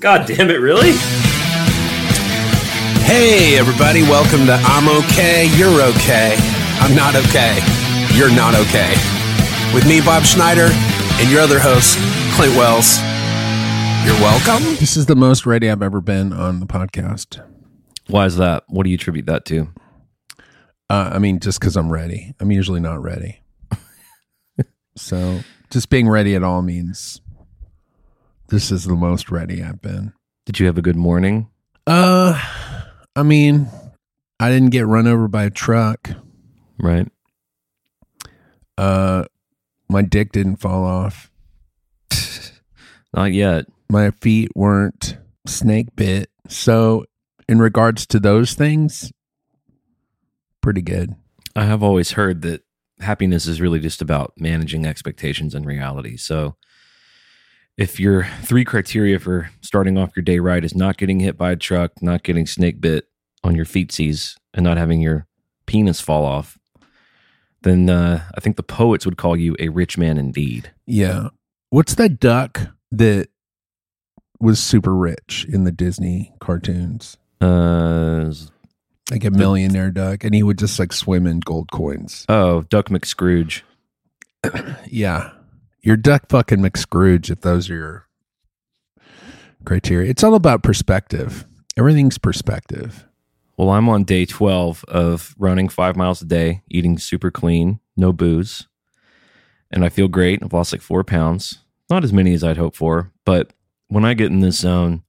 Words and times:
God 0.00 0.26
damn 0.26 0.48
it, 0.48 0.60
really? 0.60 0.92
Hey, 3.04 3.58
everybody, 3.58 4.00
welcome 4.00 4.46
to 4.46 4.54
I'm 4.54 4.88
Okay, 5.04 5.54
You're 5.58 5.82
Okay. 5.92 6.36
I'm 6.80 6.96
not 6.96 7.14
okay. 7.16 7.58
You're 8.16 8.34
not 8.34 8.54
okay. 8.54 8.94
With 9.74 9.86
me, 9.86 10.00
Bob 10.00 10.22
Schneider, 10.22 10.70
and 11.20 11.30
your 11.30 11.42
other 11.42 11.58
host, 11.58 11.98
Clint 12.34 12.56
Wells. 12.56 12.96
You're 14.06 14.18
welcome. 14.22 14.64
This 14.76 14.96
is 14.96 15.04
the 15.04 15.16
most 15.16 15.44
ready 15.44 15.68
I've 15.68 15.82
ever 15.82 16.00
been 16.00 16.32
on 16.32 16.60
the 16.60 16.66
podcast. 16.66 17.46
Why 18.06 18.24
is 18.24 18.38
that? 18.38 18.64
What 18.68 18.84
do 18.84 18.88
you 18.90 18.94
attribute 18.94 19.26
that 19.26 19.44
to? 19.46 19.68
Uh, 20.88 21.10
I 21.12 21.18
mean, 21.18 21.40
just 21.40 21.60
because 21.60 21.76
I'm 21.76 21.92
ready. 21.92 22.34
I'm 22.40 22.50
usually 22.50 22.80
not 22.80 23.02
ready. 23.02 23.42
so 24.96 25.40
just 25.68 25.90
being 25.90 26.08
ready 26.08 26.34
at 26.34 26.42
all 26.42 26.62
means 26.62 27.20
this 28.50 28.70
is 28.70 28.84
the 28.84 28.96
most 28.96 29.30
ready 29.30 29.62
I've 29.62 29.80
been. 29.80 30.12
Did 30.44 30.58
you 30.58 30.66
have 30.66 30.76
a 30.76 30.82
good 30.82 30.96
morning? 30.96 31.48
Uh, 31.86 32.40
I 33.16 33.22
mean, 33.22 33.68
I 34.38 34.50
didn't 34.50 34.70
get 34.70 34.86
run 34.86 35.06
over 35.06 35.28
by 35.28 35.44
a 35.44 35.50
truck. 35.50 36.10
Right. 36.78 37.08
Uh, 38.76 39.24
my 39.88 40.02
dick 40.02 40.32
didn't 40.32 40.56
fall 40.56 40.84
off. 40.84 41.30
Not 43.14 43.32
yet. 43.32 43.66
My 43.88 44.10
feet 44.10 44.50
weren't 44.54 45.16
snake 45.46 45.94
bit. 45.96 46.30
So, 46.48 47.04
in 47.48 47.58
regards 47.60 48.06
to 48.08 48.20
those 48.20 48.54
things, 48.54 49.12
pretty 50.60 50.82
good. 50.82 51.14
I 51.54 51.64
have 51.64 51.82
always 51.82 52.12
heard 52.12 52.42
that 52.42 52.62
happiness 53.00 53.46
is 53.46 53.60
really 53.60 53.80
just 53.80 54.02
about 54.02 54.32
managing 54.36 54.86
expectations 54.86 55.54
and 55.54 55.66
reality. 55.66 56.16
So, 56.16 56.56
if 57.80 57.98
your 57.98 58.26
three 58.42 58.64
criteria 58.64 59.18
for 59.18 59.50
starting 59.62 59.96
off 59.96 60.14
your 60.14 60.22
day 60.22 60.38
right 60.38 60.62
is 60.64 60.74
not 60.74 60.98
getting 60.98 61.18
hit 61.18 61.38
by 61.38 61.50
a 61.52 61.56
truck, 61.56 62.02
not 62.02 62.22
getting 62.22 62.46
snake 62.46 62.78
bit 62.80 63.06
on 63.42 63.54
your 63.56 63.64
feetsies, 63.64 64.36
and 64.52 64.62
not 64.62 64.76
having 64.76 65.00
your 65.00 65.26
penis 65.66 65.98
fall 66.00 66.26
off, 66.26 66.58
then 67.62 67.88
uh, 67.88 68.22
I 68.36 68.40
think 68.40 68.56
the 68.56 68.62
poets 68.62 69.06
would 69.06 69.16
call 69.16 69.34
you 69.34 69.56
a 69.58 69.68
rich 69.70 69.96
man 69.96 70.18
indeed. 70.18 70.70
Yeah. 70.86 71.28
What's 71.70 71.94
that 71.94 72.20
duck 72.20 72.60
that 72.92 73.28
was 74.40 74.60
super 74.60 74.94
rich 74.94 75.46
in 75.48 75.64
the 75.64 75.72
Disney 75.72 76.32
cartoons? 76.38 77.16
Uh, 77.40 78.30
Like 79.10 79.24
a 79.24 79.30
millionaire 79.30 79.90
duck, 79.90 80.22
and 80.22 80.34
he 80.34 80.42
would 80.42 80.58
just 80.58 80.78
like 80.78 80.92
swim 80.92 81.26
in 81.26 81.40
gold 81.40 81.70
coins. 81.72 82.26
oh, 82.28 82.62
Duck 82.62 82.90
McScrooge. 82.90 83.62
Yeah. 84.86 85.30
You're 85.82 85.96
duck 85.96 86.28
fucking 86.28 86.58
McScrooge 86.58 87.30
if 87.30 87.40
those 87.40 87.70
are 87.70 87.74
your 87.74 88.08
criteria. 89.64 90.10
It's 90.10 90.22
all 90.22 90.34
about 90.34 90.62
perspective. 90.62 91.46
Everything's 91.76 92.18
perspective. 92.18 93.06
Well, 93.56 93.70
I'm 93.70 93.88
on 93.88 94.04
day 94.04 94.26
12 94.26 94.84
of 94.88 95.34
running 95.38 95.68
five 95.68 95.96
miles 95.96 96.20
a 96.20 96.26
day, 96.26 96.62
eating 96.70 96.98
super 96.98 97.30
clean, 97.30 97.80
no 97.96 98.12
booze. 98.12 98.68
And 99.70 99.84
I 99.84 99.88
feel 99.88 100.08
great. 100.08 100.42
I've 100.42 100.52
lost 100.52 100.72
like 100.72 100.82
four 100.82 101.04
pounds. 101.04 101.60
Not 101.88 102.04
as 102.04 102.12
many 102.12 102.34
as 102.34 102.44
I'd 102.44 102.56
hoped 102.56 102.76
for. 102.76 103.12
But 103.24 103.52
when 103.88 104.04
I 104.04 104.14
get 104.14 104.30
in 104.30 104.40
this 104.40 104.58
zone, 104.58 105.02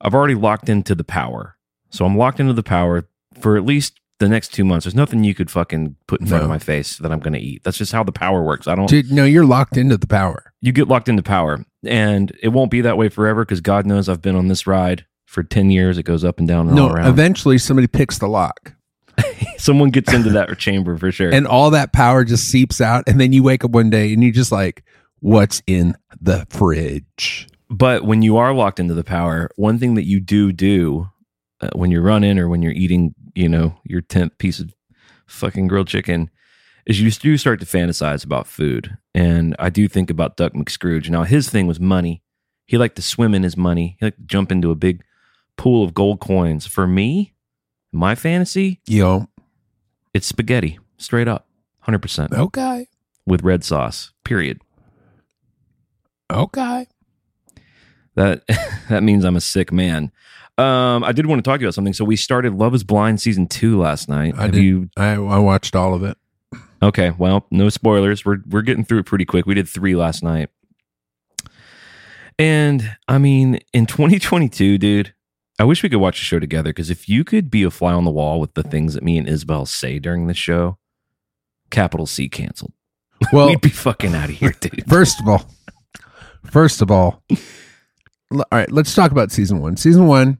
I've 0.00 0.14
already 0.14 0.34
locked 0.34 0.68
into 0.68 0.94
the 0.94 1.04
power. 1.04 1.56
So 1.90 2.04
I'm 2.04 2.16
locked 2.16 2.40
into 2.40 2.52
the 2.52 2.62
power 2.62 3.08
for 3.40 3.56
at 3.56 3.64
least 3.64 4.00
the 4.18 4.28
next 4.28 4.52
two 4.52 4.64
months. 4.64 4.84
There's 4.84 4.94
nothing 4.94 5.24
you 5.24 5.34
could 5.34 5.50
fucking 5.50 5.96
put 6.06 6.20
in 6.20 6.26
front 6.26 6.42
of 6.42 6.48
my 6.48 6.58
face 6.58 6.98
that 6.98 7.12
I'm 7.12 7.20
going 7.20 7.34
to 7.34 7.38
eat. 7.40 7.62
That's 7.64 7.78
just 7.78 7.92
how 7.92 8.02
the 8.02 8.12
power 8.12 8.42
works. 8.42 8.66
I 8.66 8.74
don't. 8.74 8.88
Dude, 8.88 9.10
no, 9.12 9.24
you're 9.24 9.44
locked 9.44 9.76
into 9.76 9.96
the 9.96 10.06
power. 10.06 10.52
you 10.60 10.72
get 10.72 10.88
locked 10.88 11.08
into 11.08 11.22
power 11.22 11.64
and 11.84 12.36
it 12.42 12.48
won't 12.48 12.70
be 12.70 12.80
that 12.80 12.96
way 12.98 13.08
forever 13.08 13.44
because 13.44 13.60
god 13.60 13.86
knows 13.86 14.08
i've 14.08 14.20
been 14.20 14.34
on 14.34 14.48
this 14.48 14.66
ride 14.66 15.06
for 15.26 15.44
10 15.44 15.70
years 15.70 15.96
it 15.96 16.02
goes 16.02 16.24
up 16.24 16.40
and 16.40 16.48
down 16.48 16.66
and 16.66 16.74
No, 16.74 16.88
all 16.88 16.92
around 16.96 17.06
eventually 17.08 17.56
somebody 17.58 17.86
picks 17.86 18.18
the 18.18 18.26
lock 18.26 18.72
someone 19.58 19.90
gets 19.90 20.12
into 20.12 20.30
that 20.30 20.58
chamber 20.58 20.96
for 20.98 21.12
sure 21.12 21.32
and 21.32 21.46
all 21.46 21.70
that 21.70 21.92
power 21.92 22.24
just 22.24 22.48
seeps 22.48 22.80
out. 22.80 23.04
And 23.06 23.20
then 23.20 23.32
you 23.32 23.44
wake 23.44 23.64
up 23.64 23.70
one 23.70 23.90
day 23.90 24.12
and 24.12 24.22
you're 24.24 24.32
just 24.32 24.50
like, 24.50 24.82
what's 25.20 25.62
in 25.68 25.94
the 26.20 26.46
fridge? 26.50 27.46
but 27.70 28.02
when 28.04 28.22
you 28.22 28.36
are 28.38 28.52
locked 28.54 28.80
into 28.80 28.94
the 28.94 29.04
power 29.04 29.50
one 29.56 29.78
thing 29.78 29.94
that 29.94 30.04
you 30.06 30.18
do 30.20 30.52
do 30.52 31.08
uh, 31.60 31.68
when 31.74 31.90
you're 31.92 32.02
running 32.02 32.38
or 32.38 32.48
when 32.48 32.62
you're 32.62 32.72
eating 32.72 33.14
you 33.38 33.48
know 33.48 33.78
your 33.84 34.02
10th 34.02 34.36
piece 34.38 34.58
of 34.58 34.74
fucking 35.26 35.68
grilled 35.68 35.86
chicken 35.86 36.28
is 36.86 37.00
you 37.00 37.10
do 37.10 37.36
start 37.36 37.60
to 37.60 37.66
fantasize 37.66 38.24
about 38.24 38.46
food 38.46 38.96
and 39.14 39.54
i 39.58 39.70
do 39.70 39.86
think 39.86 40.10
about 40.10 40.36
duck 40.36 40.52
mcscrooge 40.54 41.08
now 41.08 41.22
his 41.22 41.48
thing 41.48 41.66
was 41.66 41.78
money 41.78 42.22
he 42.66 42.76
liked 42.76 42.96
to 42.96 43.02
swim 43.02 43.34
in 43.34 43.44
his 43.44 43.56
money 43.56 43.96
he 44.00 44.06
liked 44.06 44.18
to 44.18 44.24
jump 44.24 44.50
into 44.50 44.70
a 44.72 44.74
big 44.74 45.02
pool 45.56 45.84
of 45.84 45.94
gold 45.94 46.18
coins 46.18 46.66
for 46.66 46.86
me 46.86 47.32
my 47.92 48.14
fantasy 48.14 48.80
yo, 48.86 49.28
It's 50.12 50.26
spaghetti, 50.26 50.78
straight 50.96 51.28
up, 51.28 51.46
hundred 51.80 52.00
percent 52.00 52.32
okay, 52.32 52.88
with 53.24 53.42
red 53.42 53.62
sauce. 53.64 54.12
Period. 54.24 54.60
okay. 56.30 56.86
That 58.14 58.42
that 58.88 59.02
means 59.02 59.24
I'm 59.24 59.36
a 59.36 59.40
sick 59.40 59.72
man. 59.72 60.12
Um, 60.58 61.04
I 61.04 61.12
did 61.12 61.26
want 61.26 61.42
to 61.44 61.48
talk 61.48 61.58
to 61.58 61.62
you 61.62 61.68
about 61.68 61.74
something. 61.74 61.92
So 61.94 62.04
we 62.04 62.16
started 62.16 62.54
Love 62.54 62.74
Is 62.74 62.82
Blind 62.84 63.20
season 63.20 63.46
two 63.46 63.78
last 63.78 64.08
night. 64.08 64.34
I 64.36 64.42
Have 64.42 64.52
did. 64.52 64.64
you? 64.64 64.90
I, 64.96 65.12
I 65.12 65.38
watched 65.38 65.76
all 65.76 65.94
of 65.94 66.02
it. 66.02 66.16
Okay, 66.82 67.10
well, 67.16 67.46
no 67.50 67.68
spoilers. 67.68 68.24
We're 68.24 68.38
we're 68.46 68.62
getting 68.62 68.84
through 68.84 68.98
it 69.00 69.06
pretty 69.06 69.24
quick. 69.24 69.46
We 69.46 69.54
did 69.54 69.68
three 69.68 69.94
last 69.96 70.22
night, 70.22 70.48
and 72.38 72.96
I 73.08 73.18
mean, 73.18 73.60
in 73.72 73.86
2022, 73.86 74.78
dude, 74.78 75.14
I 75.58 75.64
wish 75.64 75.82
we 75.82 75.88
could 75.88 75.98
watch 75.98 76.18
the 76.20 76.24
show 76.24 76.38
together. 76.38 76.70
Because 76.70 76.90
if 76.90 77.08
you 77.08 77.24
could 77.24 77.50
be 77.50 77.62
a 77.62 77.70
fly 77.70 77.92
on 77.92 78.04
the 78.04 78.10
wall 78.10 78.38
with 78.40 78.54
the 78.54 78.62
things 78.62 78.94
that 78.94 79.02
me 79.02 79.18
and 79.18 79.28
Isabel 79.28 79.66
say 79.66 79.98
during 79.98 80.26
the 80.28 80.34
show, 80.34 80.78
capital 81.70 82.06
C 82.06 82.28
canceled. 82.28 82.72
Well, 83.32 83.48
We'd 83.48 83.60
be 83.60 83.68
fucking 83.70 84.14
out 84.14 84.28
of 84.30 84.36
here, 84.36 84.54
dude. 84.60 84.84
First 84.88 85.20
of 85.20 85.28
all, 85.28 85.50
first 86.52 86.80
of 86.80 86.90
all, 86.92 87.24
all 88.32 88.44
right, 88.52 88.70
let's 88.70 88.94
talk 88.94 89.10
about 89.10 89.32
season 89.32 89.60
one. 89.60 89.76
Season 89.76 90.06
one, 90.06 90.38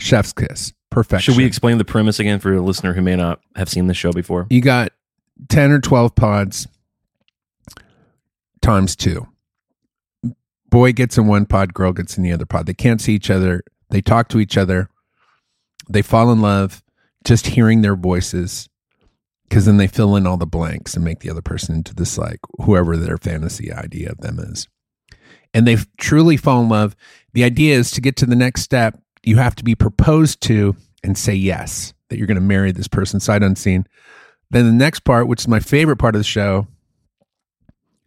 Chef's 0.00 0.32
Kiss, 0.32 0.72
perfection. 0.90 1.32
Should 1.32 1.38
we 1.38 1.44
explain 1.44 1.78
the 1.78 1.84
premise 1.84 2.18
again 2.18 2.40
for 2.40 2.52
a 2.52 2.60
listener 2.60 2.92
who 2.94 3.02
may 3.02 3.16
not 3.16 3.40
have 3.56 3.68
seen 3.68 3.86
the 3.86 3.94
show 3.94 4.12
before? 4.12 4.46
You 4.50 4.60
got 4.60 4.92
10 5.48 5.70
or 5.70 5.80
12 5.80 6.14
pods 6.14 6.66
times 8.62 8.96
two. 8.96 9.26
Boy 10.68 10.92
gets 10.92 11.18
in 11.18 11.26
one 11.26 11.46
pod, 11.46 11.74
girl 11.74 11.92
gets 11.92 12.16
in 12.16 12.22
the 12.22 12.32
other 12.32 12.46
pod. 12.46 12.66
They 12.66 12.74
can't 12.74 13.00
see 13.00 13.14
each 13.14 13.30
other. 13.30 13.62
They 13.90 14.00
talk 14.00 14.28
to 14.28 14.38
each 14.38 14.56
other. 14.56 14.88
They 15.88 16.02
fall 16.02 16.30
in 16.30 16.40
love 16.40 16.82
just 17.24 17.48
hearing 17.48 17.82
their 17.82 17.96
voices 17.96 18.68
because 19.48 19.66
then 19.66 19.78
they 19.78 19.88
fill 19.88 20.14
in 20.14 20.26
all 20.26 20.36
the 20.36 20.46
blanks 20.46 20.94
and 20.94 21.04
make 21.04 21.20
the 21.20 21.30
other 21.30 21.42
person 21.42 21.74
into 21.74 21.92
this, 21.92 22.16
like, 22.16 22.38
whoever 22.64 22.96
their 22.96 23.18
fantasy 23.18 23.72
idea 23.72 24.10
of 24.10 24.18
them 24.18 24.38
is. 24.38 24.68
And 25.52 25.66
they 25.66 25.76
truly 25.98 26.36
fall 26.36 26.62
in 26.62 26.68
love. 26.68 26.94
The 27.32 27.42
idea 27.42 27.76
is 27.76 27.90
to 27.92 28.00
get 28.00 28.14
to 28.18 28.26
the 28.26 28.36
next 28.36 28.62
step, 28.62 28.99
you 29.22 29.36
have 29.36 29.54
to 29.56 29.64
be 29.64 29.74
proposed 29.74 30.40
to 30.42 30.74
and 31.02 31.16
say 31.16 31.34
yes, 31.34 31.92
that 32.08 32.18
you're 32.18 32.26
going 32.26 32.36
to 32.36 32.40
marry 32.40 32.72
this 32.72 32.88
person 32.88 33.20
sight 33.20 33.42
unseen. 33.42 33.86
Then 34.50 34.66
the 34.66 34.72
next 34.72 35.00
part, 35.00 35.28
which 35.28 35.40
is 35.42 35.48
my 35.48 35.60
favorite 35.60 35.96
part 35.98 36.14
of 36.14 36.20
the 36.20 36.24
show, 36.24 36.66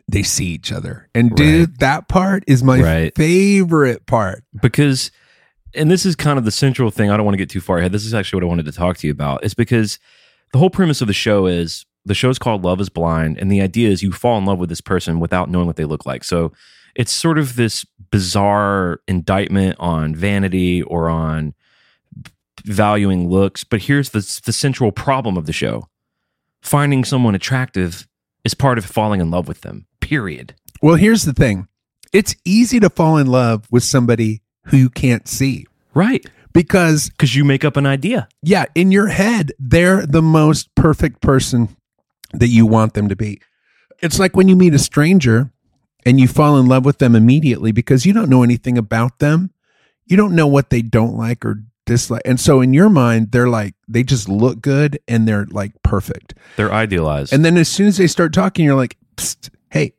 they 0.08 0.24
see 0.24 0.48
each 0.48 0.72
other. 0.72 1.10
And 1.16 1.34
dude, 1.36 1.80
that 1.80 2.08
part 2.10 2.44
is 2.48 2.64
my 2.64 2.82
Right. 2.82 3.16
favorite 3.16 4.06
part. 4.06 4.44
Because, 4.62 5.12
and 5.74 5.90
this 5.90 6.06
is 6.06 6.16
kind 6.16 6.38
of 6.38 6.46
the 6.46 6.52
central 6.52 6.92
thing. 6.92 7.10
I 7.10 7.16
don't 7.18 7.26
want 7.26 7.34
to 7.34 7.38
get 7.38 7.50
too 7.50 7.62
far 7.62 7.78
ahead. 7.78 7.92
This 7.94 8.06
is 8.06 8.14
actually 8.14 8.38
what 8.38 8.44
I 8.44 8.50
wanted 8.50 8.66
to 8.66 8.72
talk 8.74 8.98
to 8.98 9.08
you 9.08 9.12
about. 9.12 9.44
Is 9.46 9.54
because 9.54 10.00
the 10.52 10.60
whole 10.60 10.70
premise 10.70 11.02
of 11.02 11.08
the 11.08 11.14
show 11.14 11.46
is 11.48 11.86
the 12.06 12.14
show's 12.14 12.38
called 12.38 12.66
Love 12.66 12.82
is 12.82 12.90
Blind. 12.90 13.38
And 13.40 13.50
the 13.50 13.62
idea 13.62 13.90
is 13.90 14.04
you 14.04 14.12
fall 14.12 14.38
in 14.38 14.46
love 14.46 14.60
with 14.60 14.70
this 14.70 14.82
person 14.82 15.22
without 15.22 15.50
knowing 15.50 15.68
what 15.68 15.78
they 15.78 15.86
look 15.86 16.06
like. 16.06 16.26
So 16.26 16.52
it's 16.96 17.14
sort 17.14 17.40
of 17.40 17.56
this 17.56 17.86
bizarre 18.14 19.00
indictment 19.08 19.76
on 19.80 20.14
vanity 20.14 20.84
or 20.84 21.10
on 21.10 21.56
valuing 22.64 23.28
looks. 23.28 23.64
But 23.64 23.82
here's 23.82 24.12
the, 24.12 24.20
the 24.46 24.54
central 24.54 24.92
problem 24.92 25.36
of 25.36 25.48
the 25.48 25.52
show 25.52 25.88
finding 26.62 27.04
someone 27.04 27.34
attractive 27.34 28.08
is 28.46 28.54
part 28.54 28.78
of 28.78 28.86
falling 28.86 29.20
in 29.20 29.32
love 29.32 29.48
with 29.48 29.62
them, 29.62 29.88
period. 30.00 30.54
Well, 30.80 30.94
here's 30.96 31.24
the 31.24 31.34
thing 31.34 31.68
it's 32.14 32.36
easy 32.46 32.80
to 32.82 32.90
fall 32.92 33.18
in 33.18 33.26
love 33.26 33.66
with 33.72 33.84
somebody 33.84 34.44
who 34.68 34.78
you 34.78 34.90
can't 34.92 35.28
see 35.28 35.66
Right. 35.96 36.24
because, 36.54 37.10
Because 37.10 37.36
you 37.36 37.44
make 37.44 37.66
up 37.66 37.78
an 37.78 37.88
idea. 37.88 38.28
yeah, 38.44 38.66
in 38.76 38.92
your 38.92 39.08
head, 39.08 39.54
they're 39.58 40.06
the 40.06 40.22
most 40.22 40.74
perfect 40.76 41.20
person 41.20 41.76
that 42.34 42.50
you 42.50 42.68
want 42.68 42.94
them 42.94 43.10
to 43.10 43.16
be. 43.16 43.42
It's 44.04 44.20
like 44.20 44.36
when 44.36 44.48
you 44.48 44.56
meet 44.56 44.76
a 44.76 44.80
stranger 44.80 45.52
and 46.06 46.20
you 46.20 46.28
fall 46.28 46.58
in 46.58 46.68
love 46.68 46.86
with 46.86 47.00
them 47.00 47.16
immediately 47.16 47.72
because 47.72 48.06
you 48.06 48.14
don't 48.14 48.30
know 48.30 48.44
anything 48.44 48.78
about 48.78 49.20
them. 49.20 49.52
You 50.06 50.18
don't 50.18 50.36
know 50.36 50.48
what 50.48 50.70
they 50.70 50.82
don't 50.82 51.16
like 51.16 51.46
or 51.46 51.64
dislike. 51.86 52.22
And 52.26 52.40
so 52.40 52.62
in 52.62 52.74
your 52.74 52.90
mind, 52.90 53.32
they're 53.32 53.50
like, 53.50 53.76
they 53.88 54.04
just 54.04 54.28
look 54.28 54.62
good 54.62 55.00
and 55.08 55.28
they're 55.28 55.46
like 55.46 55.72
perfect. 55.84 56.34
They're 56.58 56.74
idealized. 56.74 57.34
And 57.34 57.44
then 57.44 57.58
as 57.58 57.70
soon 57.70 57.88
as 57.88 57.98
they 57.98 58.08
start 58.08 58.34
talking, 58.34 58.66
you're 58.66 58.76
like, 58.76 58.98
Psst, 59.16 59.50
hey, 59.70 59.94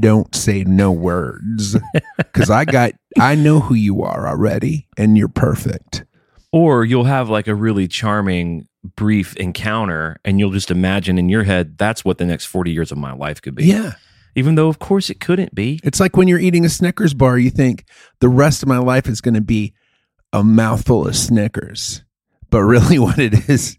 don't 0.00 0.34
say 0.34 0.64
no 0.64 0.90
words 0.92 1.76
because 2.16 2.50
I 2.50 2.64
got 2.64 2.92
I 3.18 3.34
know 3.34 3.60
who 3.60 3.74
you 3.74 4.02
are 4.02 4.26
already, 4.26 4.88
and 4.96 5.16
you're 5.16 5.28
perfect. 5.28 6.04
Or 6.52 6.84
you'll 6.84 7.04
have 7.04 7.28
like 7.28 7.48
a 7.48 7.54
really 7.54 7.88
charming 7.88 8.68
brief 8.94 9.34
encounter 9.36 10.16
and 10.24 10.38
you'll 10.38 10.52
just 10.52 10.70
imagine 10.70 11.18
in 11.18 11.28
your 11.28 11.42
head 11.42 11.76
that's 11.76 12.04
what 12.04 12.18
the 12.18 12.24
next 12.24 12.46
40 12.46 12.70
years 12.70 12.92
of 12.92 12.98
my 12.98 13.12
life 13.12 13.42
could 13.42 13.54
be. 13.54 13.64
Yeah. 13.64 13.94
Even 14.36 14.54
though 14.54 14.68
of 14.68 14.78
course 14.78 15.10
it 15.10 15.18
couldn't 15.18 15.54
be. 15.54 15.80
It's 15.82 15.98
like 15.98 16.16
when 16.16 16.28
you're 16.28 16.38
eating 16.38 16.64
a 16.64 16.68
Snickers 16.68 17.14
bar, 17.14 17.38
you 17.38 17.50
think 17.50 17.84
the 18.20 18.28
rest 18.28 18.62
of 18.62 18.68
my 18.68 18.78
life 18.78 19.08
is 19.08 19.20
going 19.20 19.34
to 19.34 19.40
be 19.40 19.74
a 20.32 20.44
mouthful 20.44 21.08
of 21.08 21.16
Snickers. 21.16 22.04
But 22.50 22.60
really, 22.60 22.98
what 23.00 23.18
it 23.18 23.34
is, 23.48 23.76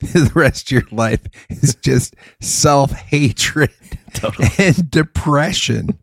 is 0.00 0.12
the 0.12 0.32
rest 0.34 0.66
of 0.68 0.72
your 0.72 0.88
life 0.90 1.20
is 1.50 1.76
just 1.76 2.16
self 2.40 2.90
hatred 2.90 3.70
Totally. 4.14 4.48
and 4.58 4.90
depression. 4.90 5.98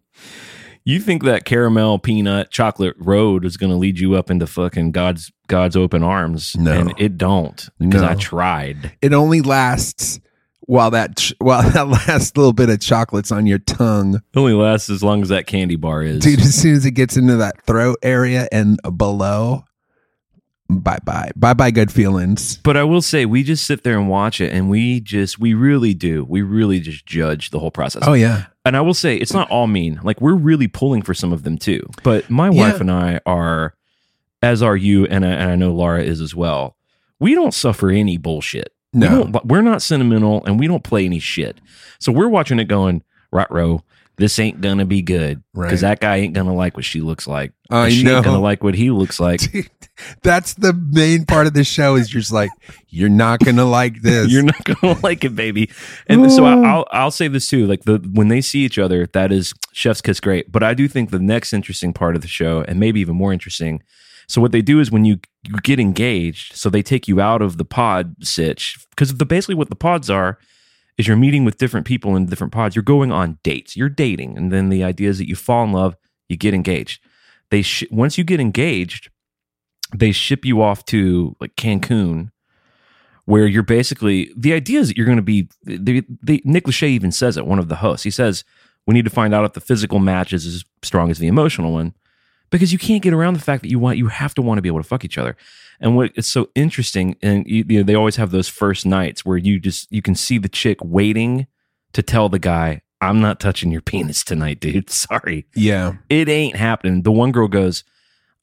You 0.87 0.99
think 0.99 1.23
that 1.23 1.45
caramel 1.45 1.97
peanut 1.97 2.51
chocolate 2.51 2.95
road 2.99 3.43
is 3.43 3.57
going 3.57 3.71
to 3.71 3.75
lead 3.75 3.97
you 3.97 4.13
up 4.13 4.29
into 4.29 4.45
fucking 4.45 4.91
God's 4.91 5.31
God's 5.47 5.75
open 5.75 6.03
arms 6.03 6.55
No. 6.55 6.71
and 6.73 6.93
it 6.99 7.17
don't 7.17 7.67
because 7.79 8.03
I 8.03 8.13
tried. 8.15 8.95
It 9.01 9.11
only 9.11 9.41
lasts 9.41 10.19
while 10.67 10.91
that 10.91 11.17
ch- 11.17 11.33
while 11.39 11.67
that 11.71 11.87
last 11.87 12.37
little 12.37 12.53
bit 12.53 12.69
of 12.69 12.79
chocolate's 12.79 13.31
on 13.31 13.45
your 13.45 13.59
tongue, 13.59 14.15
It 14.15 14.37
only 14.39 14.53
lasts 14.53 14.89
as 14.89 15.03
long 15.03 15.21
as 15.21 15.29
that 15.29 15.47
candy 15.47 15.75
bar 15.75 16.03
is. 16.03 16.19
dude. 16.23 16.39
As 16.39 16.55
soon 16.55 16.75
as 16.75 16.85
it 16.85 16.91
gets 16.91 17.17
into 17.17 17.37
that 17.37 17.65
throat 17.65 17.97
area 18.01 18.47
and 18.51 18.79
below, 18.97 19.63
bye 20.69 20.99
bye, 21.03 21.31
bye 21.35 21.53
bye, 21.53 21.71
good 21.71 21.91
feelings. 21.91 22.57
But 22.57 22.77
I 22.77 22.83
will 22.83 23.01
say, 23.01 23.25
we 23.25 23.43
just 23.43 23.65
sit 23.67 23.83
there 23.83 23.97
and 23.97 24.09
watch 24.09 24.41
it, 24.41 24.51
and 24.51 24.69
we 24.69 24.99
just, 24.99 25.39
we 25.39 25.53
really 25.53 25.93
do. 25.93 26.25
We 26.27 26.41
really 26.41 26.79
just 26.79 27.05
judge 27.05 27.51
the 27.51 27.59
whole 27.59 27.71
process. 27.71 28.03
Oh 28.05 28.13
yeah, 28.13 28.45
And 28.65 28.75
I 28.75 28.81
will 28.81 28.93
say, 28.95 29.15
it's 29.17 29.33
not 29.33 29.49
all 29.51 29.67
mean. 29.67 29.99
Like, 30.03 30.19
we're 30.21 30.33
really 30.35 30.67
pulling 30.67 31.01
for 31.03 31.13
some 31.13 31.31
of 31.31 31.43
them 31.43 31.57
too. 31.57 31.87
But 32.03 32.29
my 32.29 32.49
Yeah. 32.49 32.71
wife 32.71 32.81
and 32.81 32.91
I 32.91 33.19
are, 33.25 33.75
as 34.41 34.63
are 34.63 34.75
you, 34.77 35.05
and 35.05 35.23
I, 35.25 35.29
and 35.29 35.51
I 35.51 35.55
know 35.55 35.73
Laura 35.73 36.01
is 36.03 36.21
as 36.21 36.33
well. 36.35 36.75
We 37.19 37.33
don't 37.35 37.53
suffer 37.53 37.89
any 37.91 38.17
bullshit. 38.17 38.71
We 38.95 38.99
no, 39.01 39.23
don't- 39.25 39.45
we're 39.45 39.61
not 39.61 39.81
sentimental, 39.81 40.43
and 40.45 40.59
we 40.59 40.67
don't 40.67 40.83
play 40.83 41.05
any 41.05 41.19
shit. 41.19 41.59
So 41.99 42.11
we're 42.11 42.29
watching 42.29 42.59
it 42.59 42.65
going, 42.65 43.03
right, 43.31 43.49
row. 43.51 43.83
This 44.17 44.39
ain't 44.39 44.61
gonna 44.61 44.85
be 44.85 45.01
good 45.01 45.43
Right. 45.53 45.67
because 45.67 45.81
that 45.81 45.99
guy 45.99 46.15
ain't 46.17 46.33
gonna 46.33 46.55
like 46.55 46.77
what 46.77 46.85
she 46.85 47.01
looks 47.01 47.27
like. 47.27 47.51
I 47.69 47.89
she 47.89 48.01
know. 48.03 48.15
ain't 48.15 48.23
gonna 48.25 48.39
like 48.39 48.63
what 48.63 48.73
he 48.73 48.89
looks 48.89 49.19
like. 49.19 49.41
Dude, 49.51 49.69
that's 50.23 50.53
the 50.53 50.71
main 50.71 51.25
part 51.25 51.47
of 51.47 51.53
the 51.53 51.65
show. 51.65 51.95
Is 51.95 52.13
you're 52.13 52.21
just 52.21 52.31
like 52.31 52.49
you're 52.87 53.09
not 53.09 53.41
gonna 53.41 53.65
like 53.65 54.01
this. 54.01 54.31
You're 54.31 54.43
not 54.43 54.63
gonna 54.63 54.97
like 55.03 55.25
it, 55.25 55.35
baby. 55.35 55.69
And 56.07 56.31
so 56.31 56.45
I, 56.45 56.53
I'll 56.65 56.85
I'll 56.91 57.11
say 57.11 57.27
this 57.27 57.49
too. 57.49 57.67
Like 57.67 57.83
the 57.83 57.97
when 58.13 58.29
they 58.29 58.39
see 58.39 58.59
each 58.59 58.79
other, 58.79 59.05
that 59.07 59.33
is 59.33 59.53
chef's 59.73 59.99
kiss 59.99 60.21
great. 60.21 60.49
But 60.49 60.63
I 60.63 60.73
do 60.75 60.87
think 60.87 61.09
the 61.11 61.19
next 61.19 61.51
interesting 61.51 61.91
part 61.91 62.15
of 62.15 62.21
the 62.21 62.29
show, 62.29 62.63
and 62.65 62.79
maybe 62.79 63.01
even 63.01 63.17
more 63.17 63.33
interesting. 63.33 63.83
So 64.27 64.41
what 64.41 64.51
they 64.51 64.61
do 64.61 64.79
is 64.79 64.91
when 64.91 65.05
you, 65.05 65.19
get 65.61 65.79
engaged, 65.79 66.55
so 66.55 66.71
they 66.71 66.81
take 66.81 67.07
you 67.07 67.21
out 67.21 67.39
of 67.39 67.57
the 67.57 67.65
pod 67.65 68.15
sitch 68.25 68.83
because 68.89 69.13
the 69.15 69.25
basically 69.25 69.53
what 69.53 69.69
the 69.69 69.75
pods 69.75 70.09
are 70.09 70.39
is 70.97 71.07
you're 71.07 71.15
meeting 71.15 71.45
with 71.45 71.59
different 71.59 71.85
people 71.85 72.15
in 72.15 72.25
different 72.25 72.51
pods. 72.51 72.75
You're 72.75 72.81
going 72.81 73.11
on 73.11 73.37
dates. 73.43 73.75
You're 73.75 73.89
dating, 73.89 74.37
and 74.37 74.51
then 74.51 74.69
the 74.69 74.83
idea 74.83 75.09
is 75.09 75.19
that 75.19 75.27
you 75.27 75.35
fall 75.35 75.63
in 75.63 75.71
love, 75.71 75.95
you 76.29 76.35
get 76.35 76.55
engaged. 76.55 76.99
They 77.51 77.61
sh- 77.61 77.83
once 77.91 78.17
you 78.17 78.23
get 78.23 78.39
engaged, 78.39 79.09
they 79.95 80.11
ship 80.11 80.45
you 80.45 80.61
off 80.63 80.83
to 80.85 81.35
like 81.39 81.55
Cancun, 81.55 82.31
where 83.25 83.45
you're 83.45 83.61
basically 83.63 84.31
the 84.35 84.53
idea 84.53 84.79
is 84.79 84.87
that 84.87 84.97
you're 84.97 85.05
going 85.05 85.17
to 85.17 85.21
be. 85.21 85.47
They, 85.63 86.01
Nick 86.43 86.65
Lachey 86.65 86.89
even 86.89 87.11
says 87.11 87.37
it. 87.37 87.45
One 87.45 87.59
of 87.59 87.67
the 87.67 87.75
hosts, 87.75 88.03
he 88.03 88.09
says 88.11 88.43
we 88.87 88.93
need 88.93 89.05
to 89.05 89.11
find 89.11 89.33
out 89.33 89.45
if 89.45 89.53
the 89.53 89.61
physical 89.61 89.99
match 89.99 90.33
is 90.33 90.45
as 90.45 90.63
strong 90.83 91.09
as 91.09 91.19
the 91.19 91.27
emotional 91.27 91.71
one, 91.71 91.93
because 92.55 92.71
you 92.71 92.79
can't 92.79 93.03
get 93.03 93.13
around 93.13 93.33
the 93.33 93.39
fact 93.39 93.61
that 93.63 93.69
you 93.69 93.79
want 93.79 93.97
you 93.97 94.07
have 94.07 94.33
to 94.35 94.41
want 94.41 94.57
to 94.57 94.61
be 94.61 94.69
able 94.69 94.81
to 94.81 94.87
fuck 94.87 95.05
each 95.05 95.17
other. 95.17 95.35
And 95.79 95.95
what 95.95 96.11
it's 96.15 96.29
so 96.29 96.49
interesting, 96.55 97.17
and 97.21 97.45
you, 97.45 97.65
you 97.67 97.79
know, 97.79 97.83
they 97.83 97.95
always 97.95 98.15
have 98.15 98.31
those 98.31 98.47
first 98.47 98.85
nights 98.85 99.25
where 99.25 99.37
you 99.37 99.59
just 99.59 99.91
you 99.91 100.01
can 100.01 100.15
see 100.15 100.37
the 100.37 100.49
chick 100.49 100.77
waiting 100.81 101.47
to 101.93 102.01
tell 102.01 102.29
the 102.29 102.39
guy, 102.39 102.81
"I'm 103.01 103.19
not 103.19 103.39
touching 103.39 103.71
your 103.71 103.81
penis 103.91 104.23
tonight, 104.23 104.59
dude. 104.59 104.89
Sorry." 104.91 105.47
yeah, 105.55 105.95
it 106.09 106.29
ain't 106.29 106.55
happening. 106.55 107.01
The 107.01 107.11
one 107.11 107.31
girl 107.31 107.47
goes, 107.47 107.83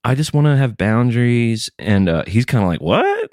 I 0.04 0.14
just 0.14 0.34
want 0.34 0.46
to 0.46 0.56
have 0.56 0.76
boundaries. 0.76 1.70
And 1.78 2.08
uh, 2.08 2.24
he's 2.26 2.44
kind 2.44 2.64
of 2.64 2.68
like, 2.68 2.80
what? 2.80 3.30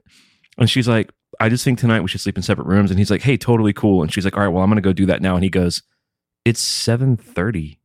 And 0.57 0.69
she's 0.69 0.87
like, 0.87 1.11
I 1.39 1.49
just 1.49 1.63
think 1.63 1.79
tonight 1.79 2.01
we 2.01 2.07
should 2.07 2.21
sleep 2.21 2.37
in 2.37 2.43
separate 2.43 2.67
rooms. 2.67 2.91
And 2.91 2.99
he's 2.99 3.09
like, 3.09 3.21
hey, 3.21 3.37
totally 3.37 3.73
cool. 3.73 4.01
And 4.01 4.13
she's 4.13 4.25
like, 4.25 4.35
all 4.35 4.43
right, 4.43 4.49
well, 4.49 4.63
I'm 4.63 4.69
going 4.69 4.81
to 4.81 4.81
go 4.81 4.93
do 4.93 5.05
that 5.07 5.21
now. 5.21 5.35
And 5.35 5.43
he 5.43 5.49
goes, 5.49 5.81
it's 6.45 6.63
7.30. 6.63 7.77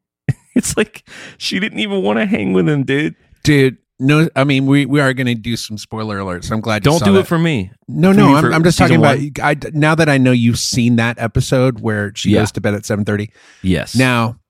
it's 0.56 0.76
like, 0.76 1.08
she 1.38 1.58
didn't 1.60 1.78
even 1.80 2.02
want 2.02 2.18
to 2.18 2.26
hang 2.26 2.52
with 2.52 2.68
him, 2.68 2.84
dude. 2.84 3.14
dude. 3.42 3.78
No, 4.00 4.28
I 4.34 4.42
mean 4.42 4.66
we 4.66 4.86
we 4.86 4.98
are 5.00 5.14
gonna 5.14 5.36
do 5.36 5.56
some 5.56 5.78
spoiler 5.78 6.18
alerts. 6.18 6.50
I'm 6.50 6.60
glad. 6.60 6.84
You 6.84 6.90
Don't 6.90 7.04
do 7.04 7.12
that. 7.12 7.20
it 7.20 7.26
for 7.28 7.38
me. 7.38 7.70
No, 7.86 8.10
for 8.12 8.16
no, 8.18 8.34
I'm, 8.34 8.52
I'm 8.52 8.64
just 8.64 8.76
talking 8.76 8.96
about. 8.96 9.18
I 9.40 9.56
now 9.72 9.94
that 9.94 10.08
I 10.08 10.18
know 10.18 10.32
you've 10.32 10.58
seen 10.58 10.96
that 10.96 11.16
episode 11.20 11.78
where 11.80 12.12
she 12.16 12.30
Yeah. 12.30 12.40
goes 12.40 12.50
to 12.52 12.60
bed 12.60 12.74
at 12.74 12.84
seven 12.84 13.04
thirty. 13.04 13.30
Yes. 13.62 13.94
Now, 13.94 14.40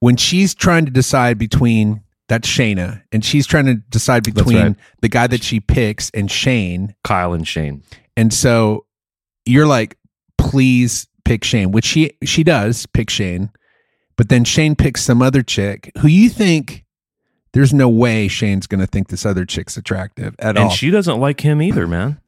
when 0.00 0.16
she's 0.16 0.56
trying 0.56 0.86
to 0.86 0.90
decide 0.90 1.38
between 1.38 2.02
that's 2.28 2.48
Shayna, 2.48 3.00
and 3.12 3.24
she's 3.24 3.46
trying 3.46 3.66
to 3.66 3.74
decide 3.74 4.24
between 4.24 4.56
right. 4.56 4.76
the 5.02 5.08
guy 5.08 5.28
that 5.28 5.44
she 5.44 5.60
picks 5.60 6.10
and 6.10 6.28
Shane, 6.28 6.96
Kyle 7.04 7.32
and 7.32 7.46
Shane. 7.46 7.84
and 8.16 8.34
so 8.34 8.86
you're 9.46 9.66
like, 9.66 9.96
please 10.36 11.06
pick 11.24 11.44
Shane, 11.44 11.70
which 11.70 11.84
she 11.84 12.10
she 12.24 12.42
does 12.42 12.86
pick 12.86 13.08
Shane, 13.08 13.50
but 14.16 14.28
then 14.28 14.44
Shane 14.44 14.74
picks 14.76 15.02
some 15.02 15.20
other 15.22 15.42
chick 15.42 15.90
who 15.98 16.08
you 16.08 16.28
think 16.28 16.84
there's 17.52 17.72
no 17.74 17.88
way 17.88 18.26
Shane's 18.28 18.66
going 18.66 18.80
to 18.80 18.86
think 18.86 19.08
this 19.08 19.24
other 19.24 19.44
chick's 19.44 19.76
attractive 19.76 20.34
at 20.38 20.50
And 20.50 20.58
all. 20.58 20.64
And 20.64 20.72
she 20.72 20.90
doesn't 20.90 21.20
like 21.20 21.40
him 21.40 21.60
either, 21.62 21.86
man. 21.86 22.20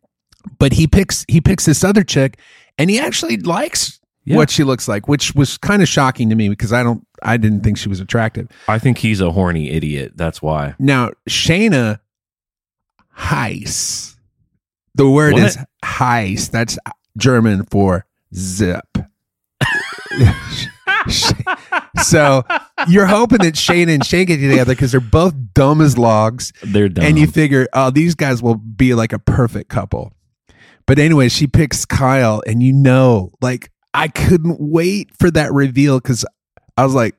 but 0.59 0.73
he 0.75 0.87
picks 0.87 1.25
he 1.29 1.41
picks 1.41 1.65
this 1.67 1.83
other 1.85 2.05
chick, 2.05 2.39
and 2.79 2.89
he 2.91 2.99
actually 3.01 3.37
likes 3.39 3.99
Yeah. 4.25 4.37
what 4.37 4.51
she 4.51 4.63
looks 4.65 4.87
like, 4.89 5.09
which 5.09 5.35
was 5.35 5.59
kind 5.59 5.83
of 5.83 5.89
shocking 5.89 6.29
to 6.31 6.35
me 6.37 6.49
because 6.49 6.73
I 6.73 6.83
don't 6.83 7.05
I 7.23 7.37
didn't 7.39 7.63
think 7.63 7.79
she 7.79 7.89
was 7.89 7.99
attractive. 8.01 8.49
I 8.69 8.79
think 8.79 8.99
he's 8.99 9.21
a 9.21 9.33
horny 9.33 9.71
idiot. 9.71 10.13
That's 10.17 10.41
why. 10.43 10.75
Now, 10.79 11.11
Shayna 11.29 11.99
Heiss. 13.19 14.15
The 14.95 15.09
word 15.11 15.35
What? 15.35 15.43
is 15.43 15.59
Heiss. 15.85 16.51
That's 16.51 16.79
German 17.17 17.65
for 17.65 18.07
zip. 18.35 18.87
so 22.03 22.45
you're 22.89 23.07
hoping 23.07 23.39
that 23.39 23.57
Shane 23.57 23.89
and 23.89 24.05
Shane 24.05 24.27
get 24.27 24.37
together 24.37 24.73
because 24.73 24.93
they're 24.93 25.01
both 25.01 25.35
dumb 25.55 25.81
as 25.81 25.97
logs. 25.99 26.53
They're 26.63 26.89
done. 26.89 27.05
And 27.05 27.19
you 27.19 27.27
figure, 27.27 27.69
oh, 27.73 27.91
these 27.91 28.15
guys 28.15 28.43
will 28.43 28.57
be 28.57 28.95
like 28.95 29.13
a 29.13 29.19
perfect 29.19 29.69
couple. 29.71 30.13
But 30.87 30.99
anyway, 30.99 31.29
she 31.29 31.47
picks 31.47 31.85
Kyle, 31.85 32.43
and 32.47 32.63
you 32.63 32.73
know, 32.73 33.33
like, 33.41 33.71
I 33.93 34.09
couldn't 34.09 34.59
wait 34.61 35.11
for 35.19 35.31
that 35.33 35.53
reveal 35.53 35.99
because 35.99 36.25
I 36.77 36.85
was 36.85 36.95
like, 36.95 37.17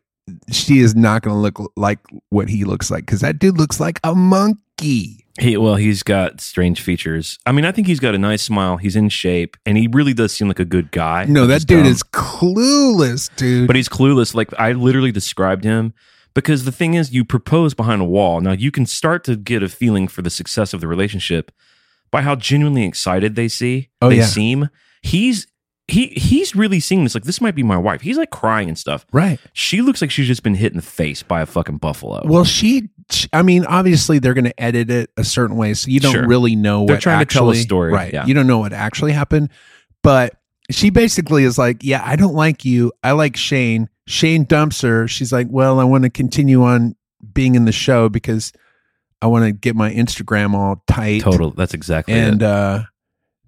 she 0.51 0.80
is 0.80 0.96
not 0.96 1.22
going 1.22 1.36
to 1.36 1.40
look 1.40 1.72
like 1.75 2.00
what 2.30 2.50
he 2.50 2.63
looks 2.63 2.92
like 2.92 3.06
because 3.06 3.22
that 3.22 3.40
dude 3.40 3.58
looks 3.58 3.80
like 3.80 4.00
a 4.04 4.13
monkey. 4.16 5.25
He 5.39 5.56
well, 5.58 5.75
he's 5.75 6.03
got 6.03 6.41
strange 6.41 6.82
features. 6.82 7.38
I 7.46 7.51
mean, 7.51 7.65
I 7.65 7.72
think 7.72 7.88
he's 7.88 8.00
got 8.00 8.15
a 8.15 8.17
nice 8.17 8.41
smile. 8.41 8.77
He's 8.77 8.96
in 8.96 9.10
shape, 9.10 9.56
and 9.65 9.77
he 9.77 9.88
really 9.88 10.13
does 10.13 10.34
seem 10.34 10.48
like 10.48 10.60
a 10.60 10.65
good 10.65 10.91
guy. 10.91 11.25
No, 11.25 11.46
that 11.48 11.67
dude 11.67 11.84
dumb. 11.84 11.91
is 11.91 12.01
clueless, 12.03 13.29
dude. 13.36 13.67
But 13.67 13.75
he's 13.75 13.89
clueless. 13.89 14.34
Like 14.34 14.50
I 14.60 14.72
literally 14.72 15.12
described 15.12 15.63
him 15.63 15.94
because 16.34 16.65
the 16.65 16.72
thing 16.72 16.96
is, 16.96 17.13
you 17.13 17.24
propose 17.24 17.74
behind 17.74 18.01
a 18.01 18.06
wall. 18.06 18.41
Now 18.41 18.53
you 18.53 18.72
can 18.72 18.86
start 18.86 19.24
to 19.25 19.36
get 19.36 19.62
a 19.62 19.70
feeling 19.70 20.08
for 20.08 20.22
the 20.22 20.29
success 20.29 20.74
of 20.74 20.82
the 20.82 20.88
relationship 20.88 21.51
by 22.12 22.22
how 22.22 22.36
genuinely 22.36 22.86
excited 22.86 23.36
they 23.36 23.48
see. 23.48 23.89
Oh, 24.01 24.10
they 24.10 24.17
yeah. 24.17 24.25
seem. 24.25 24.70
He's 25.01 25.48
he 25.88 26.08
he's 26.08 26.56
really 26.56 26.79
seeing 26.79 27.03
this. 27.03 27.15
Like 27.15 27.24
this 27.24 27.39
might 27.41 27.56
be 27.56 27.63
my 27.63 27.77
wife. 27.77 28.01
He's 28.01 28.17
like 28.17 28.29
crying 28.29 28.67
and 28.67 28.77
stuff. 28.77 29.06
right. 29.12 29.39
She 29.53 29.82
looks 29.82 30.01
like 30.01 30.12
she's 30.12 30.27
just 30.27 30.44
been 30.44 30.56
hit 30.56 30.74
in 30.74 30.77
the 30.77 30.84
face 30.84 31.24
by 31.24 31.41
a 31.41 31.46
fucking 31.46 31.77
buffalo. 31.77 32.22
Well, 32.25 32.44
she, 32.44 32.89
I 33.32 33.42
mean, 33.42 33.66
obviously 33.66 34.20
they're 34.20 34.34
going 34.34 34.46
to 34.46 34.60
edit 34.62 34.90
it 34.92 35.10
a 35.16 35.24
certain 35.24 35.56
way, 35.56 35.74
so 35.74 35.90
you 35.90 36.00
don't 36.00 36.12
Sure. 36.14 36.28
really 36.28 36.56
know 36.56 36.86
They're 36.86 36.96
what 36.98 37.02
trying 37.02 37.20
to 37.20 37.26
tell 37.26 37.50
a 37.50 37.56
story, 37.56 37.92
right? 37.94 38.14
yeah. 38.14 38.26
You 38.26 38.34
don't 38.34 38.48
know 38.48 38.58
what 38.60 38.74
actually 38.74 39.14
happened, 39.14 39.50
but 40.04 40.36
she 40.70 40.90
basically 40.90 41.46
is 41.46 41.58
like, 41.58 41.78
"Yeah, 41.84 42.02
I 42.06 42.18
don't 42.18 42.34
like 42.34 42.66
you. 42.66 42.92
I 43.04 43.12
like 43.14 43.38
Shane. 43.38 43.88
Shane 44.08 44.44
dumps 44.44 44.82
her. 44.82 45.08
She's 45.08 45.32
like, 45.32 45.48
"Well, 45.50 45.80
I 45.80 45.86
want 45.86 46.04
to 46.04 46.10
continue 46.10 46.64
on 46.64 46.96
being 47.34 47.56
in 47.56 47.64
the 47.64 47.72
show 47.72 48.10
because 48.10 48.52
I 49.22 49.28
want 49.28 49.46
to 49.46 49.54
get 49.54 49.76
my 49.78 49.94
Instagram 49.94 50.54
all 50.54 50.84
tight." 50.88 51.22
Total. 51.22 51.52
That's 51.52 51.74
exactly 51.74 52.14
and 52.14 52.42
it. 52.42 52.46
uh, 52.46 52.84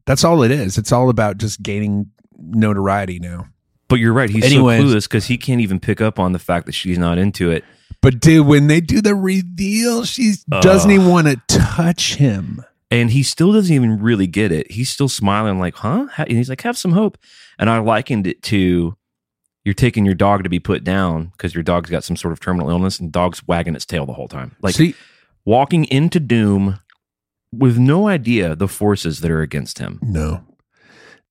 that's 0.06 0.24
all 0.24 0.42
it 0.44 0.51
is. 0.51 0.78
It's 0.78 0.94
all 0.94 1.10
about 1.10 1.38
just 1.38 1.62
gaining 1.62 2.12
notoriety 2.38 3.20
now. 3.20 3.48
But 3.89 4.00
you're 4.00 4.13
right. 4.13 4.30
He's 4.30 4.46
Anyways. 4.46 4.80
so 4.82 4.86
clueless 4.88 5.04
because 5.04 5.25
he 5.25 5.38
can't 5.38 5.60
even 5.62 5.80
pick 5.80 6.00
up 6.00 6.20
on 6.20 6.32
the 6.32 6.39
fact 6.39 6.66
that 6.68 6.74
she's 6.74 6.98
not 6.98 7.18
into 7.18 7.51
it. 7.51 7.66
But 8.01 8.20
dude, 8.20 8.48
when 8.48 8.68
they 8.68 8.79
do 8.82 9.01
the 9.01 9.15
reveal, 9.15 10.06
she 10.06 10.34
doesn't 10.62 10.89
even 10.89 11.08
want 11.08 11.27
to 11.27 11.41
touch 11.48 12.15
him. 12.15 12.63
And 12.91 13.12
he 13.12 13.22
still 13.24 13.51
doesn't 13.53 13.74
even 13.74 14.00
really 14.00 14.25
get 14.25 14.51
it. 14.51 14.72
He's 14.72 14.89
still 14.89 15.10
smiling, 15.10 15.60
like, 15.60 15.75
huh? 15.75 16.08
And 16.18 16.32
he's 16.32 16.50
like, 16.50 16.62
have 16.62 16.77
some 16.77 16.94
hope. 16.94 17.18
And 17.60 17.70
I 17.70 17.79
likened 17.79 18.25
it 18.25 18.41
to 18.44 18.96
you're 19.65 19.74
taking 19.74 20.06
your 20.06 20.15
dog 20.15 20.44
to 20.44 20.50
be 20.50 20.60
put 20.60 20.84
down 20.84 21.25
because 21.27 21.53
your 21.53 21.62
dog's 21.63 21.89
got 21.89 22.03
some 22.03 22.15
sort 22.15 22.32
of 22.32 22.39
terminal 22.39 22.70
illness 22.70 23.00
and 23.00 23.10
the 23.10 23.12
dog's 23.12 23.46
wagging 23.48 23.75
its 23.75 23.86
tail 23.86 24.06
the 24.06 24.13
whole 24.13 24.27
time. 24.29 24.56
Like 24.62 24.74
See, 24.75 24.96
walking 25.46 25.86
into 25.86 26.20
doom 26.20 26.79
with 27.51 27.77
no 27.77 28.08
idea 28.08 28.56
the 28.56 28.68
forces 28.68 29.20
that 29.20 29.29
are 29.29 29.41
against 29.41 29.77
him. 29.79 30.00
no, 30.01 30.44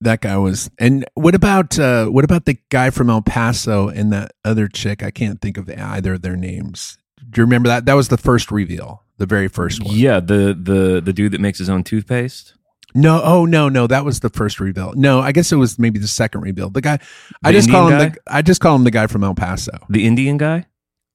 that 0.01 0.21
guy 0.21 0.37
was. 0.37 0.71
And 0.79 1.05
what 1.15 1.35
about 1.35 1.79
uh, 1.79 2.07
what 2.07 2.25
about 2.25 2.45
the 2.45 2.59
guy 2.71 2.91
from 2.91 3.11
El 3.11 3.23
Paso 3.23 3.89
and 3.89 4.13
that 4.13 4.33
other 4.45 4.69
chick? 4.69 5.03
I 5.03 5.11
can't 5.11 5.41
think 5.41 5.57
of 5.59 5.69
either 5.71 6.15
of 6.15 6.23
their 6.23 6.37
names. 6.37 6.99
Do 7.31 7.41
you 7.41 7.45
remember 7.45 7.69
that? 7.69 7.87
That 7.87 7.95
was 7.95 8.09
the 8.09 8.17
first 8.17 8.51
reveal, 8.51 9.03
the 9.19 9.27
very 9.27 9.49
first 9.49 9.83
one. 9.83 9.95
Yeah, 9.95 10.21
the 10.21 10.57
the 10.61 11.01
the 11.05 11.13
dude 11.13 11.33
that 11.33 11.41
makes 11.41 11.59
his 11.59 11.69
own 11.69 11.85
toothpaste. 11.85 12.55
No, 12.95 13.21
oh 13.23 13.45
no, 13.45 13.69
no, 13.69 13.87
that 13.87 14.05
was 14.05 14.21
the 14.21 14.31
first 14.31 14.61
reveal. 14.61 14.95
No, 14.97 15.21
I 15.21 15.33
guess 15.33 15.53
it 15.53 15.57
was 15.57 15.79
maybe 15.79 15.99
the 15.99 16.09
second 16.09 16.41
reveal. 16.41 16.71
The 16.71 16.81
guy, 16.81 16.99
I 17.45 17.53
The 17.53 17.59
just 17.59 17.71
call 17.71 17.89
him 17.89 17.95
Indian 17.95 18.13
the, 18.13 18.33
I 18.33 18.43
just 18.43 18.61
call 18.63 18.75
him 18.77 18.85
the 18.85 18.91
guy 18.91 19.07
from 19.09 19.25
El 19.25 19.35
Paso. 19.35 19.73
The 19.91 20.07
Indian 20.07 20.39
guy 20.39 20.67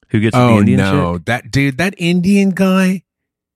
who 0.09 0.19
gets 0.19 0.35
Oh 0.37 0.47
the 0.53 0.59
Indian 0.59 0.77
no, 0.77 1.17
chick. 1.17 1.25
that 1.25 1.51
dude, 1.51 1.77
that 1.79 1.95
Indian 1.97 2.51
guy. 2.51 3.03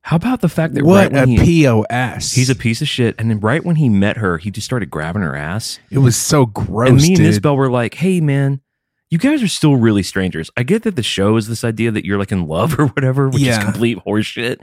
How 0.02 0.16
about 0.16 0.40
the 0.42 0.48
fact 0.50 0.74
that 0.76 0.86
What 0.86 1.12
right 1.12 1.24
a 1.24 1.44
he, 1.44 1.66
pos. 1.66 2.32
he's 2.32 2.50
a 2.50 2.56
piece 2.56 2.82
of 2.82 2.88
shit, 2.88 3.16
and 3.20 3.30
then 3.30 3.40
right 3.42 3.64
when 3.66 3.76
he 3.76 3.90
met 3.90 4.18
her, 4.18 4.38
he 4.38 4.52
just 4.52 4.66
started 4.66 4.90
grabbing 4.90 5.22
her 5.22 5.36
ass. 5.36 5.80
It 5.92 5.98
was 6.00 6.16
so 6.16 6.46
gross, 6.46 6.90
and 6.90 6.98
me 7.02 7.10
dude. 7.10 7.20
and 7.20 7.28
Isabel 7.28 7.58
were 7.58 7.70
like, 7.70 7.96
"Hey, 7.96 8.22
man." 8.22 8.62
You 9.10 9.18
guys 9.18 9.42
are 9.42 9.48
still 9.48 9.78
really 9.78 10.04
strangers. 10.04 10.50
I 10.58 10.64
get 10.64 10.84
that 10.84 10.98
the 10.98 11.02
show 11.04 11.38
is 11.38 11.48
this 11.48 11.64
idea 11.64 11.92
that 11.92 12.04
you're 12.04 12.18
like 12.20 12.34
in 12.34 12.46
love 12.46 12.78
or 12.80 12.88
whatever, 12.88 13.30
which 13.30 13.42
Yeah. 13.42 13.58
is 13.58 13.64
complete 13.64 13.98
horseshit. 14.06 14.58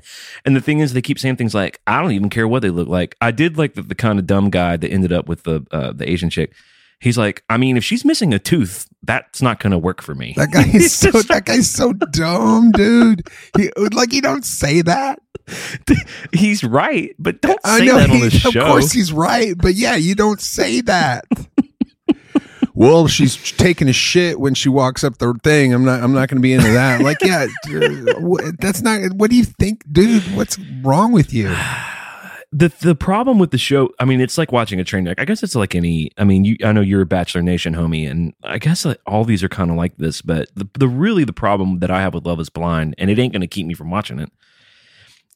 And 0.44 0.54
the 0.54 0.60
thing 0.60 0.80
is, 0.80 0.92
they 0.92 1.00
keep 1.00 1.18
saying 1.18 1.36
things 1.36 1.54
like, 1.54 1.80
"I 1.86 2.02
don't 2.02 2.12
even 2.12 2.28
care 2.28 2.46
what 2.46 2.60
they 2.60 2.68
look 2.70 2.86
like." 2.88 3.16
I 3.22 3.30
did 3.30 3.56
like 3.56 3.72
the, 3.74 3.80
the 3.82 3.94
kind 3.94 4.18
of 4.18 4.26
dumb 4.26 4.50
guy 4.50 4.76
that 4.76 4.90
ended 4.90 5.12
up 5.12 5.28
with 5.30 5.44
the 5.44 5.64
uh, 5.70 5.92
the 5.92 6.08
Asian 6.10 6.28
chick. 6.30 6.52
He's 7.00 7.16
like, 7.18 7.42
I 7.50 7.56
mean, 7.58 7.76
if 7.78 7.84
she's 7.84 8.04
missing 8.04 8.32
a 8.34 8.38
tooth, 8.38 8.86
that's 9.02 9.42
not 9.42 9.60
going 9.60 9.72
to 9.72 9.78
work 9.78 10.00
for 10.02 10.14
me. 10.14 10.32
That 10.36 10.50
guy 10.52 10.66
is 10.68 10.92
so 10.94 11.10
that 11.10 11.44
guy's 11.46 11.70
so 11.70 11.92
dumb, 11.94 12.70
dude. 12.72 13.26
He, 13.56 13.70
like 13.92 14.12
you 14.12 14.20
don't 14.22 14.44
say 14.44 14.80
that. 14.82 15.20
He's 16.32 16.64
right, 16.64 17.14
but 17.18 17.40
don't 17.40 17.60
I 17.64 17.78
say 17.78 17.86
know 17.86 17.98
that 17.98 18.10
on 18.10 18.20
the 18.20 18.30
show. 18.30 18.60
Of 18.60 18.66
course 18.66 18.92
he's 18.92 19.12
right, 19.12 19.54
but 19.56 19.74
yeah, 19.74 19.96
you 19.96 20.14
don't 20.14 20.40
say 20.40 20.80
that. 20.82 21.26
well, 22.74 23.06
she's 23.06 23.52
taking 23.52 23.88
a 23.88 23.92
shit 23.92 24.40
when 24.40 24.54
she 24.54 24.68
walks 24.68 25.04
up 25.04 25.18
the 25.18 25.34
thing. 25.42 25.72
I'm 25.72 25.84
not. 25.84 26.02
I'm 26.02 26.12
not 26.12 26.28
going 26.28 26.38
to 26.38 26.42
be 26.42 26.54
into 26.54 26.72
that. 26.72 27.02
Like, 27.02 27.18
yeah, 27.22 27.46
that's 28.58 28.82
not. 28.82 29.12
What 29.12 29.30
do 29.30 29.36
you 29.36 29.44
think, 29.44 29.84
dude? 29.92 30.22
What's 30.34 30.58
wrong 30.82 31.12
with 31.12 31.32
you? 31.32 31.48
the 32.52 32.72
the 32.80 32.94
problem 32.94 33.38
with 33.38 33.50
the 33.50 33.58
show, 33.58 33.90
I 33.98 34.04
mean, 34.04 34.20
it's 34.20 34.38
like 34.38 34.52
watching 34.52 34.80
a 34.80 34.84
train 34.84 35.06
wreck. 35.06 35.20
I 35.20 35.24
guess 35.24 35.42
it's 35.42 35.54
like 35.54 35.74
any. 35.74 36.10
I 36.16 36.24
mean, 36.24 36.44
you, 36.44 36.56
I 36.64 36.72
know 36.72 36.80
you're 36.80 37.02
a 37.02 37.06
Bachelor 37.06 37.42
Nation 37.42 37.74
homie, 37.74 38.10
and 38.10 38.32
I 38.44 38.58
guess 38.58 38.84
like, 38.84 39.00
all 39.06 39.24
these 39.24 39.42
are 39.42 39.48
kind 39.48 39.70
of 39.70 39.76
like 39.76 39.96
this. 39.98 40.22
But 40.22 40.48
the 40.54 40.68
the 40.78 40.88
really 40.88 41.24
the 41.24 41.32
problem 41.32 41.80
that 41.80 41.90
I 41.90 42.00
have 42.00 42.14
with 42.14 42.24
Love 42.24 42.40
Is 42.40 42.48
Blind, 42.48 42.94
and 42.96 43.10
it 43.10 43.18
ain't 43.18 43.32
going 43.32 43.40
to 43.40 43.46
keep 43.46 43.66
me 43.66 43.74
from 43.74 43.90
watching 43.90 44.20
it, 44.20 44.30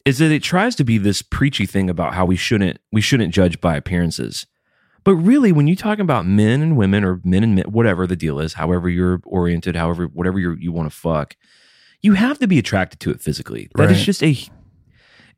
is 0.05 0.17
that 0.19 0.31
it 0.31 0.43
tries 0.43 0.75
to 0.77 0.83
be 0.83 0.97
this 0.97 1.21
preachy 1.21 1.65
thing 1.65 1.89
about 1.89 2.13
how 2.13 2.25
we 2.25 2.35
shouldn't 2.35 2.79
we 2.91 3.01
shouldn't 3.01 3.33
judge 3.33 3.59
by 3.61 3.75
appearances. 3.75 4.45
But 5.03 5.15
really, 5.15 5.51
when 5.51 5.65
you're 5.67 5.75
talking 5.75 6.01
about 6.03 6.25
men 6.25 6.61
and 6.61 6.75
women, 6.75 7.03
or 7.03 7.21
men 7.23 7.43
and 7.43 7.55
men, 7.55 7.65
whatever 7.65 8.05
the 8.05 8.15
deal 8.17 8.39
is, 8.39 8.53
however 8.53 8.89
you're 8.89 9.21
oriented, 9.25 9.75
however 9.75 10.05
whatever 10.05 10.39
you 10.39 10.55
you 10.59 10.71
want 10.71 10.91
to 10.91 10.95
fuck, 10.95 11.35
you 12.01 12.13
have 12.13 12.37
to 12.39 12.47
be 12.47 12.59
attracted 12.59 12.99
to 13.01 13.11
it 13.11 13.21
physically. 13.21 13.69
That 13.75 13.91
is 13.91 13.97
Right. 13.97 14.05
just 14.05 14.23
a. 14.23 14.37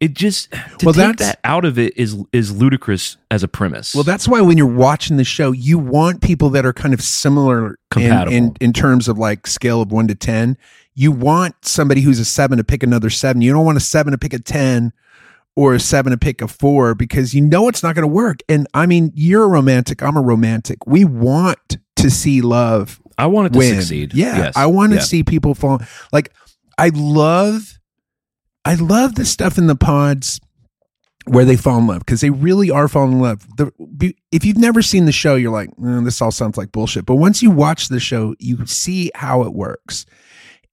It 0.01 0.13
just 0.15 0.51
to 0.51 0.85
Well, 0.87 0.93
take 0.93 1.17
that 1.17 1.39
out 1.43 1.63
of 1.63 1.77
it 1.79 1.95
is 1.95 2.17
is 2.33 2.51
ludicrous 2.51 3.17
as 3.29 3.43
a 3.43 3.47
premise. 3.47 3.93
Well, 3.95 4.03
that's 4.03 4.27
why 4.27 4.41
when 4.41 4.57
you're 4.57 4.65
watching 4.65 5.15
the 5.17 5.23
show, 5.23 5.51
you 5.53 5.77
want 5.77 6.21
people 6.21 6.49
that 6.49 6.65
are 6.65 6.73
kind 6.73 6.93
of 6.93 7.01
similar 7.01 7.67
in, 7.67 7.75
Compatible. 7.91 8.33
in, 8.35 8.55
in 8.59 8.73
terms 8.73 9.07
of 9.07 9.17
like 9.19 9.45
scale 9.45 9.79
of 9.81 9.91
one 9.91 10.07
to 10.07 10.15
10. 10.15 10.57
You 10.95 11.11
want 11.11 11.53
somebody 11.63 12.01
who's 12.01 12.19
a 12.19 12.25
seven 12.25 12.57
to 12.57 12.63
pick 12.63 12.81
another 12.83 13.09
seven. 13.11 13.41
You 13.43 13.53
don't 13.53 13.63
want 13.63 13.77
a 13.77 13.81
seven 13.81 14.11
to 14.11 14.17
pick 14.17 14.33
a 14.33 14.39
10 14.39 14.91
or 15.55 15.75
a 15.75 15.79
seven 15.79 16.11
to 16.11 16.17
pick 16.17 16.41
a 16.41 16.47
four 16.47 16.95
because 16.95 17.33
you 17.35 17.41
know 17.41 17.67
it's 17.67 17.83
not 17.83 17.93
going 17.93 18.03
to 18.07 18.13
work. 18.13 18.39
And 18.49 18.67
I 18.73 18.87
mean, 18.87 19.11
you're 19.13 19.43
a 19.43 19.47
romantic. 19.47 20.01
I'm 20.01 20.17
a 20.17 20.21
romantic. 20.21 20.79
We 20.87 21.05
want 21.05 21.77
to 21.97 22.09
see 22.09 22.41
love 22.41 22.99
I 23.19 23.27
want 23.27 23.47
it 23.47 23.53
to 23.53 23.59
win. 23.59 23.75
succeed. 23.75 24.13
Yeah. 24.15 24.35
Yes. 24.37 24.57
I 24.57 24.65
want 24.65 24.93
to 24.93 24.95
Yeah. 24.97 25.03
see 25.03 25.23
people 25.23 25.53
fall. 25.53 25.79
Like, 26.11 26.33
I 26.79 26.89
love, 26.95 27.77
I 28.65 28.75
love 28.75 29.15
the 29.15 29.25
stuff 29.25 29.57
in 29.57 29.67
the 29.67 29.75
pods 29.75 30.39
where 31.25 31.45
they 31.45 31.55
fall 31.55 31.77
in 31.79 31.87
love 31.87 31.99
because 31.99 32.21
they 32.21 32.29
really 32.29 32.69
are 32.71 32.87
falling 32.87 33.13
in 33.13 33.19
love. 33.19 33.45
The, 33.57 34.13
if 34.31 34.43
you've 34.45 34.57
never 34.57 34.81
seen 34.81 35.05
the 35.05 35.11
show, 35.11 35.35
you're 35.35 35.51
like, 35.51 35.69
"Mm, 35.77 36.03
this 36.05 36.21
all 36.21 36.31
sounds 36.31 36.57
like 36.57 36.71
bullshit. 36.71 37.05
But 37.05 37.15
once 37.15 37.41
you 37.43 37.51
watch 37.51 37.87
the 37.89 37.99
show, 37.99 38.35
you 38.39 38.65
see 38.65 39.11
how 39.15 39.43
it 39.43 39.53
works. 39.53 40.05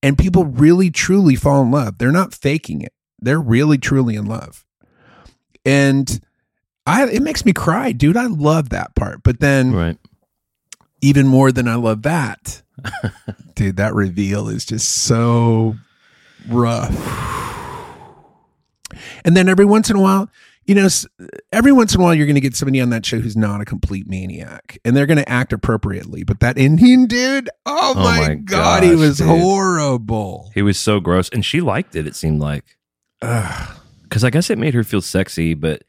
And 0.03 0.17
people 0.17 0.45
really, 0.45 0.91
truly 0.91 1.35
fall 1.35 1.63
in 1.63 1.71
love. 1.71 1.99
They're 1.99 2.13
not 2.13 2.33
faking 2.35 2.81
it, 2.83 2.93
they're 3.21 3.41
really, 3.41 3.79
truly 3.79 4.15
in 4.17 4.27
love. 4.27 4.65
And 5.65 6.21
I, 6.87 7.07
it 7.09 7.23
makes 7.23 7.45
me 7.45 7.53
cry, 7.53 7.93
dude. 7.93 8.17
I 8.17 8.27
love 8.27 8.71
that 8.71 8.95
part. 8.95 9.23
But 9.23 9.41
then, 9.41 9.73
Right. 9.73 9.99
even 11.03 11.27
more 11.27 11.53
than 11.53 11.69
I 11.69 11.75
love 11.75 12.03
that. 12.03 12.63
Dude, 13.55 13.77
that 13.77 13.93
reveal 13.95 14.49
is 14.49 14.65
just 14.65 14.89
so 14.89 15.75
rough. 16.49 16.95
And 19.25 19.37
then 19.37 19.49
every 19.49 19.65
once 19.65 19.91
in 19.91 19.97
a 19.97 20.01
while, 20.01 20.29
you 20.67 20.75
know, 20.75 20.89
every 21.51 21.73
once 21.73 21.95
in 21.95 22.01
a 22.01 22.05
while, 22.05 22.15
you're 22.15 22.27
going 22.27 22.35
to 22.35 22.41
get 22.43 22.55
somebody 22.55 22.81
on 22.81 22.91
that 22.91 23.07
show 23.07 23.19
who's 23.21 23.37
not 23.37 23.61
a 23.63 23.65
complete 23.65 24.07
maniac 24.07 24.79
and 24.85 24.95
they're 24.95 25.07
going 25.07 25.17
to 25.19 25.29
act 25.29 25.53
appropriately. 25.55 26.25
But 26.25 26.41
that 26.41 26.59
Indian 26.59 27.07
dude, 27.07 27.49
oh, 27.65 27.95
Oh 27.97 28.03
my, 28.03 28.19
my 28.29 28.35
God, 28.35 28.83
he 28.83 28.95
was 28.95 29.17
dude. 29.19 29.29
horrible. 29.29 30.51
He 30.55 30.61
was 30.63 30.79
so 30.79 31.01
gross, 31.01 31.29
and 31.31 31.43
she 31.45 31.61
liked 31.63 31.97
it. 31.97 32.07
It 32.07 32.15
seemed 32.17 32.41
like 32.41 32.77
because 33.21 34.25
I 34.25 34.31
guess 34.31 34.51
it 34.51 34.59
made 34.59 34.75
her 34.75 34.85
feel 34.85 35.01
sexy, 35.03 35.55
but 35.55 35.83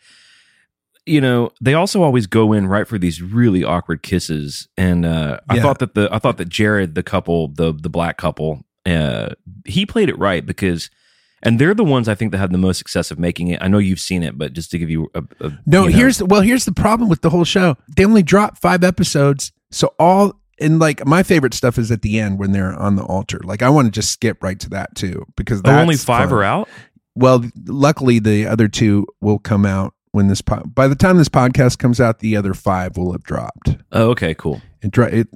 you 1.06 1.20
know 1.22 1.50
they 1.62 1.74
also 1.74 2.04
always 2.04 2.28
go 2.28 2.54
in 2.54 2.68
right 2.68 2.88
for 2.88 2.98
these 2.98 3.22
really 3.22 3.64
awkward 3.64 4.02
kisses. 4.04 4.68
And 4.78 5.06
uh, 5.06 5.40
I 5.50 5.56
Yeah. 5.56 5.62
thought 5.62 5.80
that 5.80 5.94
the 5.96 6.08
I 6.12 6.20
thought 6.20 6.38
that 6.38 6.50
Jarrette, 6.50 6.94
the 6.96 7.04
couple, 7.04 7.50
the 7.50 7.74
the 7.74 7.90
black 7.90 8.18
couple, 8.18 8.64
uh, 8.86 9.30
he 9.66 9.86
played 9.86 10.08
it 10.10 10.18
right 10.18 10.46
because. 10.46 10.90
And 11.42 11.58
they're 11.60 11.74
the 11.74 11.84
ones 11.86 12.10
I 12.10 12.16
think 12.16 12.32
that 12.32 12.38
have 12.40 12.52
the 12.52 12.58
most 12.58 12.78
success 12.78 13.12
of 13.12 13.20
making 13.20 13.48
it. 13.48 13.62
I 13.62 13.68
know 13.68 13.78
you've 13.78 14.00
seen 14.00 14.24
it, 14.24 14.38
but 14.38 14.54
just 14.54 14.72
to 14.72 14.78
give 14.80 14.90
you 14.90 15.10
a, 15.16 15.24
a 15.40 15.52
No, 15.66 15.84
you 15.84 15.90
know- 15.92 15.98
here's 15.98 16.22
well, 16.24 16.42
here's 16.42 16.66
the 16.66 16.72
problem 16.74 17.10
with 17.10 17.22
the 17.22 17.30
whole 17.30 17.46
show. 17.46 17.76
They 17.96 18.06
only 18.06 18.24
dropped 18.24 18.60
five 18.62 18.84
episodes, 18.84 19.52
so 19.72 19.94
all 20.00 20.34
and 20.62 20.80
like 20.80 21.06
my 21.06 21.24
favorite 21.24 21.54
stuff 21.54 21.78
is 21.78 21.90
at 21.92 22.02
the 22.02 22.20
end 22.20 22.38
when 22.40 22.52
they're 22.52 22.74
on 22.74 22.96
the 22.98 23.04
altar. 23.04 23.40
Like 23.44 23.62
I 23.62 23.70
want 23.70 23.86
to 23.88 23.92
just 23.92 24.12
skip 24.12 24.44
right 24.44 24.60
to 24.60 24.70
that 24.72 24.96
too 24.96 25.26
because 25.38 25.62
Oh, 25.64 25.72
only 25.80 25.96
five 25.96 26.30
fun. 26.30 26.38
are 26.40 26.44
out. 26.44 26.70
Well, 27.16 27.46
luckily 27.66 28.20
the 28.20 28.46
other 28.46 28.68
two 28.68 29.08
will 29.22 29.40
come 29.40 29.66
out 29.66 29.94
when 30.12 30.28
this 30.28 30.42
po- 30.42 30.64
by 30.66 30.88
the 30.88 30.96
time 30.96 31.18
this 31.18 31.30
podcast 31.30 31.78
comes 31.80 32.02
out, 32.02 32.20
the 32.20 32.36
other 32.36 32.54
five 32.54 32.98
will 32.98 33.12
have 33.14 33.24
dropped. 33.24 33.78
Oh, 33.92 34.10
okay, 34.10 34.34
cool. 34.34 34.62
It 34.82 35.28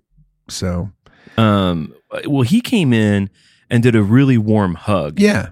so 0.49 0.91
Um, 1.37 1.93
well, 2.27 2.41
he 2.43 2.59
came 2.61 2.91
in 2.93 3.29
and 3.69 3.81
did 3.81 3.95
a 3.95 4.03
really 4.03 4.37
warm 4.37 4.75
hug. 4.75 5.19
yeah, 5.19 5.49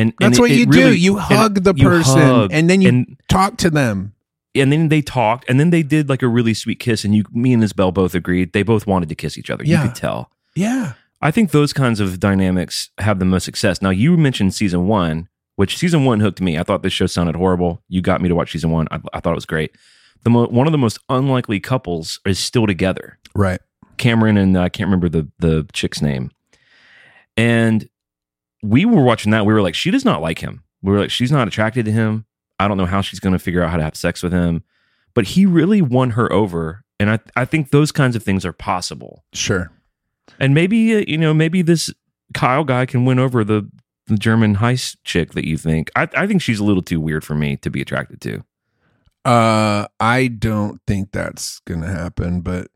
and, 0.00 0.12
that's 0.18 0.38
what 0.38 0.50
it 0.50 0.58
you 0.58 0.66
really- 0.66 0.90
do. 0.92 0.94
You 0.96 1.18
hug 1.18 1.62
the 1.64 1.74
person 1.74 2.20
hug, 2.20 2.50
and 2.52 2.68
then 2.70 2.80
you 2.80 2.88
and 2.88 3.16
talk 3.28 3.56
to 3.58 3.70
them. 3.70 4.14
and 4.54 4.72
then 4.72 4.88
they 4.88 5.02
talked, 5.02 5.44
and 5.48 5.58
then 5.60 5.70
they 5.70 5.82
did 5.82 6.08
like 6.08 6.22
a 6.22 6.28
really 6.28 6.54
sweet 6.54 6.80
kiss, 6.80 7.04
and 7.04 7.14
you, 7.14 7.24
me 7.32 7.52
and 7.52 7.62
Isabel 7.62 7.92
both 7.92 8.14
agreed 8.14 8.52
they 8.52 8.62
both 8.62 8.86
wanted 8.86 9.08
to 9.08 9.14
kiss 9.14 9.36
each 9.38 9.50
other. 9.50 9.64
Yeah. 9.64 9.82
You 9.82 9.88
could 9.88 9.96
tell. 9.96 10.30
Yeah, 10.56 10.94
I 11.22 11.30
think 11.30 11.50
those 11.52 11.72
kinds 11.72 12.00
of 12.00 12.18
dynamics 12.18 12.90
have 12.98 13.18
the 13.18 13.24
most 13.24 13.44
success. 13.44 13.80
Now, 13.82 13.90
you 13.90 14.16
mentioned 14.16 14.54
season 14.54 14.86
one, 14.88 15.28
which 15.56 15.76
season 15.76 16.04
one 16.04 16.20
hooked 16.20 16.40
me. 16.40 16.58
I 16.58 16.62
thought 16.64 16.82
this 16.82 16.92
show 16.92 17.06
sounded 17.06 17.36
horrible. 17.36 17.82
You 17.88 18.00
got 18.02 18.20
me 18.20 18.28
to 18.28 18.34
watch 18.34 18.52
season 18.52 18.70
one. 18.70 18.88
I, 18.90 19.00
I 19.12 19.20
thought 19.20 19.32
it 19.32 19.34
was 19.36 19.46
great. 19.46 19.76
The 20.24 20.30
mo- 20.30 20.48
one 20.48 20.66
of 20.66 20.72
the 20.72 20.78
most 20.78 20.98
unlikely 21.08 21.60
couples 21.60 22.20
is 22.26 22.38
still 22.38 22.66
together. 22.66 23.18
right. 23.34 23.60
Cameron 23.96 24.38
and 24.38 24.56
uh, 24.56 24.62
I 24.62 24.70
can't 24.70 24.86
remember 24.88 25.08
the 25.10 25.28
the 25.40 25.66
chick's 25.74 26.00
name. 26.00 26.30
And 27.36 27.88
we 28.62 28.84
were 28.84 29.02
watching 29.02 29.32
that. 29.32 29.46
We 29.46 29.52
were 29.52 29.62
like, 29.62 29.74
she 29.74 29.90
does 29.90 30.04
not 30.04 30.20
like 30.20 30.38
him. 30.38 30.62
We 30.82 30.92
were 30.92 31.00
like, 31.00 31.10
she's 31.10 31.32
not 31.32 31.48
attracted 31.48 31.84
to 31.86 31.92
him. 31.92 32.26
I 32.58 32.68
don't 32.68 32.76
know 32.76 32.86
how 32.86 33.00
she's 33.00 33.20
going 33.20 33.32
to 33.32 33.38
figure 33.38 33.62
out 33.62 33.70
how 33.70 33.76
to 33.78 33.82
have 33.82 33.96
sex 33.96 34.22
with 34.22 34.32
him. 34.32 34.62
But 35.14 35.24
he 35.24 35.44
really 35.44 35.82
won 35.82 36.10
her 36.10 36.32
over, 36.32 36.84
and 37.00 37.10
I 37.10 37.18
I 37.34 37.44
think 37.44 37.70
those 37.70 37.90
kinds 37.90 38.14
of 38.14 38.22
things 38.22 38.46
are 38.46 38.52
possible. 38.52 39.24
Sure. 39.32 39.72
And 40.38 40.54
maybe 40.54 40.94
uh, 40.94 41.04
you 41.08 41.18
know 41.18 41.34
maybe 41.34 41.62
this 41.62 41.92
Kyle 42.32 42.62
guy 42.62 42.86
can 42.86 43.04
win 43.04 43.18
over 43.18 43.42
the 43.42 43.68
the 44.06 44.16
German 44.16 44.56
heist 44.56 44.98
chick 45.02 45.32
that 45.32 45.48
you 45.48 45.56
think. 45.56 45.90
I 45.96 46.08
I 46.14 46.26
think 46.28 46.42
she's 46.42 46.60
a 46.60 46.64
little 46.64 46.82
too 46.82 47.00
weird 47.00 47.24
for 47.24 47.34
me 47.34 47.56
to 47.56 47.70
be 47.70 47.80
attracted 47.82 48.20
to. 48.20 48.44
Uh, 49.24 49.86
I 49.98 50.28
don't 50.28 50.80
think 50.86 51.10
that's 51.12 51.60
gonna 51.66 51.90
happen. 51.90 52.40
But, 52.40 52.68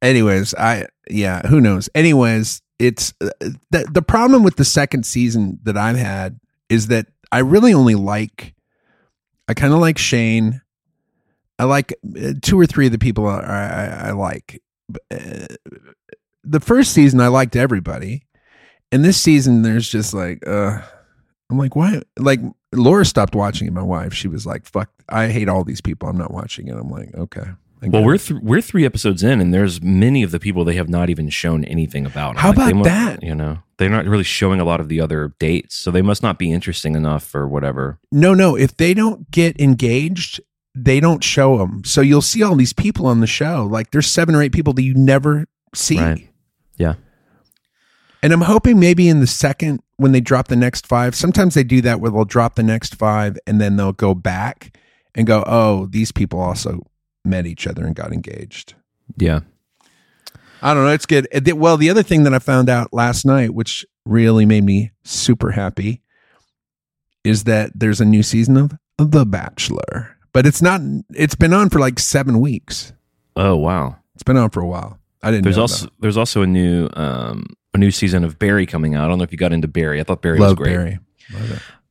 anyways, 0.00 0.54
I 0.54 0.86
yeah, 1.10 1.46
who 1.48 1.60
knows? 1.60 1.88
Anyways, 1.96 2.62
it's 2.82 3.14
uh, 3.20 3.30
the 3.70 3.86
the 3.92 4.02
problem 4.02 4.42
with 4.42 4.56
the 4.56 4.64
second 4.64 5.06
season 5.06 5.60
that 5.62 5.76
I've 5.76 5.96
had 5.96 6.40
is 6.68 6.88
that 6.88 7.06
I 7.30 7.38
really 7.38 7.72
only 7.72 7.94
like. 7.94 8.54
I 9.48 9.54
kind 9.54 9.72
of 9.72 9.78
like 9.78 9.98
Shane. 9.98 10.60
I 11.58 11.64
like 11.64 11.92
uh, 12.16 12.32
two 12.42 12.58
or 12.58 12.66
three 12.66 12.86
of 12.86 12.92
the 12.92 12.98
people 12.98 13.26
I, 13.26 13.38
I, 13.40 14.08
I 14.08 14.10
like, 14.12 14.60
uh, 15.10 15.46
the 16.42 16.60
first 16.60 16.92
season 16.92 17.20
I 17.20 17.28
liked 17.28 17.54
everybody, 17.54 18.26
and 18.90 19.04
this 19.04 19.20
season 19.20 19.62
there's 19.62 19.88
just 19.88 20.12
like, 20.12 20.44
uh, 20.46 20.80
I'm 21.50 21.58
like, 21.58 21.76
why? 21.76 22.02
Like 22.18 22.40
Laura 22.72 23.04
stopped 23.04 23.34
watching 23.34 23.68
it. 23.68 23.72
My 23.72 23.82
wife, 23.82 24.12
she 24.12 24.26
was 24.26 24.44
like, 24.44 24.66
"Fuck, 24.66 24.90
I 25.08 25.28
hate 25.28 25.48
all 25.48 25.62
these 25.62 25.80
people. 25.80 26.08
I'm 26.08 26.18
not 26.18 26.32
watching 26.32 26.66
it." 26.66 26.76
I'm 26.76 26.90
like, 26.90 27.14
okay. 27.14 27.46
I 27.82 27.88
Well, 27.88 28.04
we're 28.04 28.18
th- 28.18 28.40
we're 28.42 28.60
three 28.60 28.84
episodes 28.84 29.22
in, 29.22 29.40
and 29.40 29.52
there's 29.52 29.82
many 29.82 30.22
of 30.22 30.30
the 30.30 30.38
people 30.38 30.64
they 30.64 30.76
have 30.76 30.88
not 30.88 31.10
even 31.10 31.28
shown 31.28 31.64
anything 31.64 32.06
about. 32.06 32.36
How 32.36 32.52
they 32.52 32.62
about 32.62 32.74
mu- 32.76 32.84
that? 32.84 33.22
You 33.22 33.34
know, 33.34 33.58
they're 33.78 33.90
not 33.90 34.06
really 34.06 34.24
showing 34.24 34.60
a 34.60 34.64
lot 34.64 34.80
of 34.80 34.88
the 34.88 35.00
other 35.00 35.34
dates, 35.38 35.74
so 35.74 35.90
they 35.90 36.02
must 36.02 36.22
not 36.22 36.38
be 36.38 36.52
interesting 36.52 36.94
enough 36.94 37.34
or 37.34 37.48
whatever. 37.48 37.98
no, 38.12 38.34
no. 38.34 38.56
If 38.56 38.76
they 38.76 38.94
don't 38.94 39.30
get 39.30 39.60
engaged, 39.60 40.40
they 40.74 41.00
don't 41.00 41.24
show 41.24 41.58
them. 41.58 41.82
So 41.84 42.00
you'll 42.00 42.22
see 42.22 42.42
all 42.42 42.54
these 42.54 42.72
people 42.72 43.06
on 43.06 43.20
the 43.20 43.26
show. 43.26 43.66
Like 43.70 43.90
there's 43.90 44.06
seven 44.06 44.34
or 44.34 44.42
eight 44.42 44.52
people 44.52 44.72
that 44.74 44.82
you 44.82 44.94
never 44.94 45.46
see. 45.74 45.98
Right. 45.98 46.28
Yeah. 46.76 46.94
And 48.22 48.32
I'm 48.32 48.42
hoping 48.42 48.78
maybe 48.78 49.08
in 49.08 49.20
the 49.20 49.26
second 49.26 49.82
when 49.96 50.12
they 50.12 50.20
drop 50.20 50.48
the 50.48 50.56
next 50.56 50.86
five, 50.86 51.14
sometimes 51.14 51.54
they 51.54 51.64
do 51.64 51.80
that 51.82 52.00
where 52.00 52.10
they'll 52.10 52.24
drop 52.24 52.54
the 52.54 52.62
next 52.62 52.94
five 52.94 53.36
and 53.46 53.60
then 53.60 53.76
they'll 53.76 53.92
go 53.92 54.14
back 54.14 54.78
and 55.14 55.26
go, 55.26 55.42
oh, 55.46 55.86
these 55.86 56.12
people 56.12 56.40
also 56.40 56.86
met 57.24 57.46
each 57.46 57.66
other 57.66 57.84
and 57.86 57.94
got 57.94 58.12
engaged. 58.12 58.74
Yeah. 59.16 59.40
I 60.60 60.74
don't 60.74 60.84
know. 60.84 60.92
It's 60.92 61.06
good. 61.06 61.26
Well, 61.54 61.76
the 61.76 61.90
other 61.90 62.02
thing 62.02 62.22
that 62.24 62.34
I 62.34 62.38
found 62.38 62.68
out 62.68 62.92
last 62.92 63.24
night, 63.24 63.52
which 63.52 63.84
really 64.06 64.46
made 64.46 64.64
me 64.64 64.92
super 65.04 65.50
happy, 65.50 66.02
is 67.24 67.44
that 67.44 67.72
there's 67.74 68.00
a 68.00 68.04
new 68.04 68.22
season 68.22 68.56
of 68.56 68.72
The 68.98 69.24
Bachelor. 69.26 70.16
But 70.32 70.46
it's 70.46 70.62
not, 70.62 70.80
it's 71.10 71.34
been 71.34 71.52
on 71.52 71.68
for 71.68 71.78
like 71.78 71.98
seven 71.98 72.40
weeks. 72.40 72.92
Oh 73.36 73.56
wow. 73.56 73.96
It's 74.14 74.22
been 74.22 74.36
on 74.36 74.50
for 74.50 74.60
a 74.60 74.66
while. 74.66 74.98
I 75.22 75.30
didn't 75.30 75.44
There's 75.44 75.56
know 75.56 75.62
also 75.62 75.84
that. 75.86 75.92
there's 76.00 76.16
also 76.16 76.42
a 76.42 76.46
new 76.46 76.88
um 76.94 77.46
a 77.74 77.78
new 77.78 77.90
season 77.90 78.24
of 78.24 78.38
Barry 78.38 78.66
coming 78.66 78.94
out. 78.94 79.04
I 79.04 79.08
don't 79.08 79.18
know 79.18 79.24
if 79.24 79.32
you 79.32 79.38
got 79.38 79.52
into 79.52 79.68
Barry. 79.68 80.00
I 80.00 80.04
thought 80.04 80.20
Barry 80.20 80.38
Love 80.38 80.58
was 80.58 80.66
great. 80.68 80.76
Barry. 80.76 80.98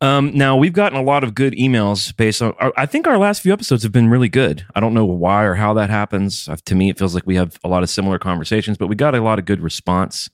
Um, 0.01 0.31
now 0.35 0.57
we've 0.57 0.73
gotten 0.73 0.97
a 0.97 1.03
lot 1.03 1.23
of 1.23 1.35
good 1.35 1.53
emails 1.53 2.15
based 2.17 2.41
on. 2.41 2.55
I 2.75 2.87
think 2.87 3.05
our 3.05 3.19
last 3.19 3.41
few 3.41 3.53
episodes 3.53 3.83
have 3.83 3.91
been 3.91 4.09
really 4.09 4.29
good. 4.29 4.65
I 4.73 4.79
don't 4.79 4.95
know 4.95 5.05
why 5.05 5.43
or 5.43 5.55
how 5.55 5.75
that 5.75 5.91
happens. 5.91 6.49
Uh, 6.49 6.57
To 6.65 6.75
me, 6.75 6.89
it 6.89 6.97
feels 6.97 7.13
like 7.13 7.27
we 7.27 7.35
have 7.35 7.59
a 7.63 7.67
lot 7.67 7.83
of 7.83 7.89
similar 7.89 8.17
conversations, 8.17 8.79
but 8.79 8.87
we 8.87 8.95
got 8.95 9.13
a 9.13 9.21
lot 9.21 9.37
of 9.37 9.45
good 9.45 9.61
response. 9.61 10.29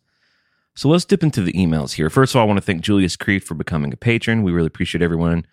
So 0.73 0.87
let's 0.87 1.03
dip 1.03 1.21
into 1.21 1.41
the 1.41 1.51
emails 1.53 1.93
here. 1.93 2.09
First 2.09 2.33
of 2.33 2.37
all, 2.37 2.43
I 2.43 2.47
want 2.47 2.57
to 2.57 2.65
thank 2.65 2.81
Julius 2.81 3.17
Creed 3.17 3.43
for 3.43 3.55
becoming 3.55 3.91
a 3.91 3.97
patron. 3.97 4.43
We 4.43 4.53
really 4.53 4.67
appreciate 4.67 5.01
everyone 5.01 5.45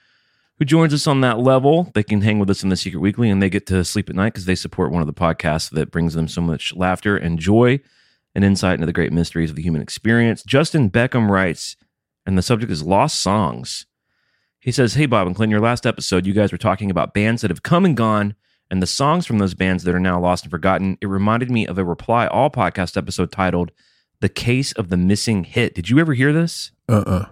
who 0.59 0.65
joins 0.65 0.95
us 0.95 1.09
on 1.09 1.23
that 1.23 1.41
level. 1.41 1.91
They 1.95 2.05
can 2.05 2.21
hang 2.21 2.39
with 2.39 2.51
us 2.51 2.63
in 2.63 2.69
the 2.69 2.77
Secret 2.77 3.01
Weekly 3.01 3.31
and 3.31 3.43
they 3.43 3.51
get 3.51 3.67
to 3.67 3.85
sleep 3.85 4.09
at 4.09 4.15
night 4.15 4.35
because 4.35 4.45
they 4.45 4.55
support 4.55 4.93
one 4.93 5.01
of 5.01 5.09
the 5.09 5.15
podcasts 5.15 5.71
that 5.71 5.91
brings 5.91 6.15
them 6.15 6.29
so 6.29 6.41
much 6.41 6.77
laughter 6.77 7.17
and 7.17 7.39
joy 7.39 7.81
and 8.35 8.45
insight 8.45 8.75
into 8.75 8.87
the 8.87 8.93
great 8.93 9.13
mysteries 9.13 9.51
of 9.51 9.57
the 9.57 9.63
human 9.63 9.83
experience. 9.83 10.43
Justin 10.45 10.91
Beckham 10.91 11.29
writes, 11.29 11.77
and 12.27 12.39
the 12.39 12.43
subject 12.43 12.71
is 12.71 12.83
lost 12.83 13.21
songs. 13.21 13.87
He 14.65 14.73
says, 14.73 14.95
Hey, 14.95 15.05
Bob 15.05 15.27
and 15.27 15.37
Clint, 15.37 15.51
your 15.51 15.61
last 15.61 15.85
episode, 15.85 16.25
you 16.25 16.33
guys 16.33 16.51
were 16.51 16.57
talking 16.57 16.91
about 16.91 17.13
bands 17.13 17.43
that 17.43 17.51
have 17.51 17.63
come 17.63 17.85
and 17.85 17.95
gone 17.95 18.35
and 18.71 18.81
the 18.81 18.87
songs 18.87 19.27
from 19.27 19.37
those 19.37 19.53
bands 19.53 19.85
that 19.85 19.95
are 19.95 20.01
now 20.01 20.19
lost 20.19 20.45
and 20.45 20.51
forgotten. 20.51 20.97
It 21.03 21.07
reminded 21.07 21.51
me 21.51 21.67
of 21.67 21.77
a 21.77 21.85
Reply 21.85 22.27
All 22.27 22.49
podcast 22.49 22.97
episode 22.97 23.31
titled 23.31 23.73
The 24.21 24.31
Case 24.31 24.73
of 24.73 24.89
the 24.89 24.97
Missing 24.97 25.45
Hit. 25.45 25.75
Did 25.75 25.91
you 25.91 25.99
ever 25.99 26.15
hear 26.15 26.33
this? 26.33 26.73
Uh-uh. 26.89 27.27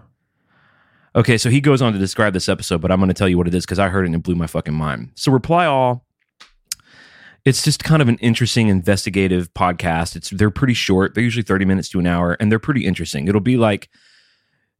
Okay, 1.17 1.39
so 1.39 1.49
he 1.49 1.62
goes 1.62 1.81
on 1.81 1.95
to 1.95 1.99
describe 1.99 2.35
this 2.35 2.51
episode, 2.51 2.83
but 2.83 2.93
I'm 2.93 2.99
going 3.01 3.09
to 3.09 3.15
tell 3.15 3.31
you 3.31 3.39
what 3.39 3.49
it 3.49 3.55
is 3.55 3.65
because 3.65 3.79
I 3.79 3.89
heard 3.89 4.05
it 4.05 4.09
and 4.09 4.17
it 4.17 4.23
blew 4.23 4.35
my 4.35 4.47
fucking 4.47 4.75
mind. 4.75 5.12
So, 5.15 5.33
Reply 5.33 5.65
All, 5.65 6.05
it's 7.47 7.65
just 7.65 7.83
kind 7.83 8.03
of 8.03 8.09
an 8.09 8.19
interesting 8.19 8.69
investigative 8.69 9.55
podcast. 9.55 10.17
It's 10.17 10.29
they're 10.29 10.51
pretty 10.51 10.75
short. 10.75 11.15
They're 11.15 11.25
usually 11.25 11.45
30 11.45 11.65
minutes 11.65 11.89
to 11.91 11.99
an 11.99 12.07
hour, 12.07 12.37
and 12.39 12.53
they're 12.53 12.59
pretty 12.59 12.85
interesting. 12.85 13.27
It'll 13.27 13.41
be 13.41 13.57
like 13.57 13.89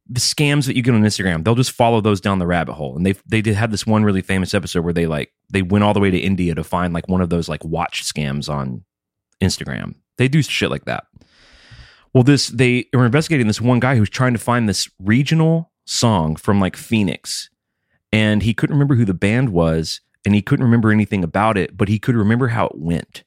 the 0.07 0.19
scams 0.19 0.65
that 0.65 0.75
you 0.75 0.81
get 0.81 0.93
on 0.93 1.01
Instagram. 1.01 1.43
They'll 1.43 1.55
just 1.55 1.71
follow 1.71 2.01
those 2.01 2.19
down 2.19 2.39
the 2.39 2.47
rabbit 2.47 2.73
hole. 2.73 2.95
And 2.95 3.05
they 3.05 3.13
they 3.25 3.41
did 3.41 3.55
had 3.55 3.71
this 3.71 3.85
one 3.85 4.03
really 4.03 4.21
famous 4.21 4.53
episode 4.53 4.83
where 4.83 4.93
they 4.93 5.07
like 5.07 5.31
they 5.49 5.61
went 5.61 5.83
all 5.83 5.93
the 5.93 5.99
way 5.99 6.11
to 6.11 6.17
India 6.17 6.53
to 6.55 6.63
find 6.63 6.93
like 6.93 7.07
one 7.07 7.21
of 7.21 7.29
those 7.29 7.47
like 7.47 7.63
watch 7.63 8.03
scams 8.03 8.49
on 8.49 8.83
Instagram. 9.41 9.95
They 10.17 10.27
do 10.27 10.41
shit 10.41 10.69
like 10.69 10.85
that. 10.85 11.05
Well, 12.13 12.23
this 12.23 12.47
they 12.47 12.85
were 12.93 13.05
investigating 13.05 13.47
this 13.47 13.61
one 13.61 13.79
guy 13.79 13.95
who's 13.95 14.09
trying 14.09 14.33
to 14.33 14.39
find 14.39 14.69
this 14.69 14.89
regional 14.99 15.71
song 15.85 16.35
from 16.35 16.59
like 16.59 16.75
Phoenix, 16.75 17.49
and 18.11 18.43
he 18.43 18.53
couldn't 18.53 18.75
remember 18.75 18.95
who 18.95 19.05
the 19.05 19.13
band 19.13 19.49
was, 19.49 20.01
and 20.25 20.35
he 20.35 20.41
couldn't 20.41 20.65
remember 20.65 20.91
anything 20.91 21.23
about 21.23 21.57
it, 21.57 21.75
but 21.75 21.87
he 21.87 21.97
could 21.97 22.15
remember 22.15 22.49
how 22.49 22.67
it 22.67 22.77
went. 22.77 23.23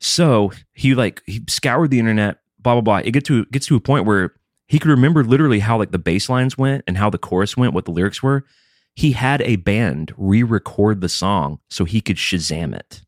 So 0.00 0.50
he 0.72 0.94
like 0.94 1.22
he 1.26 1.44
scoured 1.48 1.90
the 1.90 2.00
internet, 2.00 2.38
blah 2.58 2.74
blah 2.74 2.80
blah. 2.80 2.96
It 3.04 3.12
get 3.12 3.24
to 3.26 3.44
gets 3.46 3.66
to 3.66 3.76
a 3.76 3.80
point 3.80 4.06
where 4.06 4.34
he 4.66 4.78
could 4.78 4.90
remember 4.90 5.22
literally 5.24 5.60
how 5.60 5.78
like 5.78 5.90
the 5.90 5.98
bass 5.98 6.28
lines 6.28 6.56
went 6.56 6.84
and 6.86 6.96
how 6.96 7.10
the 7.10 7.18
chorus 7.18 7.56
went, 7.56 7.74
what 7.74 7.84
the 7.84 7.90
lyrics 7.90 8.22
were. 8.22 8.44
He 8.94 9.12
had 9.12 9.42
a 9.42 9.56
band 9.56 10.14
re-record 10.16 11.00
the 11.00 11.08
song 11.08 11.58
so 11.68 11.84
he 11.84 12.00
could 12.00 12.16
Shazam 12.16 12.74
it. 12.74 13.02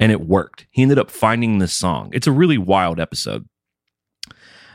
And 0.00 0.10
it 0.10 0.22
worked. 0.22 0.66
He 0.70 0.82
ended 0.82 0.98
up 0.98 1.10
finding 1.10 1.58
this 1.58 1.72
song. 1.72 2.10
It's 2.12 2.26
a 2.26 2.32
really 2.32 2.58
wild 2.58 2.98
episode. 3.00 3.48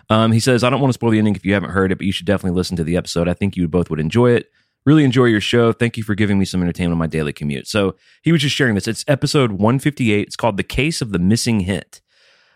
Um, 0.10 0.32
he 0.32 0.40
says, 0.40 0.64
I 0.64 0.70
don't 0.70 0.82
want 0.82 0.90
to 0.90 0.96
spoil 0.96 1.12
the 1.12 1.20
ending 1.20 1.36
if 1.36 1.46
you 1.46 1.54
haven't 1.54 1.70
heard 1.70 1.92
it, 1.92 1.98
but 1.98 2.06
you 2.06 2.12
should 2.12 2.26
definitely 2.26 2.58
listen 2.58 2.76
to 2.78 2.84
the 2.84 2.98
episode. 2.98 3.28
I 3.28 3.34
think 3.34 3.56
you 3.56 3.68
both 3.68 3.90
would 3.90 4.00
enjoy 4.00 4.32
it. 4.32 4.52
Really 4.86 5.04
enjoy 5.04 5.26
your 5.26 5.42
show. 5.42 5.72
Thank 5.74 5.96
you 5.96 6.04
for 6.04 6.16
giving 6.16 6.40
me 6.40 6.46
some 6.46 6.62
entertainment 6.62 6.94
on 6.94 6.98
my 6.98 7.08
daily 7.08 7.34
commute. 7.34 7.68
So 7.68 7.96
he 8.24 8.32
was 8.32 8.42
just 8.42 8.56
sharing 8.56 8.76
this. 8.76 8.88
It's 8.88 9.06
episode 9.08 9.52
158. 9.52 10.28
It's 10.28 10.36
called 10.36 10.58
The 10.58 10.64
Case 10.64 11.02
of 11.02 11.12
the 11.12 11.20
Missing 11.20 11.62
Hit. 11.62 12.02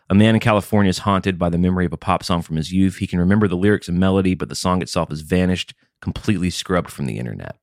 A 0.10 0.15
man 0.15 0.36
in 0.36 0.41
California 0.41 0.89
is 0.89 1.00
haunted 1.00 1.39
by 1.39 1.50
the 1.50 1.58
memory 1.58 1.86
of 1.86 1.94
a 1.94 1.98
pop 1.98 2.24
song 2.24 2.41
from 2.41 2.58
his 2.58 2.72
youth. 2.72 2.98
He 2.98 3.08
can 3.08 3.20
remember 3.20 3.48
the 3.48 3.58
lyrics 3.58 3.88
and 3.88 4.00
melody, 4.00 4.36
but 4.36 4.50
the 4.50 4.56
song 4.56 4.82
itself 4.82 5.10
has 5.10 5.22
vanished, 5.22 5.74
completely 6.02 6.50
scrubbed 6.52 6.91
from 6.91 7.06
the 7.08 7.18
internet. 7.18 7.58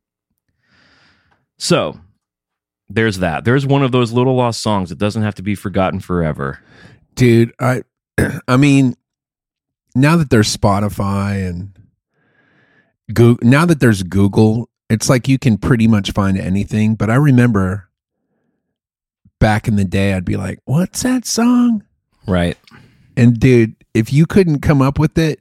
So 1.58 2.00
there's 2.88 3.18
that. 3.18 3.44
There's 3.44 3.64
one 3.66 3.82
of 3.82 3.92
those 3.92 4.12
little 4.12 4.34
lost 4.34 4.60
songs 4.60 4.88
that 4.88 4.98
doesn't 4.98 5.22
have 5.22 5.36
to 5.36 5.42
be 5.42 5.54
forgotten 5.54 6.00
forever. 6.00 6.58
dude 7.14 7.52
i 7.60 7.82
i 8.48 8.56
mean 8.56 8.94
now 9.94 10.16
that 10.16 10.30
there's 10.30 10.54
spotify 10.54 11.46
and 11.46 11.76
google 13.12 13.48
now 13.48 13.66
that 13.66 13.80
there's 13.80 14.02
google 14.02 14.68
it's 14.88 15.08
like 15.08 15.28
you 15.28 15.38
can 15.38 15.58
pretty 15.58 15.86
much 15.86 16.12
find 16.12 16.38
anything 16.38 16.94
but 16.94 17.10
i 17.10 17.14
remember 17.14 17.88
back 19.38 19.68
in 19.68 19.76
the 19.76 19.84
day 19.84 20.14
i'd 20.14 20.24
be 20.24 20.36
like 20.36 20.58
what's 20.64 21.02
that 21.02 21.26
song 21.26 21.82
Right. 22.26 22.56
and 23.16 23.38
dude 23.38 23.74
if 23.94 24.12
you 24.12 24.26
couldn't 24.26 24.60
come 24.60 24.80
up 24.82 24.98
with 24.98 25.18
it 25.18 25.40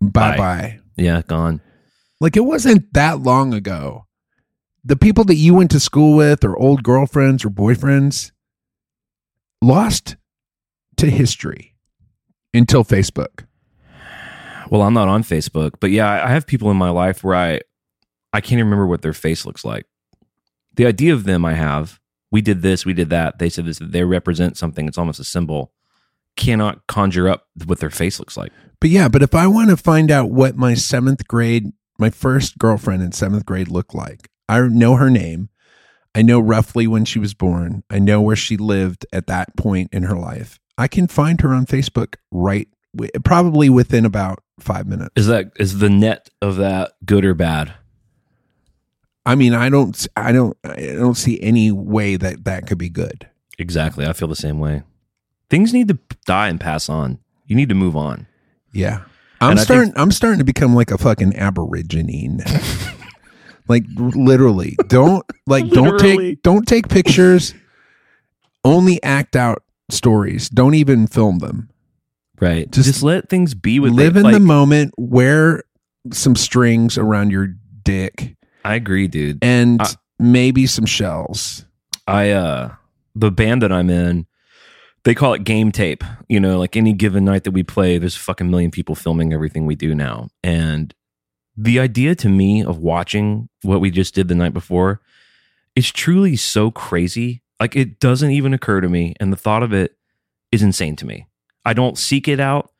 bye 0.00 0.36
Bye. 0.36 0.80
Yeah, 0.96 1.22
gone. 1.26 1.60
like 2.20 2.36
it 2.36 2.44
wasn't 2.44 2.92
that 2.94 3.20
long 3.20 3.54
ago 3.54 4.06
the 4.84 4.96
people 4.96 5.24
that 5.24 5.34
you 5.36 5.54
went 5.54 5.70
to 5.72 5.80
school 5.80 6.16
with 6.16 6.42
or 6.44 6.56
old 6.58 6.82
girlfriends 6.82 7.44
or 7.44 7.50
boyfriends 7.50 8.32
lost 9.62 10.16
to 10.96 11.08
history 11.10 11.74
until 12.54 12.84
facebook 12.84 13.46
Well, 14.70 14.82
I'm 14.82 14.94
not 14.94 15.08
on 15.08 15.22
Facebook, 15.24 15.72
but 15.80 15.90
yeah, 15.90 16.08
I 16.08 16.26
I 16.28 16.30
have 16.32 16.46
people 16.46 16.70
in 16.70 16.76
my 16.76 16.90
life 16.90 17.22
where 17.24 17.34
I 17.36 17.60
I 18.32 18.40
can't 18.40 18.52
even 18.54 18.66
remember 18.66 18.86
what 18.86 19.02
their 19.02 19.12
face 19.12 19.44
looks 19.44 19.64
like. 19.64 19.84
The 20.76 20.86
idea 20.86 21.12
of 21.12 21.24
them 21.24 21.44
I 21.44 21.54
have, 21.54 21.98
we 22.30 22.40
did 22.40 22.62
this, 22.62 22.86
we 22.86 22.94
did 22.94 23.10
that. 23.10 23.38
They 23.38 23.48
said 23.48 23.64
this, 23.64 23.78
they 23.82 24.04
represent 24.04 24.56
something. 24.56 24.86
It's 24.86 24.98
almost 24.98 25.20
a 25.20 25.24
symbol. 25.24 25.72
Cannot 26.36 26.86
conjure 26.86 27.28
up 27.28 27.48
what 27.66 27.80
their 27.80 27.90
face 27.90 28.18
looks 28.18 28.36
like. 28.36 28.52
But 28.80 28.90
yeah, 28.90 29.08
but 29.08 29.22
if 29.22 29.34
I 29.34 29.46
want 29.46 29.70
to 29.70 29.76
find 29.76 30.10
out 30.10 30.30
what 30.30 30.56
my 30.56 30.74
seventh 30.74 31.26
grade, 31.26 31.72
my 31.98 32.10
first 32.10 32.58
girlfriend 32.58 33.02
in 33.02 33.12
seventh 33.12 33.44
grade 33.44 33.68
looked 33.68 33.94
like, 33.94 34.28
I 34.48 34.60
know 34.60 34.96
her 34.96 35.10
name. 35.10 35.48
I 36.14 36.22
know 36.22 36.40
roughly 36.40 36.86
when 36.86 37.04
she 37.04 37.18
was 37.18 37.34
born. 37.34 37.84
I 37.90 37.98
know 37.98 38.20
where 38.20 38.36
she 38.36 38.56
lived 38.56 39.06
at 39.12 39.26
that 39.28 39.56
point 39.56 39.90
in 39.92 40.04
her 40.04 40.16
life. 40.16 40.58
I 40.76 40.88
can 40.88 41.06
find 41.06 41.40
her 41.40 41.52
on 41.52 41.66
Facebook 41.66 42.16
right, 42.32 42.68
probably 43.24 43.68
within 43.68 44.04
about 44.04 44.42
five 44.58 44.86
minutes. 44.86 45.12
Is 45.16 45.26
that 45.26 45.52
is 45.56 45.78
the 45.78 45.90
net 45.90 46.30
of 46.40 46.56
that 46.56 46.92
good 47.04 47.24
or 47.24 47.34
bad? 47.34 47.74
I 49.26 49.34
mean, 49.34 49.54
I 49.54 49.68
don't, 49.68 50.06
I 50.16 50.32
don't, 50.32 50.56
I 50.64 50.76
don't 50.96 51.14
see 51.16 51.40
any 51.42 51.70
way 51.70 52.16
that 52.16 52.44
that 52.44 52.66
could 52.66 52.78
be 52.78 52.88
good. 52.88 53.28
Exactly. 53.58 54.06
I 54.06 54.12
feel 54.14 54.28
the 54.28 54.36
same 54.36 54.58
way. 54.58 54.82
Things 55.50 55.72
need 55.74 55.88
to 55.88 55.98
die 56.26 56.48
and 56.48 56.60
pass 56.60 56.88
on. 56.88 57.18
You 57.46 57.56
need 57.56 57.68
to 57.68 57.74
move 57.74 57.96
on. 57.96 58.26
Yeah. 58.72 59.02
I'm 59.40 59.52
And 59.52 59.60
I 59.60 59.64
starting 59.64 59.92
I'm 59.96 60.10
starting 60.12 60.38
to 60.38 60.44
become 60.44 60.74
like 60.74 60.90
a 60.90 60.98
fucking 60.98 61.34
aborigine 61.36 62.42
like 63.68 63.84
literally. 63.96 64.76
Don't 64.86 65.24
like 65.46 65.68
don't 65.70 65.98
take 65.98 66.42
don't 66.42 66.66
take 66.68 66.88
pictures. 66.88 67.54
Only 68.64 69.02
act 69.02 69.36
out 69.36 69.62
stories. 69.90 70.48
Don't 70.50 70.74
even 70.74 71.06
film 71.06 71.38
them. 71.38 71.70
Right. 72.38 72.70
Just 72.70 72.86
Just, 72.86 73.02
let 73.02 73.28
things 73.28 73.54
be 73.54 73.80
with 73.80 73.92
Live 73.92 74.16
it. 74.16 74.20
in 74.20 74.24
Like, 74.24 74.34
the 74.34 74.40
moment, 74.40 74.94
wear 74.96 75.62
some 76.12 76.36
strings 76.36 76.96
around 76.96 77.30
your 77.30 77.48
dick 77.82 78.36
I 78.64 78.74
agree, 78.74 79.08
dude. 79.08 79.38
and 79.42 79.80
I- 79.82 79.94
maybe 80.18 80.66
some 80.66 80.86
shells. 80.86 81.64
I 82.06 82.30
uh 82.30 82.74
the 83.14 83.30
band 83.30 83.62
that 83.62 83.72
I'm 83.72 83.90
in, 83.90 84.26
they 85.04 85.14
call 85.14 85.34
it 85.34 85.44
game 85.44 85.72
tape. 85.72 86.04
You 86.28 86.40
know, 86.40 86.58
like 86.58 86.76
any 86.76 86.92
given 86.92 87.24
night 87.24 87.44
that 87.44 87.50
we 87.52 87.62
play, 87.62 87.98
there's 87.98 88.16
a 88.16 88.20
fucking 88.20 88.50
million 88.50 88.70
people 88.70 88.94
filming 88.94 89.32
everything 89.32 89.66
we 89.66 89.74
do 89.76 89.94
now. 89.94 90.28
And 90.42 90.94
the 91.56 91.80
idea 91.80 92.14
to 92.16 92.28
me 92.28 92.62
of 92.64 92.78
watching 92.78 93.48
what 93.62 93.80
we 93.80 93.90
just 93.90 94.14
did 94.14 94.28
the 94.28 94.34
night 94.34 94.54
before 94.54 95.00
is 95.76 95.90
truly 95.90 96.36
so 96.36 96.70
crazy. 96.70 97.42
Like 97.58 97.76
it 97.76 98.00
doesn't 98.00 98.30
even 98.30 98.54
occur 98.54 98.80
to 98.80 98.88
me. 98.88 99.14
And 99.20 99.32
the 99.32 99.36
thought 99.36 99.62
of 99.62 99.72
it 99.72 99.96
is 100.52 100.62
insane 100.62 100.96
to 100.96 101.06
me. 101.06 101.26
I 101.64 101.74
don't 101.74 101.98
seek 101.98 102.26
it 102.28 102.40
out. 102.40 102.70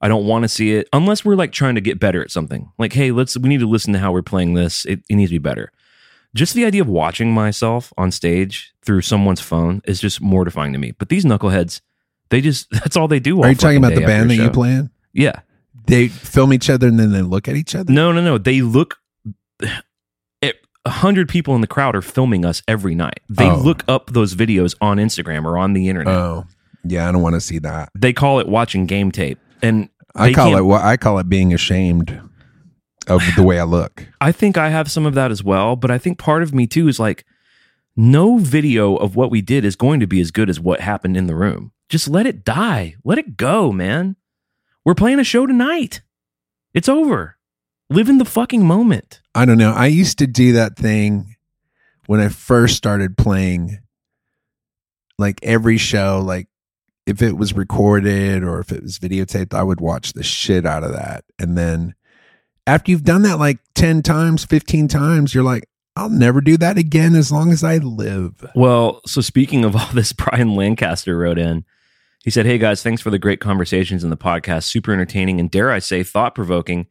I 0.00 0.08
don't 0.08 0.26
want 0.26 0.44
to 0.44 0.48
see 0.48 0.72
it 0.74 0.88
unless 0.92 1.24
we're 1.24 1.34
like 1.36 1.52
trying 1.52 1.74
to 1.74 1.80
get 1.80 2.00
better 2.00 2.22
at 2.22 2.30
something. 2.30 2.72
Like, 2.78 2.92
hey, 2.94 3.10
let's 3.12 3.36
we 3.36 3.48
need 3.48 3.60
to 3.60 3.68
listen 3.68 3.92
to 3.92 3.98
how 3.98 4.12
we're 4.12 4.22
playing 4.22 4.54
this. 4.54 4.84
It, 4.86 5.00
it 5.08 5.14
needs 5.16 5.30
to 5.30 5.34
be 5.34 5.38
better. 5.38 5.72
Just 6.34 6.54
the 6.54 6.64
idea 6.64 6.80
of 6.82 6.88
watching 6.88 7.32
myself 7.34 7.92
on 7.98 8.10
stage 8.12 8.72
through 8.84 9.02
someone's 9.02 9.40
phone 9.40 9.82
is 9.84 10.00
just 10.00 10.20
mortifying 10.20 10.72
to 10.72 10.78
me. 10.78 10.92
But 10.92 11.08
these 11.08 11.24
knuckleheads, 11.24 11.80
they 12.30 12.40
just 12.40 12.68
that's 12.72 12.96
all 12.96 13.08
they 13.08 13.20
do. 13.20 13.38
all 13.38 13.44
Are 13.44 13.48
you 13.50 13.54
talking 13.56 13.78
about 13.78 13.94
the 13.94 14.06
band 14.06 14.30
that 14.30 14.36
you 14.36 14.50
play 14.50 14.70
in? 14.72 14.90
Yeah. 15.12 15.40
They 15.86 16.08
film 16.08 16.52
each 16.52 16.70
other 16.70 16.86
and 16.86 16.98
then 17.00 17.10
they 17.12 17.22
look 17.22 17.48
at 17.48 17.56
each 17.56 17.74
other. 17.74 17.92
No, 17.92 18.12
no, 18.12 18.20
no. 18.22 18.38
They 18.38 18.62
look. 18.62 18.98
A 20.86 20.90
hundred 20.90 21.28
people 21.28 21.54
in 21.54 21.60
the 21.60 21.66
crowd 21.66 21.94
are 21.94 22.00
filming 22.00 22.42
us 22.46 22.62
every 22.66 22.94
night. 22.94 23.20
They 23.28 23.50
Oh. 23.50 23.58
look 23.62 23.84
up 23.86 24.12
those 24.14 24.34
videos 24.34 24.74
on 24.80 24.96
Instagram 24.96 25.44
or 25.44 25.58
on 25.58 25.74
the 25.74 25.88
internet. 25.90 26.14
Oh, 26.14 26.46
yeah. 26.84 27.06
I 27.06 27.12
don't 27.12 27.20
want 27.20 27.34
to 27.34 27.40
see 27.40 27.58
that. 27.58 27.90
they 27.94 28.14
call 28.14 28.40
it 28.40 28.48
watching 28.48 28.86
game 28.86 29.12
tape, 29.12 29.38
and 29.62 29.88
I 30.14 30.32
call 30.32 30.56
it 30.56 30.62
what 30.62 30.82
I 30.82 30.96
call 30.96 31.18
it 31.18 31.28
being 31.28 31.54
ashamed 31.54 32.20
of 33.06 33.22
the 33.36 33.42
way 33.42 33.58
I 33.58 33.64
look. 33.64 34.06
I 34.20 34.32
think 34.32 34.56
I 34.56 34.68
have 34.68 34.90
some 34.90 35.06
of 35.06 35.14
that 35.14 35.30
as 35.30 35.42
well, 35.42 35.76
but 35.76 35.90
I 35.90 35.98
think 35.98 36.18
part 36.18 36.42
of 36.42 36.54
me 36.54 36.66
too 36.66 36.88
is 36.88 37.00
like, 37.00 37.24
no 37.96 38.38
video 38.38 38.96
of 38.96 39.16
what 39.16 39.30
we 39.30 39.42
did 39.42 39.64
is 39.64 39.76
going 39.76 40.00
to 40.00 40.06
be 40.06 40.20
as 40.20 40.30
good 40.30 40.48
as 40.48 40.60
what 40.60 40.80
happened 40.80 41.16
in 41.16 41.26
the 41.26 41.34
room. 41.34 41.72
Just 41.88 42.08
let 42.08 42.26
it 42.26 42.44
die. 42.44 42.94
Let 43.04 43.18
it 43.18 43.36
go, 43.36 43.72
man. 43.72 44.16
We're 44.84 44.94
playing 44.94 45.18
a 45.18 45.24
show 45.24 45.46
tonight. 45.46 46.02
It's 46.72 46.88
over. 46.88 47.36
Live 47.90 48.08
in 48.08 48.18
the 48.18 48.24
fucking 48.24 48.64
moment. 48.64 49.20
I 49.34 49.44
don't 49.44 49.58
know. 49.58 49.72
I 49.72 49.86
used 49.86 50.18
to 50.18 50.26
do 50.26 50.52
that 50.52 50.76
thing 50.76 51.34
when 52.06 52.20
I 52.20 52.28
first 52.28 52.76
started 52.76 53.18
playing. 53.18 53.78
Like 55.18 55.40
every 55.42 55.76
show, 55.76 56.22
like 56.24 56.48
if 57.06 57.22
it 57.22 57.36
was 57.36 57.54
recorded 57.54 58.42
or 58.42 58.60
if 58.60 58.72
it 58.72 58.82
was 58.82 58.98
videotaped, 58.98 59.54
I 59.54 59.62
would 59.62 59.80
watch 59.80 60.12
the 60.12 60.22
shit 60.22 60.66
out 60.66 60.84
of 60.84 60.92
that. 60.92 61.24
And 61.38 61.56
then 61.56 61.94
after 62.66 62.90
you've 62.90 63.04
done 63.04 63.22
that 63.22 63.38
like 63.38 63.58
10 63.74 64.02
times, 64.02 64.44
15 64.44 64.88
times, 64.88 65.34
you're 65.34 65.44
like, 65.44 65.68
I'll 65.96 66.08
never 66.08 66.40
do 66.40 66.56
that 66.58 66.78
again 66.78 67.14
as 67.14 67.32
long 67.32 67.50
as 67.50 67.64
I 67.64 67.78
live. 67.78 68.44
Well, 68.54 69.00
so 69.06 69.20
speaking 69.20 69.64
of 69.64 69.74
all 69.76 69.88
this, 69.92 70.12
Brian 70.12 70.54
Lancaster 70.54 71.16
wrote 71.16 71.38
in. 71.38 71.64
He 72.22 72.30
said, 72.30 72.46
Hey 72.46 72.58
guys, 72.58 72.82
thanks 72.82 73.00
for 73.00 73.10
the 73.10 73.18
great 73.18 73.40
conversations 73.40 74.04
in 74.04 74.10
the 74.10 74.16
podcast. 74.16 74.64
Super 74.64 74.92
entertaining 74.92 75.40
and 75.40 75.50
dare 75.50 75.70
I 75.70 75.78
say, 75.78 76.02
thought 76.02 76.34
provoking. 76.34 76.86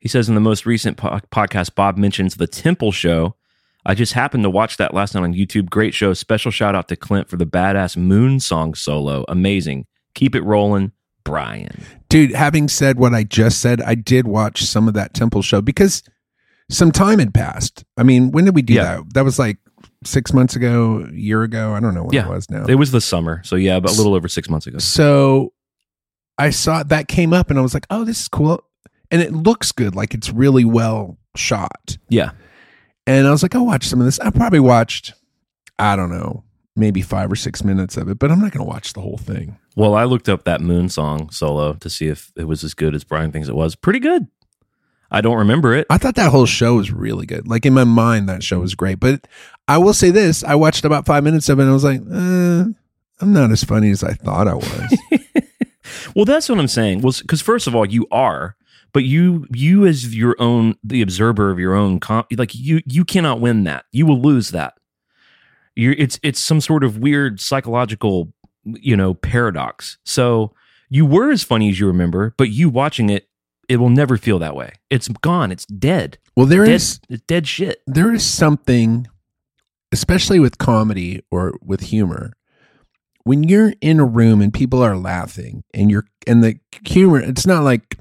He 0.00 0.08
says, 0.08 0.28
In 0.28 0.34
the 0.34 0.40
most 0.40 0.66
recent 0.66 0.96
po- 0.96 1.20
podcast, 1.30 1.74
Bob 1.74 1.98
mentions 1.98 2.34
the 2.34 2.46
Temple 2.46 2.90
Show. 2.90 3.36
I 3.84 3.94
just 3.94 4.12
happened 4.12 4.44
to 4.44 4.50
watch 4.50 4.76
that 4.76 4.94
last 4.94 5.14
night 5.14 5.22
on 5.24 5.34
YouTube. 5.34 5.68
Great 5.68 5.92
show. 5.94 6.14
Special 6.14 6.50
shout 6.52 6.74
out 6.74 6.88
to 6.88 6.96
Clint 6.96 7.28
for 7.28 7.36
the 7.36 7.46
badass 7.46 7.96
Moon 7.96 8.38
Song 8.40 8.74
solo. 8.74 9.24
Amazing. 9.28 9.86
Keep 10.14 10.34
it 10.36 10.42
rolling, 10.42 10.92
Brian. 11.24 11.82
Dude, 12.08 12.32
having 12.32 12.68
said 12.68 12.98
what 12.98 13.12
I 13.14 13.24
just 13.24 13.60
said, 13.60 13.80
I 13.82 13.94
did 13.96 14.26
watch 14.28 14.62
some 14.62 14.86
of 14.86 14.94
that 14.94 15.14
temple 15.14 15.42
show 15.42 15.60
because 15.60 16.02
some 16.70 16.92
time 16.92 17.18
had 17.18 17.34
passed. 17.34 17.84
I 17.96 18.02
mean, 18.04 18.30
when 18.30 18.44
did 18.44 18.54
we 18.54 18.62
do 18.62 18.74
Yeah. 18.74 18.96
that? 18.96 19.14
That 19.14 19.24
was 19.24 19.38
like 19.38 19.58
six 20.04 20.32
months 20.32 20.54
ago, 20.54 21.06
a 21.10 21.12
year 21.12 21.42
ago. 21.42 21.74
I 21.74 21.80
don't 21.80 21.94
know 21.94 22.04
when 22.04 22.12
Yeah. 22.14 22.26
it 22.26 22.30
was 22.30 22.48
now. 22.50 22.64
It 22.66 22.76
was 22.76 22.92
the 22.92 23.00
summer. 23.00 23.40
So, 23.44 23.56
yeah, 23.56 23.80
but 23.80 23.90
a 23.92 23.94
little 23.94 24.14
over 24.14 24.28
six 24.28 24.48
months 24.48 24.66
ago. 24.66 24.78
So 24.78 25.52
I 26.38 26.50
saw 26.50 26.82
that 26.84 27.08
came 27.08 27.32
up 27.32 27.50
and 27.50 27.58
I 27.58 27.62
was 27.62 27.74
like, 27.74 27.86
oh, 27.90 28.04
this 28.04 28.20
is 28.20 28.28
cool. 28.28 28.62
And 29.10 29.20
it 29.20 29.32
looks 29.32 29.72
good. 29.72 29.94
Like 29.96 30.14
it's 30.14 30.30
really 30.30 30.64
well 30.64 31.18
shot. 31.36 31.98
Yeah. 32.08 32.30
And 33.06 33.26
I 33.26 33.30
was 33.30 33.42
like, 33.42 33.54
I'll 33.54 33.66
watch 33.66 33.86
some 33.86 34.00
of 34.00 34.06
this. 34.06 34.20
I 34.20 34.30
probably 34.30 34.60
watched, 34.60 35.14
I 35.78 35.96
don't 35.96 36.10
know, 36.10 36.44
maybe 36.76 37.02
five 37.02 37.30
or 37.30 37.36
six 37.36 37.64
minutes 37.64 37.96
of 37.96 38.08
it, 38.08 38.18
but 38.18 38.30
I'm 38.30 38.40
not 38.40 38.52
going 38.52 38.64
to 38.64 38.70
watch 38.70 38.92
the 38.92 39.00
whole 39.00 39.18
thing. 39.18 39.58
Well, 39.76 39.94
I 39.94 40.04
looked 40.04 40.28
up 40.28 40.44
that 40.44 40.60
Moon 40.60 40.88
Song 40.88 41.30
solo 41.30 41.74
to 41.74 41.90
see 41.90 42.08
if 42.08 42.32
it 42.36 42.44
was 42.44 42.62
as 42.62 42.74
good 42.74 42.94
as 42.94 43.04
Brian 43.04 43.32
thinks 43.32 43.48
it 43.48 43.56
was. 43.56 43.74
Pretty 43.74 43.98
good. 43.98 44.28
I 45.10 45.20
don't 45.20 45.36
remember 45.38 45.74
it. 45.74 45.86
I 45.90 45.98
thought 45.98 46.14
that 46.14 46.30
whole 46.30 46.46
show 46.46 46.76
was 46.76 46.90
really 46.90 47.26
good. 47.26 47.46
Like 47.46 47.66
in 47.66 47.74
my 47.74 47.84
mind, 47.84 48.28
that 48.28 48.42
show 48.42 48.60
was 48.60 48.74
great. 48.74 48.98
But 48.98 49.26
I 49.68 49.76
will 49.78 49.92
say 49.92 50.10
this 50.10 50.42
I 50.44 50.54
watched 50.54 50.84
about 50.84 51.04
five 51.04 51.22
minutes 51.22 51.48
of 51.48 51.58
it 51.58 51.62
and 51.62 51.70
I 51.70 51.74
was 51.74 51.84
like, 51.84 52.00
eh, 52.00 52.64
I'm 53.20 53.32
not 53.32 53.50
as 53.50 53.62
funny 53.62 53.90
as 53.90 54.02
I 54.02 54.14
thought 54.14 54.48
I 54.48 54.54
was. 54.54 54.98
Well, 56.14 56.24
that's 56.24 56.48
what 56.48 56.58
I'm 56.58 56.68
saying. 56.68 57.00
Well, 57.02 57.12
because 57.20 57.42
first 57.42 57.66
of 57.66 57.74
all, 57.74 57.86
you 57.86 58.06
are, 58.10 58.56
but 58.92 59.04
you 59.04 59.46
you 59.54 59.86
as 59.86 60.14
your 60.14 60.36
own 60.38 60.74
the 60.84 61.02
observer 61.02 61.50
of 61.50 61.58
your 61.58 61.74
own 61.74 62.00
comp, 62.00 62.26
like 62.36 62.54
you 62.54 62.80
you 62.86 63.04
cannot 63.04 63.40
win 63.40 63.64
that. 63.64 63.86
You 63.92 64.06
will 64.06 64.20
lose 64.20 64.50
that. 64.50 64.74
You're 65.74 65.94
it's 65.94 66.18
it's 66.22 66.40
some 66.40 66.60
sort 66.60 66.84
of 66.84 66.98
weird 66.98 67.40
psychological 67.40 68.32
you 68.64 68.96
know 68.96 69.14
paradox. 69.14 69.98
So 70.04 70.54
you 70.90 71.06
were 71.06 71.30
as 71.30 71.42
funny 71.42 71.70
as 71.70 71.80
you 71.80 71.86
remember, 71.86 72.34
but 72.36 72.50
you 72.50 72.68
watching 72.68 73.08
it, 73.08 73.28
it 73.68 73.76
will 73.78 73.88
never 73.90 74.18
feel 74.18 74.38
that 74.40 74.54
way. 74.54 74.72
It's 74.90 75.08
gone. 75.08 75.50
It's 75.50 75.64
dead. 75.66 76.18
well, 76.36 76.46
there 76.46 76.64
Dead. 76.66 76.74
is 76.74 77.00
It's 77.08 77.22
dead 77.22 77.48
shit. 77.48 77.80
there 77.86 78.12
is 78.12 78.24
something, 78.24 79.06
especially 79.90 80.38
with 80.38 80.58
comedy 80.58 81.24
or 81.30 81.54
with 81.64 81.80
humor, 81.80 82.32
when 83.24 83.44
you're 83.44 83.72
in 83.80 84.00
a 84.00 84.04
room 84.04 84.42
and 84.42 84.52
people 84.52 84.82
are 84.82 84.96
laughing 84.96 85.64
and 85.72 85.90
you're 85.90 86.04
and 86.26 86.44
the 86.44 86.58
humor, 86.86 87.20
it's 87.20 87.46
not 87.46 87.64
like 87.64 87.96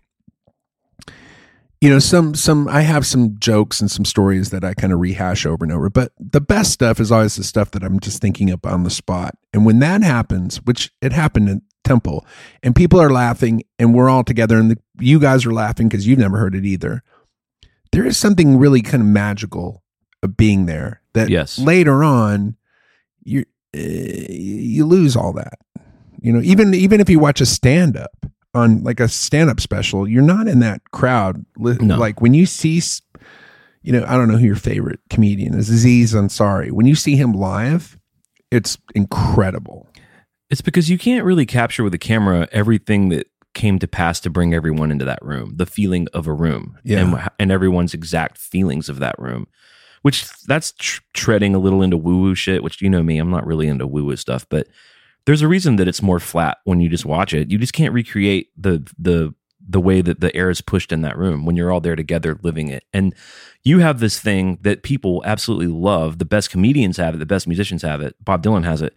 you 1.82 1.90
know 1.90 2.00
some 2.00 2.36
some 2.36 2.68
I 2.68 2.82
have 2.82 3.06
some 3.06 3.38
jokes 3.40 3.82
and 3.82 3.90
some 3.90 4.06
stories 4.06 4.52
that 4.52 4.64
I 4.64 4.74
kind 4.76 4.94
of 4.94 5.00
rehash 5.00 5.46
over 5.46 5.66
and 5.66 5.74
over, 5.74 5.90
but 5.90 6.12
the 6.20 6.40
best 6.42 6.72
stuff 6.72 7.00
is 7.00 7.12
always 7.12 7.36
the 7.36 7.44
stuff 7.44 7.72
that 7.72 7.84
I'm 7.84 8.00
just 8.00 8.22
thinking 8.22 8.52
up 8.52 8.66
on 8.66 8.84
the 8.84 8.90
spot. 8.92 9.36
And 9.52 9.66
when 9.66 9.80
that 9.80 10.04
happens, 10.04 10.58
which 10.58 10.92
it 11.02 11.12
happened 11.12 11.50
in 11.50 11.62
Temple, 11.84 12.26
and 12.62 12.76
people 12.76 13.02
are 13.02 13.10
laughing 13.12 13.64
and 13.80 13.94
we're 13.96 14.10
all 14.10 14.24
together 14.24 14.58
and 14.60 14.70
the, 14.72 14.78
you 15.00 15.20
guys 15.20 15.46
are 15.46 15.52
laughing 15.54 15.90
because 15.90 16.06
you've 16.06 16.20
never 16.20 16.38
heard 16.38 16.54
it 16.56 16.66
either. 16.66 17.04
There 17.92 18.06
is 18.06 18.16
something 18.16 18.58
really 18.58 18.82
kind 18.84 19.02
of 19.02 19.08
magical 19.10 19.84
of 20.24 20.38
being 20.38 20.68
there 20.68 21.02
that 21.14 21.30
Yes. 21.30 21.58
later 21.58 22.04
on 22.04 22.56
you 23.24 23.46
uh, 23.76 23.80
you 23.80 24.86
lose 24.86 25.16
all 25.16 25.34
that. 25.34 25.58
You 26.22 26.32
know, 26.34 26.42
even 26.44 26.76
even 26.76 27.00
if 27.02 27.10
you 27.10 27.18
watch 27.18 27.42
a 27.42 27.46
stand 27.48 27.98
up 27.98 28.28
on 28.54 28.84
like 28.84 29.00
a 29.00 29.08
stand 29.08 29.50
up 29.50 29.60
special, 29.62 30.08
you're 30.08 30.22
not 30.22 30.48
in 30.48 30.60
that 30.60 30.82
crowd. 30.92 31.46
No. 31.58 31.98
Like 31.98 32.22
when 32.22 32.34
you 32.34 32.46
see, 32.46 32.82
you 33.82 33.94
know, 33.94 34.04
I 34.08 34.16
don't 34.18 34.28
know 34.28 34.38
who 34.38 34.46
your 34.46 34.56
favorite 34.56 35.00
comedian 35.10 35.54
is, 35.58 35.70
Aziz 35.70 36.14
Ansari. 36.14 36.72
When 36.72 36.86
you 36.86 36.96
see 36.96 37.16
him 37.16 37.34
live, 37.34 37.98
it's 38.52 38.78
incredible. 38.96 39.88
It's 40.50 40.62
because 40.62 40.90
you 40.90 40.98
can't 40.98 41.24
really 41.24 41.46
capture 41.46 41.84
with 41.84 41.94
a 41.94 41.98
camera 41.98 42.48
everything 42.52 43.10
that 43.10 43.28
came 43.54 43.80
to 43.80 43.88
pass 43.88 44.20
to 44.22 44.30
bring 44.30 44.54
everyone 44.54 44.92
into 44.92 45.06
that 45.06 45.20
room, 45.22 45.54
the 45.56 45.66
feeling 45.66 46.08
of 46.14 46.28
a 46.28 46.34
room, 46.34 46.78
Yeah. 46.84 47.00
and 47.00 47.30
and 47.40 47.52
everyone's 47.52 47.94
exact 47.94 48.38
feelings 48.38 48.90
of 48.90 49.00
that 49.00 49.18
room. 49.18 49.48
Which 50.02 50.26
that's 50.48 50.72
tr- 50.74 51.02
treading 51.14 51.54
a 51.54 51.60
little 51.60 51.82
into 51.82 51.96
woo 51.96 52.20
woo 52.22 52.36
shit. 52.36 52.64
Which 52.64 52.82
you 52.82 52.90
know 52.90 53.04
me, 53.04 53.18
I'm 53.18 53.30
not 53.30 53.46
really 53.46 53.68
into 53.68 53.86
woo 53.88 54.04
woo 54.06 54.16
stuff, 54.18 54.46
but 54.50 54.68
there's 55.26 55.42
a 55.42 55.48
reason 55.48 55.76
that 55.78 55.88
it's 55.88 56.02
more 56.02 56.20
flat 56.20 56.58
when 56.64 56.80
you 56.80 56.90
just 56.90 57.06
watch 57.06 57.34
it. 57.34 57.52
You 57.52 57.58
just 57.58 57.74
can't 57.74 57.94
recreate 57.94 58.50
the 58.58 58.86
the 58.98 59.34
the 59.70 59.80
way 59.80 60.02
that 60.02 60.20
the 60.20 60.36
air 60.36 60.50
is 60.50 60.60
pushed 60.60 60.92
in 60.92 61.02
that 61.02 61.18
room 61.18 61.46
when 61.46 61.56
you're 61.56 61.72
all 61.72 61.80
there 61.80 61.96
together 61.96 62.38
living 62.42 62.68
it. 62.68 62.84
And 62.94 63.14
you 63.64 63.80
have 63.80 64.00
this 64.00 64.20
thing 64.20 64.58
that 64.62 64.82
people 64.84 65.22
absolutely 65.26 65.68
love. 65.68 66.18
The 66.18 66.26
best 66.26 66.50
comedians 66.50 66.98
have 66.98 67.14
it, 67.16 67.20
the 67.20 67.26
best 67.28 67.48
musicians 67.48 67.84
have 67.84 68.02
it. 68.02 68.16
Bob 68.24 68.44
Dylan 68.44 68.64
has 68.64 68.82
it 68.82 68.96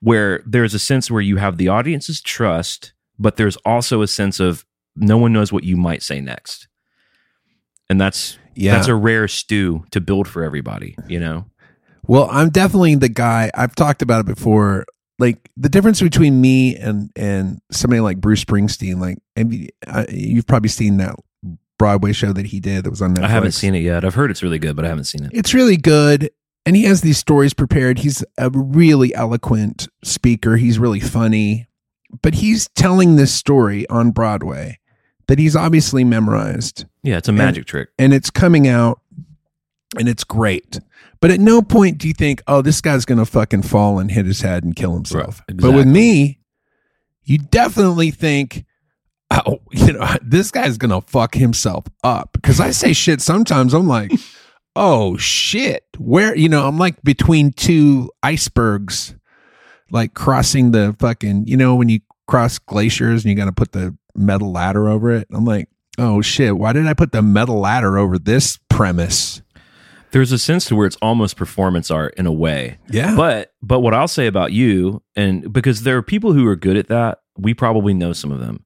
where 0.00 0.40
there's 0.46 0.74
a 0.74 0.78
sense 0.78 1.10
where 1.10 1.20
you 1.20 1.38
have 1.38 1.56
the 1.56 1.66
audience's 1.66 2.20
trust, 2.20 2.92
but 3.18 3.36
there's 3.36 3.56
also 3.58 4.00
a 4.00 4.06
sense 4.06 4.38
of 4.38 4.64
no 4.94 5.18
one 5.18 5.32
knows 5.32 5.52
what 5.52 5.64
you 5.64 5.76
might 5.76 6.04
say 6.04 6.20
next. 6.20 6.68
And 7.90 8.00
that's 8.00 8.38
Yeah. 8.54 8.74
that's 8.74 8.86
a 8.88 8.94
rare 8.94 9.26
stew 9.26 9.84
to 9.90 10.00
build 10.00 10.28
for 10.28 10.44
everybody, 10.44 10.96
you 11.08 11.18
know? 11.18 11.46
Well, 12.06 12.28
I'm 12.30 12.50
definitely 12.50 12.94
the 12.94 13.08
guy. 13.08 13.50
I've 13.54 13.74
talked 13.74 14.00
about 14.02 14.20
it 14.20 14.26
before. 14.26 14.86
Like 15.18 15.50
the 15.56 15.68
difference 15.68 16.00
between 16.00 16.40
me 16.40 16.76
and 16.76 17.10
and 17.16 17.60
somebody 17.72 18.00
like 18.00 18.20
Bruce 18.20 18.44
Springsteen. 18.44 19.00
Like, 19.00 19.18
uh, 19.86 20.04
you've 20.10 20.46
probably 20.46 20.68
seen 20.68 20.98
that 20.98 21.16
Broadway 21.78 22.12
show 22.12 22.32
that 22.32 22.46
he 22.46 22.60
did 22.60 22.84
that 22.84 22.90
was 22.90 23.02
on 23.02 23.14
Netflix. 23.14 23.24
I 23.24 23.28
haven't 23.28 23.52
seen 23.52 23.74
it 23.74 23.80
yet. 23.80 24.04
I've 24.04 24.14
heard 24.14 24.30
it's 24.30 24.42
really 24.42 24.58
good, 24.58 24.76
but 24.76 24.84
I 24.84 24.88
haven't 24.88 25.04
seen 25.04 25.24
it. 25.24 25.30
It's 25.34 25.54
really 25.54 25.76
good, 25.76 26.30
and 26.66 26.76
he 26.76 26.84
has 26.84 27.00
these 27.00 27.18
stories 27.18 27.52
prepared. 27.54 27.98
He's 28.00 28.24
a 28.36 28.50
really 28.50 29.12
eloquent 29.14 29.88
speaker. 30.04 30.56
He's 30.56 30.78
really 30.78 31.00
funny, 31.00 31.66
but 32.22 32.34
he's 32.34 32.68
telling 32.76 33.16
this 33.16 33.32
story 33.34 33.88
on 33.88 34.10
Broadway 34.12 34.78
that 35.26 35.38
he's 35.38 35.54
obviously 35.56 36.04
memorized 36.04 36.86
Yeah, 37.02 37.18
it's 37.18 37.28
a 37.28 37.32
magic 37.32 37.66
trick. 37.66 37.90
and 37.98 38.14
it's 38.14 38.30
coming 38.30 38.66
out 38.68 39.00
and 39.96 40.08
it's 40.08 40.24
great. 40.24 40.80
But 41.20 41.30
at 41.30 41.40
no 41.40 41.62
point 41.62 41.98
do 41.98 42.08
you 42.08 42.14
think, 42.14 42.42
oh, 42.46 42.62
this 42.62 42.80
guy's 42.80 43.04
going 43.04 43.18
to 43.18 43.26
fucking 43.26 43.62
fall 43.62 43.98
and 43.98 44.10
hit 44.10 44.26
his 44.26 44.40
head 44.40 44.64
and 44.64 44.76
kill 44.76 44.94
himself. 44.94 45.42
Right, 45.48 45.56
But 45.56 45.72
with 45.72 45.86
me, 45.86 46.38
you 47.28 47.38
definitely 47.38 48.10
think, 48.10 48.64
oh, 49.30 49.60
you 49.72 49.92
know, 49.92 50.06
this 50.22 50.50
guy's 50.50 50.78
gonna 50.78 51.02
fuck 51.02 51.34
himself 51.34 51.84
up. 52.02 52.30
Because 52.32 52.58
I 52.58 52.70
say 52.70 52.92
shit 52.92 53.20
sometimes. 53.20 53.74
I'm 53.74 53.86
like, 53.86 54.12
oh 54.76 55.16
shit, 55.18 55.84
where 55.98 56.36
you 56.36 56.48
know, 56.48 56.66
I'm 56.66 56.78
like 56.78 57.02
between 57.02 57.52
two 57.52 58.10
icebergs, 58.22 59.14
like 59.90 60.14
crossing 60.14 60.72
the 60.72 60.96
fucking, 60.98 61.46
you 61.46 61.56
know, 61.56 61.74
when 61.74 61.88
you 61.88 62.00
cross 62.26 62.58
glaciers 62.58 63.24
and 63.24 63.30
you 63.30 63.36
got 63.36 63.46
to 63.46 63.52
put 63.52 63.72
the 63.72 63.96
metal 64.14 64.50
ladder 64.50 64.88
over 64.88 65.12
it. 65.12 65.28
I'm 65.32 65.44
like, 65.44 65.68
oh 65.98 66.22
shit, 66.22 66.56
why 66.56 66.72
did 66.72 66.86
I 66.86 66.94
put 66.94 67.12
the 67.12 67.22
metal 67.22 67.60
ladder 67.60 67.98
over 67.98 68.18
this 68.18 68.58
premise? 68.70 69.42
There's 70.10 70.32
a 70.32 70.38
sense 70.38 70.64
to 70.66 70.76
where 70.76 70.86
it's 70.86 70.96
almost 70.96 71.36
performance 71.36 71.90
art 71.90 72.14
in 72.16 72.26
a 72.26 72.32
way. 72.32 72.78
Yeah. 72.90 73.14
But 73.14 73.52
but 73.62 73.80
what 73.80 73.94
I'll 73.94 74.08
say 74.08 74.26
about 74.26 74.52
you, 74.52 75.02
and 75.16 75.52
because 75.52 75.82
there 75.82 75.96
are 75.96 76.02
people 76.02 76.32
who 76.32 76.46
are 76.46 76.56
good 76.56 76.76
at 76.76 76.88
that, 76.88 77.20
we 77.36 77.54
probably 77.54 77.94
know 77.94 78.12
some 78.12 78.32
of 78.32 78.40
them. 78.40 78.64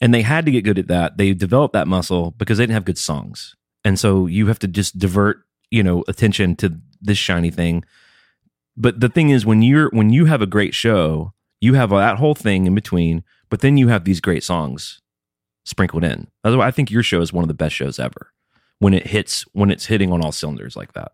And 0.00 0.14
they 0.14 0.22
had 0.22 0.44
to 0.44 0.52
get 0.52 0.62
good 0.62 0.78
at 0.78 0.86
that. 0.88 1.16
They 1.16 1.34
developed 1.34 1.72
that 1.72 1.88
muscle 1.88 2.32
because 2.32 2.58
they 2.58 2.62
didn't 2.62 2.74
have 2.74 2.84
good 2.84 2.98
songs. 2.98 3.56
And 3.84 3.98
so 3.98 4.26
you 4.26 4.46
have 4.46 4.60
to 4.60 4.68
just 4.68 4.98
divert, 4.98 5.38
you 5.70 5.82
know, 5.82 6.04
attention 6.06 6.54
to 6.56 6.78
this 7.00 7.18
shiny 7.18 7.50
thing. 7.50 7.84
But 8.76 9.00
the 9.00 9.08
thing 9.08 9.30
is 9.30 9.44
when 9.44 9.62
you're 9.62 9.90
when 9.90 10.10
you 10.10 10.26
have 10.26 10.42
a 10.42 10.46
great 10.46 10.74
show, 10.74 11.32
you 11.60 11.74
have 11.74 11.90
that 11.90 12.18
whole 12.18 12.34
thing 12.34 12.66
in 12.66 12.74
between, 12.74 13.24
but 13.50 13.60
then 13.60 13.76
you 13.76 13.88
have 13.88 14.04
these 14.04 14.20
great 14.20 14.44
songs 14.44 15.00
sprinkled 15.64 16.04
in. 16.04 16.28
Otherwise, 16.44 16.68
I 16.68 16.70
think 16.70 16.90
your 16.90 17.02
show 17.02 17.20
is 17.20 17.32
one 17.32 17.42
of 17.42 17.48
the 17.48 17.54
best 17.54 17.74
shows 17.74 17.98
ever 17.98 18.32
when 18.78 18.94
it 18.94 19.06
hits 19.06 19.44
when 19.52 19.70
it's 19.70 19.86
hitting 19.86 20.12
on 20.12 20.22
all 20.22 20.32
cylinders 20.32 20.76
like 20.76 20.92
that. 20.94 21.12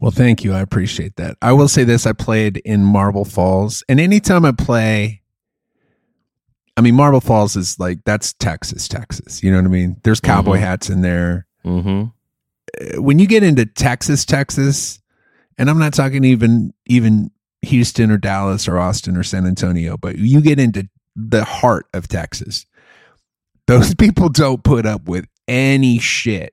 Well, 0.00 0.10
thank 0.10 0.44
you. 0.44 0.52
I 0.52 0.60
appreciate 0.60 1.16
that. 1.16 1.36
I 1.40 1.52
will 1.52 1.68
say 1.68 1.84
this 1.84 2.06
I 2.06 2.12
played 2.12 2.58
in 2.58 2.84
Marble 2.84 3.24
Falls, 3.24 3.82
and 3.88 3.98
anytime 4.00 4.44
I 4.44 4.52
play, 4.52 5.22
I 6.76 6.80
mean, 6.80 6.94
Marble 6.96 7.20
Falls 7.20 7.54
is 7.56 7.78
like, 7.78 8.00
that's 8.04 8.32
Texas, 8.34 8.88
Texas. 8.88 9.42
You 9.42 9.50
know 9.52 9.58
what 9.58 9.66
I 9.66 9.68
mean? 9.68 9.96
There's 10.02 10.20
cowboy 10.20 10.56
Mhm. 10.56 10.60
hats 10.60 10.90
in 10.90 11.02
there. 11.02 11.46
Mm-hmm. 11.64 12.04
Uh, 12.96 13.00
When 13.02 13.18
you 13.20 13.26
get 13.28 13.44
into 13.44 13.64
Texas, 13.64 14.24
Texas, 14.24 15.00
and 15.56 15.70
I'm 15.70 15.78
not 15.78 15.94
talking 15.94 16.24
even, 16.24 16.74
even 16.86 17.30
Houston 17.62 18.10
or 18.10 18.18
Dallas 18.18 18.66
or 18.66 18.78
Austin 18.78 19.16
or 19.16 19.22
San 19.22 19.46
Antonio, 19.46 19.96
but 19.96 20.18
you 20.18 20.40
get 20.40 20.58
into 20.58 20.88
the 21.14 21.44
heart 21.44 21.86
of 21.94 22.08
Texas, 22.08 22.66
those 23.68 23.94
people 23.98 24.28
don't 24.28 24.64
put 24.64 24.84
up 24.84 25.04
with 25.08 25.26
any 25.46 25.98
shit. 26.00 26.52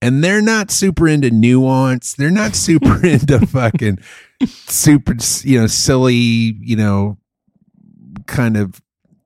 And 0.00 0.22
they're 0.22 0.42
not 0.42 0.70
super 0.70 1.08
into 1.08 1.30
nuance. 1.30 2.14
They're 2.14 2.30
not 2.30 2.54
super 2.54 3.04
into 3.06 3.44
fucking 3.46 3.98
super, 4.46 5.16
you 5.42 5.60
know, 5.60 5.66
silly, 5.66 6.14
you 6.14 6.76
know, 6.76 7.18
kind 8.26 8.56
of 8.56 8.80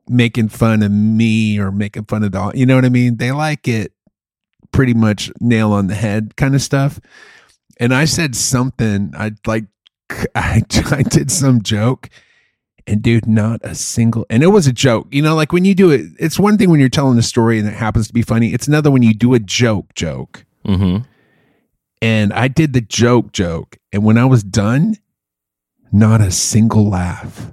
making 0.09 0.49
fun 0.49 0.83
of 0.83 0.91
me 0.91 1.59
or 1.59 1.71
making 1.71 2.05
fun 2.05 2.23
of 2.23 2.33
the, 2.33 2.53
you 2.55 2.67
know 2.67 2.75
what 2.75 2.85
I 2.85 2.91
mean? 2.91 3.17
They 3.17 3.33
like 3.33 3.69
it 3.69 3.93
pretty 4.73 4.95
much 4.95 5.31
nail 5.41 5.73
on 5.73 5.89
the 5.89 5.95
head 5.95 6.37
kind 6.37 6.55
of 6.55 6.63
stuff. 6.63 7.01
And 7.79 7.95
I 7.95 8.07
said 8.07 8.35
something, 8.35 9.13
I 9.17 9.33
like, 9.47 9.65
I, 10.35 10.63
I 10.91 11.03
did 11.03 11.31
some 11.31 11.63
joke 11.63 12.09
and 12.87 13.03
dude, 13.03 13.27
not 13.27 13.61
a 13.63 13.75
single, 13.75 14.27
and 14.29 14.43
it 14.43 14.49
was 14.49 14.67
a 14.67 14.73
joke. 14.73 15.07
You 15.11 15.23
know, 15.23 15.35
like 15.35 15.53
when 15.53 15.65
you 15.65 15.75
do 15.75 15.91
it, 15.91 16.07
it's 16.19 16.39
one 16.39 16.59
thing 16.59 16.71
when 16.71 16.81
you're 16.81 16.89
telling 16.89 17.19
a 17.19 17.23
story 17.23 17.59
and 17.59 17.69
it 17.69 17.75
happens 17.75 18.09
to 18.09 18.13
be 18.13 18.23
funny. 18.23 18.53
It's 18.53 18.69
another 18.69 18.91
when 18.91 19.03
you 19.03 19.15
do 19.15 19.35
a 19.35 19.39
joke 19.39 19.95
joke. 19.95 20.45
Mm-hmm. 20.67 21.05
And 22.01 22.33
I 22.33 22.49
did 22.49 22.73
the 22.73 22.81
joke 22.81 23.33
joke. 23.33 23.79
And 23.93 24.05
when 24.05 24.19
I 24.19 24.25
was 24.25 24.43
done, 24.43 24.97
not 25.93 26.21
a 26.21 26.31
single 26.31 26.89
laugh, 26.89 27.53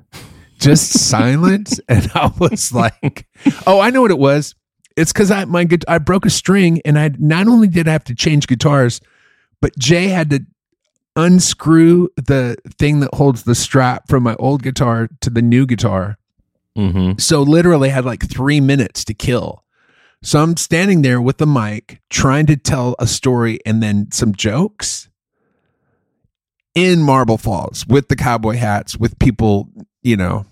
just 0.59 0.97
silence. 1.09 1.79
And 1.87 2.09
I 2.15 2.31
was 2.39 2.73
like, 2.73 3.27
oh, 3.67 3.79
I 3.79 3.89
know 3.89 4.01
what 4.01 4.11
it 4.11 4.19
was. 4.19 4.55
It's 4.95 5.13
because 5.13 5.31
I 5.31 5.45
my 5.45 5.67
I 5.87 5.97
broke 5.97 6.25
a 6.25 6.29
string, 6.29 6.81
and 6.83 6.99
I 6.99 7.11
not 7.19 7.47
only 7.47 7.67
did 7.67 7.87
I 7.87 7.91
have 7.93 8.03
to 8.05 8.15
change 8.15 8.47
guitars, 8.47 8.99
but 9.61 9.77
Jay 9.77 10.07
had 10.07 10.29
to 10.31 10.45
unscrew 11.15 12.09
the 12.15 12.57
thing 12.77 12.99
that 13.01 13.13
holds 13.13 13.43
the 13.43 13.55
strap 13.55 14.07
from 14.07 14.23
my 14.23 14.35
old 14.35 14.63
guitar 14.63 15.09
to 15.21 15.29
the 15.29 15.41
new 15.41 15.65
guitar. 15.65 16.17
Mm-hmm. 16.77 17.17
So 17.17 17.41
literally 17.41 17.89
had 17.89 18.05
like 18.05 18.29
three 18.29 18.61
minutes 18.61 19.03
to 19.05 19.13
kill. 19.13 19.63
So 20.21 20.41
I'm 20.41 20.57
standing 20.57 21.01
there 21.01 21.21
with 21.21 21.37
the 21.37 21.47
mic 21.47 22.01
trying 22.09 22.45
to 22.47 22.57
tell 22.57 22.95
a 22.99 23.07
story 23.07 23.59
and 23.65 23.81
then 23.81 24.11
some 24.11 24.33
jokes 24.33 25.09
in 26.75 27.01
Marble 27.01 27.37
Falls 27.37 27.87
with 27.87 28.09
the 28.09 28.15
cowboy 28.15 28.57
hats, 28.57 28.97
with 28.97 29.17
people, 29.19 29.69
you 30.01 30.17
know. 30.17 30.45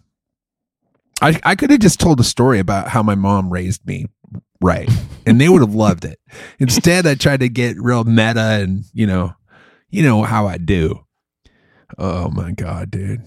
I, 1.22 1.40
I 1.44 1.56
could 1.56 1.70
have 1.72 1.80
just 1.80 2.00
told 2.00 2.20
a 2.20 2.24
story 2.24 2.60
about 2.60 2.90
how 2.90 3.04
my 3.04 3.16
mom 3.16 3.52
raised 3.52 3.86
me 3.86 4.06
right 4.62 4.90
and 5.26 5.42
they 5.42 5.50
would 5.50 5.62
have 5.62 5.76
loved 5.76 6.06
it. 6.06 6.20
Instead, 6.60 7.06
I 7.06 7.16
tried 7.16 7.42
to 7.42 7.50
get 7.50 7.76
real 7.80 8.04
meta 8.06 8.60
and, 8.62 8.86
you 8.94 9.06
know, 9.06 9.34
you 9.90 10.04
know 10.04 10.24
how 10.24 10.48
I 10.48 10.58
do. 10.58 11.06
Oh 11.98 12.30
my 12.30 12.52
God, 12.52 12.92
dude. 12.92 13.24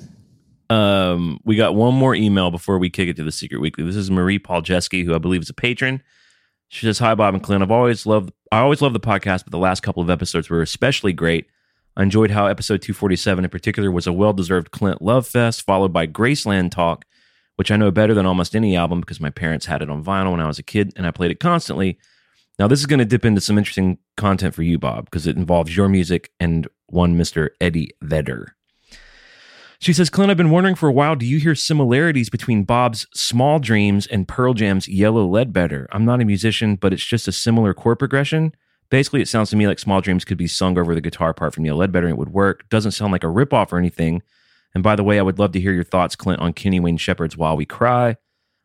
Um, 0.70 1.40
we 1.44 1.56
got 1.56 1.74
one 1.74 1.94
more 1.94 2.14
email 2.14 2.50
before 2.50 2.78
we 2.78 2.90
kick 2.90 3.08
it 3.08 3.16
to 3.16 3.24
the 3.24 3.32
secret 3.32 3.60
weekly. 3.60 3.84
This 3.84 3.96
is 3.96 4.10
Marie 4.10 4.38
Pauljeski, 4.38 5.04
who 5.04 5.14
I 5.14 5.18
believe 5.18 5.42
is 5.42 5.50
a 5.50 5.54
patron. 5.54 6.02
She 6.72 6.86
says, 6.86 7.00
"Hi, 7.00 7.16
Bob 7.16 7.34
and 7.34 7.42
Clint. 7.42 7.64
I've 7.64 7.70
always 7.72 8.06
loved, 8.06 8.32
I 8.52 8.60
always 8.60 8.80
loved 8.80 8.94
the 8.94 9.00
podcast, 9.00 9.42
but 9.44 9.50
the 9.50 9.58
last 9.58 9.80
couple 9.80 10.04
of 10.04 10.08
episodes 10.08 10.48
were 10.48 10.62
especially 10.62 11.12
great. 11.12 11.48
I 11.96 12.04
enjoyed 12.04 12.30
how 12.30 12.46
episode 12.46 12.80
247 12.80 13.42
in 13.42 13.50
particular 13.50 13.90
was 13.90 14.06
a 14.06 14.12
well-deserved 14.12 14.70
Clint 14.70 15.02
love 15.02 15.26
fest, 15.26 15.62
followed 15.62 15.92
by 15.92 16.06
Graceland 16.06 16.70
talk, 16.70 17.04
which 17.56 17.72
I 17.72 17.76
know 17.76 17.90
better 17.90 18.14
than 18.14 18.24
almost 18.24 18.54
any 18.54 18.76
album 18.76 19.00
because 19.00 19.20
my 19.20 19.30
parents 19.30 19.66
had 19.66 19.82
it 19.82 19.90
on 19.90 20.04
vinyl 20.04 20.30
when 20.30 20.40
I 20.40 20.46
was 20.46 20.60
a 20.60 20.62
kid 20.62 20.92
and 20.94 21.08
I 21.08 21.10
played 21.10 21.32
it 21.32 21.40
constantly. 21.40 21.98
Now, 22.56 22.68
this 22.68 22.78
is 22.78 22.86
going 22.86 23.00
to 23.00 23.04
dip 23.04 23.24
into 23.24 23.40
some 23.40 23.58
interesting 23.58 23.98
content 24.16 24.54
for 24.54 24.62
you, 24.62 24.78
Bob, 24.78 25.06
because 25.06 25.26
it 25.26 25.36
involves 25.36 25.76
your 25.76 25.88
music 25.88 26.30
and 26.38 26.68
one 26.86 27.18
Mr. 27.18 27.48
Eddie 27.60 27.90
Vedder." 28.00 28.54
She 29.80 29.94
says, 29.94 30.10
Clint, 30.10 30.30
I've 30.30 30.36
been 30.36 30.50
wondering 30.50 30.74
for 30.74 30.90
a 30.90 30.92
while, 30.92 31.16
do 31.16 31.24
you 31.24 31.38
hear 31.38 31.54
similarities 31.54 32.28
between 32.28 32.64
Bob's 32.64 33.06
Small 33.14 33.58
Dreams 33.58 34.06
and 34.06 34.28
Pearl 34.28 34.52
Jam's 34.52 34.86
Yellow 34.86 35.26
Ledbetter? 35.26 35.88
I'm 35.90 36.04
not 36.04 36.20
a 36.20 36.26
musician, 36.26 36.76
but 36.76 36.92
it's 36.92 37.04
just 37.04 37.26
a 37.26 37.32
similar 37.32 37.72
chord 37.72 37.98
progression. 37.98 38.54
Basically, 38.90 39.22
it 39.22 39.28
sounds 39.28 39.48
to 39.50 39.56
me 39.56 39.66
like 39.66 39.78
Small 39.78 40.02
Dreams 40.02 40.26
could 40.26 40.36
be 40.36 40.46
sung 40.46 40.76
over 40.76 40.94
the 40.94 41.00
guitar 41.00 41.32
part 41.32 41.54
from 41.54 41.64
Yellow 41.64 41.78
Ledbetter 41.78 42.08
and 42.08 42.14
it 42.14 42.18
would 42.18 42.28
work. 42.28 42.68
Doesn't 42.68 42.90
sound 42.90 43.10
like 43.10 43.24
a 43.24 43.28
ripoff 43.28 43.72
or 43.72 43.78
anything. 43.78 44.20
And 44.74 44.82
by 44.82 44.96
the 44.96 45.02
way, 45.02 45.18
I 45.18 45.22
would 45.22 45.38
love 45.38 45.52
to 45.52 45.60
hear 45.60 45.72
your 45.72 45.82
thoughts, 45.82 46.14
Clint, 46.14 46.40
on 46.40 46.52
Kenny 46.52 46.78
Wayne 46.78 46.98
Shepherd's 46.98 47.38
While 47.38 47.56
We 47.56 47.64
Cry. 47.64 48.16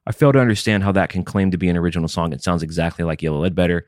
I 0.06 0.12
fail 0.12 0.34
to 0.34 0.39
understand 0.39 0.84
how 0.84 0.91
that 0.91 1.10
can 1.10 1.23
claim 1.23 1.49
to 1.51 1.58
be 1.58 1.69
an 1.69 1.78
original 1.78 2.10
song. 2.10 2.34
It 2.34 2.43
sounds 2.43 2.62
exactly 2.62 3.06
like 3.06 3.21
Yellow 3.21 3.39
Ledbetter. 3.39 3.88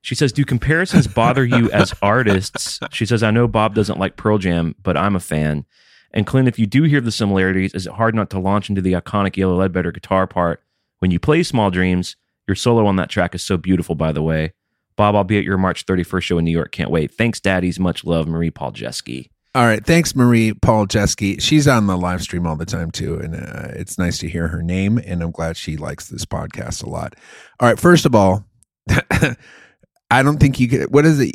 She 0.00 0.14
says, 0.14 0.30
Do 0.30 0.44
comparisons 0.44 1.08
bother 1.08 1.44
you 1.44 1.72
as 1.72 1.92
artists? 2.02 2.78
She 2.92 3.04
says, 3.04 3.24
I 3.24 3.32
know 3.32 3.48
Bob 3.48 3.74
doesn't 3.74 3.98
like 3.98 4.16
Pearl 4.16 4.38
Jam, 4.38 4.76
but 4.80 4.96
I'm 4.96 5.16
a 5.16 5.20
fan. 5.20 5.66
And 6.12 6.26
Clint, 6.26 6.48
if 6.48 6.58
you 6.58 6.66
do 6.66 6.84
hear 6.84 7.00
the 7.00 7.12
similarities, 7.12 7.74
is 7.74 7.86
it 7.86 7.92
hard 7.92 8.14
not 8.14 8.30
to 8.30 8.38
launch 8.38 8.68
into 8.68 8.80
the 8.80 8.92
iconic 8.92 9.36
Yellow 9.36 9.56
Ledbetter 9.56 9.92
guitar 9.92 10.26
part 10.26 10.62
when 11.00 11.10
you 11.10 11.18
play 11.18 11.42
Small 11.42 11.70
Dreams? 11.70 12.16
Your 12.46 12.54
solo 12.54 12.86
on 12.86 12.96
that 12.96 13.10
track 13.10 13.34
is 13.34 13.42
so 13.42 13.58
beautiful, 13.58 13.94
by 13.94 14.10
the 14.12 14.22
way. 14.22 14.52
Bob, 14.96 15.14
I'll 15.14 15.24
be 15.24 15.38
at 15.38 15.44
your 15.44 15.58
March 15.58 15.86
31st 15.86 16.22
show 16.22 16.38
in 16.38 16.44
New 16.44 16.50
York. 16.50 16.72
Can't 16.72 16.90
wait. 16.90 17.12
Thanks, 17.12 17.40
daddies. 17.40 17.78
Much 17.78 18.04
love, 18.04 18.26
Marie 18.26 18.50
Pauljeski. 18.50 19.28
All 19.54 19.64
right. 19.64 19.84
Thanks, 19.84 20.16
Marie 20.16 20.52
Pauljeski. 20.52 21.40
She's 21.40 21.68
on 21.68 21.86
the 21.86 21.96
live 21.96 22.22
stream 22.22 22.46
all 22.46 22.56
the 22.56 22.66
time, 22.66 22.90
too. 22.90 23.18
And 23.18 23.34
uh, 23.34 23.68
it's 23.74 23.98
nice 23.98 24.18
to 24.18 24.28
hear 24.28 24.48
her 24.48 24.62
name. 24.62 24.98
And 24.98 25.22
I'm 25.22 25.30
glad 25.30 25.56
she 25.56 25.76
likes 25.76 26.08
this 26.08 26.24
podcast 26.24 26.82
a 26.82 26.88
lot. 26.88 27.14
All 27.60 27.68
right. 27.68 27.78
First 27.78 28.06
of 28.06 28.14
all, 28.14 28.44
I 30.10 30.22
don't 30.22 30.38
think 30.38 30.58
you 30.58 30.66
get 30.66 30.90
what 30.90 31.04
is 31.04 31.20
it? 31.20 31.34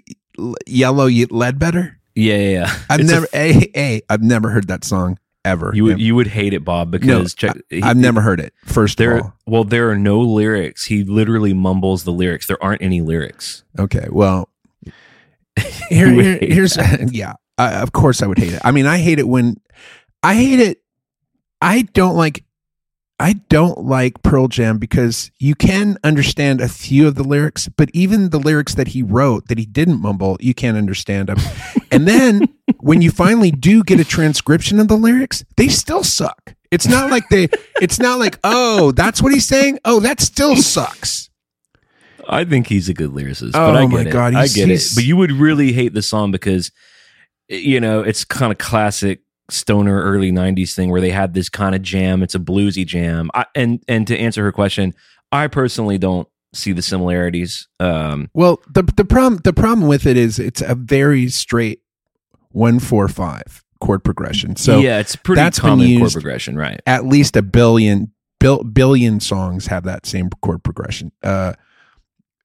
Yellow 0.68 1.08
Ledbetter? 1.08 2.00
Yeah, 2.16 2.38
yeah, 2.38 2.50
yeah. 2.50 2.76
I've 2.90 3.00
It's 3.00 3.10
never, 3.12 3.28
a, 3.34 3.72
a, 3.76 4.02
I've 4.10 4.22
never 4.22 4.50
heard 4.50 4.68
that 4.68 4.84
song 4.84 5.18
ever. 5.46 5.72
you 5.74 5.84
would 5.86 6.00
you 6.00 6.16
would 6.16 6.28
hate 6.28 6.54
it, 6.54 6.64
Bob, 6.64 6.92
because 6.92 7.34
check, 7.34 7.58
he- 7.70 7.82
I've 7.82 7.98
never 7.98 8.22
heard 8.22 8.40
it. 8.40 8.54
First 8.66 8.94
of 9.00 9.06
there. 9.06 9.18
all. 9.22 9.34
Well, 9.48 9.64
there 9.64 9.90
are 9.90 9.98
no 9.98 10.20
lyrics. 10.22 10.86
He 10.86 11.04
literally 11.04 11.54
mumbles 11.54 12.04
the 12.04 12.12
lyrics. 12.12 12.48
There 12.48 12.62
aren't 12.64 12.82
any 12.82 13.02
lyrics. 13.02 13.64
Okay. 13.80 14.08
Well, 14.12 14.50
here, 15.90 16.10
here- 16.12 16.40
here's 16.42 16.78
yeah. 17.12 17.34
Uh, 17.58 17.80
of 17.82 17.92
course, 17.92 18.22
I 18.24 18.28
would 18.28 18.40
hate 18.40 18.54
it. 18.54 18.62
I 18.64 18.72
mean, 18.72 18.86
I 18.88 18.98
hate 18.98 19.20
it 19.20 19.28
when 19.28 19.58
I 20.24 20.36
hate 20.36 20.60
it. 20.60 20.82
I 21.62 21.84
don't 21.94 22.16
like. 22.16 22.44
I 23.20 23.34
don't 23.50 23.78
like 23.86 24.22
Pearl 24.24 24.48
Jam 24.48 24.80
because 24.80 25.32
you 25.40 25.56
can 25.56 25.98
understand 26.04 26.60
a 26.62 26.68
few 26.68 27.08
of 27.08 27.16
the 27.16 27.24
lyrics, 27.24 27.70
but 27.70 27.90
even 27.94 28.32
the 28.32 28.40
lyrics 28.40 28.76
that 28.76 28.90
he 28.90 29.04
wrote 29.04 29.48
that 29.48 29.58
he 29.58 29.66
didn't 29.66 30.02
mumble, 30.02 30.38
you 30.42 30.54
can't 30.54 30.78
understand 30.78 31.30
them. 31.30 31.38
and 31.92 32.08
then 32.08 32.48
when 32.80 33.02
you 33.02 33.12
finally 33.12 33.52
do 33.52 33.84
get 33.84 34.00
a 34.00 34.04
transcription 34.04 34.80
of 34.80 34.88
the 34.88 34.98
lyrics, 34.98 35.46
they 35.58 35.68
still 35.68 36.04
suck. 36.04 36.56
It's 36.72 36.88
not 36.88 37.12
like 37.12 37.30
they. 37.30 37.50
It's 37.82 38.00
not 38.00 38.18
like 38.18 38.40
oh, 38.44 38.92
that's 38.94 39.22
what 39.22 39.32
he's 39.32 39.46
saying. 39.48 39.78
Oh, 39.86 40.00
that 40.00 40.20
still 40.20 40.56
sucks. 40.56 41.30
I 42.28 42.46
think 42.46 42.68
he's 42.68 42.90
a 42.90 42.94
good 42.94 43.12
lyricist, 43.12 43.52
Oh 43.54 43.68
but 43.72 43.76
I 43.76 43.84
oh 43.84 43.88
get 43.90 43.94
my 43.96 44.02
it. 44.10 44.12
God, 44.12 44.34
I 44.34 44.48
he's- 44.48 44.56
get 44.56 44.70
it. 44.70 44.84
But 44.96 45.04
you 45.06 45.16
would 45.18 45.32
really 45.32 45.72
hate 45.74 45.94
the 45.94 46.02
song 46.02 46.32
because 46.32 46.72
you 47.48 47.80
know 47.80 48.02
it's 48.02 48.26
kind 48.26 48.52
of 48.52 48.58
classic 48.58 49.20
stoner 49.50 50.02
early 50.02 50.32
90s 50.32 50.74
thing 50.74 50.90
where 50.90 51.02
they 51.02 51.12
had 51.12 51.34
this 51.34 51.50
kind 51.50 51.76
of 51.76 51.82
jam 51.82 52.24
it's 52.24 52.36
a 52.36 52.40
bluesy 52.40 52.86
jam 52.86 53.30
I, 53.34 53.46
and 53.56 53.84
and 53.88 54.08
to 54.08 54.18
answer 54.18 54.44
her 54.44 54.52
question 54.52 54.94
i 55.32 55.48
personally 55.48 55.98
don't 55.98 56.28
see 56.54 56.72
the 56.72 56.82
similarities 56.82 57.68
um 57.80 58.30
Well, 58.34 58.62
the 58.72 58.84
the 58.84 59.06
problem 59.06 59.42
the 59.44 59.54
problem 59.54 59.88
with 59.88 60.06
it 60.06 60.18
is 60.18 60.40
it's 60.40 60.62
a 60.62 60.76
very 60.76 61.28
straight 61.30 61.82
one 62.50 62.80
four 62.80 63.08
five 63.08 63.64
chord 63.82 64.04
progression. 64.04 64.56
So 64.56 64.80
yeah 64.80 65.00
it's 65.00 65.16
pretty 65.16 65.42
that's 65.42 65.60
common 65.60 66.00
chord 66.00 66.12
progression 66.12 66.56
right 66.56 66.80
at 66.86 67.06
least 67.06 67.36
a 67.36 67.42
billion 67.42 68.14
bil, 68.40 68.64
billion 68.64 69.20
songs 69.20 69.68
have 69.68 69.84
that 69.84 70.06
same 70.06 70.30
chord 70.42 70.64
progression. 70.64 71.12
Uh, 71.24 71.54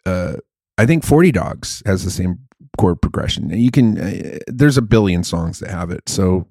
uh, 0.06 0.36
I 0.78 0.86
think 0.86 1.04
Forty 1.04 1.30
Dogs 1.30 1.82
has 1.84 2.04
the 2.04 2.10
same 2.10 2.38
chord 2.78 3.02
progression. 3.02 3.50
You 3.50 3.70
can 3.70 3.98
uh, 3.98 4.38
there's 4.46 4.78
a 4.78 4.82
billion 4.82 5.22
songs 5.22 5.58
that 5.58 5.70
have 5.70 5.90
it. 5.90 6.08
So 6.08 6.48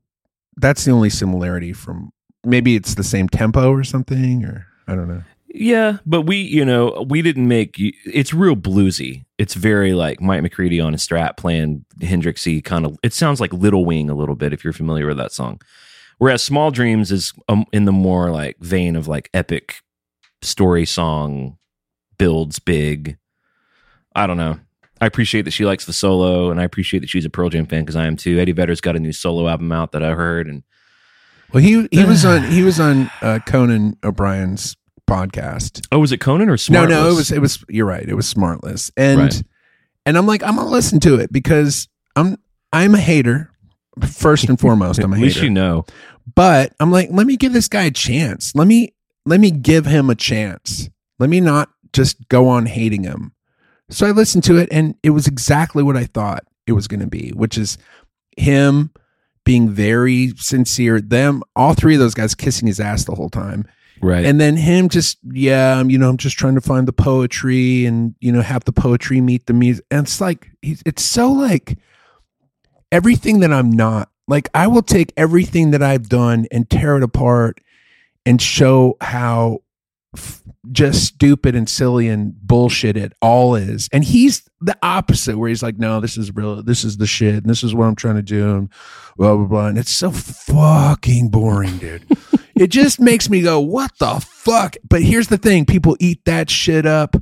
that's 0.58 0.86
the 0.86 0.91
only 0.91 1.10
similarity 1.10 1.74
from 1.74 2.12
maybe 2.43 2.76
it's 2.76 2.96
the 2.96 3.04
same 3.04 3.30
tempo 3.30 3.72
or 3.72 3.84
something 3.84 4.43
or 4.43 4.67
I 4.88 4.96
don't 4.96 5.08
know. 5.08 5.24
Yeah, 5.50 5.98
but 6.06 6.24
we, 6.24 6.38
you 6.38 6.63
know, 6.63 7.06
we 7.10 7.22
didn't 7.22 7.48
make 7.48 7.76
it's 7.78 8.34
real 8.34 8.56
bluesy. 8.56 9.26
It's 9.38 9.54
very 9.54 9.93
like 9.93 10.22
Mike 10.22 10.43
McCready 10.43 10.80
on 10.80 10.93
a 10.93 10.98
strat 10.98 11.38
playing 11.38 11.86
Hendrixy 12.00 12.63
kind 12.63 12.86
of. 12.86 12.98
It 13.02 13.13
sounds 13.13 13.41
like 13.41 13.54
Little 13.54 13.86
Wing 13.86 14.10
a 14.10 14.15
little 14.15 14.36
bit 14.36 14.54
if 14.54 14.63
you're 14.63 14.74
familiar 14.74 15.08
with 15.08 15.17
that 15.17 15.32
song. 15.32 15.62
Whereas 16.20 16.43
Small 16.43 16.72
Dreams 16.72 17.12
is 17.12 17.34
um, 17.48 17.65
in 17.72 17.86
the 17.86 17.91
more 17.91 18.30
like 18.30 18.58
vein 18.60 18.96
of 18.96 19.08
like 19.08 19.30
epic 19.34 19.82
story 20.41 20.86
song, 20.86 21.58
builds 22.17 22.60
big. 22.60 23.17
I 24.15 24.28
don't 24.28 24.38
know. 24.38 24.60
I 24.99 25.05
appreciate 25.05 25.43
that 25.43 25.51
she 25.51 25.65
likes 25.65 25.86
the 25.86 25.93
solo, 25.93 26.49
and 26.51 26.60
I 26.60 26.63
appreciate 26.63 27.01
that 27.01 27.10
she's 27.10 27.25
a 27.25 27.29
Pearl 27.29 27.49
Jam 27.49 27.65
fan 27.65 27.81
because 27.81 27.95
I 27.95 28.05
am 28.05 28.15
too. 28.15 28.39
Eddie 28.39 28.51
Vedder's 28.51 28.81
got 28.81 28.95
a 28.95 28.99
new 28.99 29.12
solo 29.13 29.47
album 29.47 29.71
out 29.71 29.91
that 29.91 30.03
I 30.03 30.13
heard, 30.13 30.47
and 30.47 30.63
Well, 31.53 31.62
he 31.63 31.88
he 31.91 32.03
was 32.03 32.25
on 32.25 32.43
he 32.43 32.63
was 32.63 32.79
on 32.79 33.10
uh, 33.21 33.39
Conan 33.45 33.97
O'Brien's 34.03 34.75
podcast. 35.07 35.86
oh, 35.91 35.99
was 35.99 36.12
it 36.12 36.17
Conan 36.19 36.49
or 36.49 36.53
No, 36.53 36.55
Smartless? 36.57 36.89
no, 36.89 37.10
it 37.12 37.15
was 37.15 37.31
it 37.31 37.39
was. 37.39 37.63
You're 37.69 37.86
right. 37.86 38.07
It 38.07 38.15
was 38.15 38.31
Smartless, 38.33 38.91
and 38.97 39.19
Right. 39.19 39.43
and 40.05 40.17
I'm 40.17 40.25
like 40.27 40.43
I'm 40.43 40.55
gonna 40.55 40.69
listen 40.69 40.99
to 41.01 41.15
it 41.15 41.31
because 41.31 41.88
I'm 42.15 42.38
I'm 42.73 42.95
a 42.95 42.99
hater. 42.99 43.51
First 44.12 44.47
and 44.49 44.60
foremost, 44.60 44.99
I'm 44.99 45.12
a 45.13 45.15
At 45.17 45.21
least 45.21 45.36
hater. 45.38 45.45
you 45.47 45.51
know. 45.53 45.86
But 46.36 46.73
I'm 46.79 46.91
like, 46.91 47.10
let 47.12 47.25
me 47.25 47.38
give 47.38 47.53
this 47.53 47.67
guy 47.67 47.83
a 47.86 47.91
chance. 47.91 48.53
Let 48.53 48.67
me 48.67 48.93
let 49.25 49.39
me 49.39 49.49
give 49.51 49.86
him 49.86 50.10
a 50.10 50.15
chance. 50.15 50.89
Let 51.19 51.29
me 51.29 51.39
not 51.39 51.69
just 51.93 52.27
go 52.29 52.47
on 52.49 52.65
hating 52.65 53.03
him. 53.03 53.31
So 53.89 54.06
I 54.06 54.12
listened 54.12 54.43
to 54.45 54.58
it, 54.58 54.67
and 54.71 54.95
it 55.04 55.12
was 55.12 55.28
exactly 55.28 55.82
what 55.84 55.95
I 55.97 56.06
thought 56.06 56.43
it 56.65 56.73
was 56.73 56.88
going 56.88 57.00
to 57.00 57.08
be, 57.08 57.30
which 57.30 57.58
is 57.58 57.78
him 58.36 58.91
being 59.45 59.69
very 59.69 60.34
sincere. 60.36 61.00
Them, 61.00 61.41
all 61.56 61.73
three 61.73 61.93
of 61.93 62.00
those 62.02 62.13
guys 62.13 62.36
kissing 62.36 62.67
his 62.67 62.80
ass 62.82 63.06
the 63.06 63.15
whole 63.15 63.30
time 63.30 63.65
Right. 64.02 64.26
and 64.26 64.39
then 64.39 64.58
him 64.58 64.89
just 64.89 65.17
yeah 65.23 65.82
you 65.84 65.97
know 65.97 66.08
i'm 66.08 66.17
just 66.17 66.38
trying 66.38 66.54
to 66.54 66.62
find 66.62 66.88
the 66.88 66.93
poetry 66.93 67.84
and 67.88 68.13
you 68.19 68.32
know 68.32 68.41
have 68.43 68.63
the 68.65 68.71
poetry 68.71 69.21
meet 69.21 69.47
the 69.47 69.54
music 69.54 69.86
and 69.89 70.02
it's 70.06 70.21
like 70.21 70.52
he's- 70.62 70.84
it's 70.86 71.02
so 71.04 71.32
like 71.32 71.80
everything 72.91 73.39
that 73.39 73.52
i'm 73.52 73.71
not 73.71 74.12
like 74.28 74.50
i 74.54 74.67
will 74.67 74.84
take 74.84 75.12
everything 75.17 75.71
that 75.71 75.82
i've 75.82 76.10
done 76.10 76.45
and 76.52 76.69
tear 76.69 76.95
it 76.97 77.02
apart 77.02 77.60
and 78.23 78.39
show 78.39 78.95
how 79.02 79.58
f- 80.15 80.41
just 80.72 81.06
stupid 81.06 81.56
and 81.56 81.70
silly 81.70 82.08
and 82.08 82.34
bullshit 82.41 82.98
it 82.98 83.13
all 83.22 83.56
is 83.56 83.88
and 83.93 84.04
he's 84.04 84.48
the 84.60 84.78
opposite 84.84 85.38
where 85.38 85.50
he's 85.50 85.63
like 85.63 85.78
no 85.78 86.00
this 86.00 86.17
is 86.17 86.34
real 86.36 86.62
this 86.62 86.84
is 86.84 86.98
the 86.98 87.08
shit 87.08 87.36
and 87.36 87.46
this 87.46 87.63
is 87.63 87.74
what 87.74 87.86
i'm 87.86 87.96
trying 87.96 88.15
to 88.15 88.22
do 88.22 88.56
and 88.56 88.70
blah 89.15 89.36
blah 89.36 89.46
blah 89.46 89.67
and 89.67 89.78
it's 89.78 89.91
so 89.91 90.12
fucking 90.12 91.30
boring 91.30 91.78
dude 91.78 92.06
it 92.60 92.67
just 92.67 93.00
makes 93.00 93.30
me 93.30 93.41
go, 93.41 93.60
what 93.60 93.91
the 94.00 94.20
fuck? 94.20 94.76
But 94.88 95.04
here's 95.04 95.28
the 95.28 95.38
thing 95.38 95.65
people 95.65 95.96
eat 96.00 96.26
that 96.26 96.50
shit 96.50 96.86
up 96.86 97.15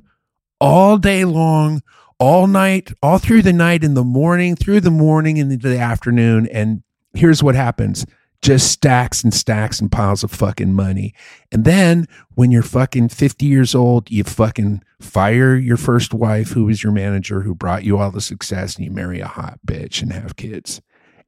all 0.62 0.98
day 0.98 1.26
long, 1.26 1.82
all 2.20 2.48
night, 2.48 2.92
all 3.04 3.18
through 3.18 3.42
the 3.42 3.54
night, 3.54 3.84
in 3.84 3.94
the 3.94 4.04
morning, 4.04 4.56
through 4.56 4.82
the 4.82 4.92
morning, 4.92 5.38
into 5.38 5.70
the 5.70 5.80
afternoon. 5.80 6.48
And 6.52 6.84
here's 7.14 7.44
what 7.44 7.56
happens 7.56 8.06
just 8.42 8.72
stacks 8.72 9.24
and 9.24 9.34
stacks 9.34 9.80
and 9.80 9.92
piles 9.92 10.24
of 10.24 10.32
fucking 10.32 10.74
money. 10.74 11.14
And 11.52 11.66
then 11.66 12.08
when 12.36 12.52
you're 12.52 12.64
fucking 12.64 13.10
50 13.10 13.46
years 13.46 13.74
old, 13.74 14.12
you 14.12 14.24
fucking 14.24 14.84
fire 15.00 15.56
your 15.56 15.78
first 15.78 16.14
wife, 16.14 16.50
who 16.50 16.66
was 16.66 16.84
your 16.84 16.92
manager, 16.92 17.42
who 17.42 17.56
brought 17.56 17.84
you 17.84 17.98
all 17.98 18.12
the 18.12 18.22
success, 18.22 18.76
and 18.76 18.86
you 18.86 18.92
marry 18.92 19.20
a 19.20 19.28
hot 19.28 19.60
bitch 19.66 20.02
and 20.02 20.14
have 20.14 20.36
kids. 20.36 20.82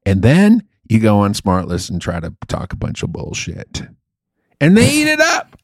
And 0.06 0.22
then 0.22 0.66
you 0.88 1.00
go 1.00 1.18
on 1.20 1.34
Smartless 1.34 1.90
and 1.90 2.00
try 2.00 2.20
to 2.20 2.34
talk 2.46 2.72
a 2.72 2.76
bunch 2.76 3.02
of 3.02 3.12
bullshit. 3.12 3.82
And 4.60 4.76
they 4.76 4.90
eat 4.90 5.08
it 5.08 5.20
up. 5.20 5.58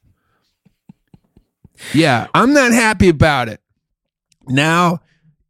Yeah, 1.93 2.29
I'm 2.35 2.53
not 2.53 2.73
happy 2.73 3.09
about 3.09 3.49
it. 3.49 3.61
Now, 4.47 5.01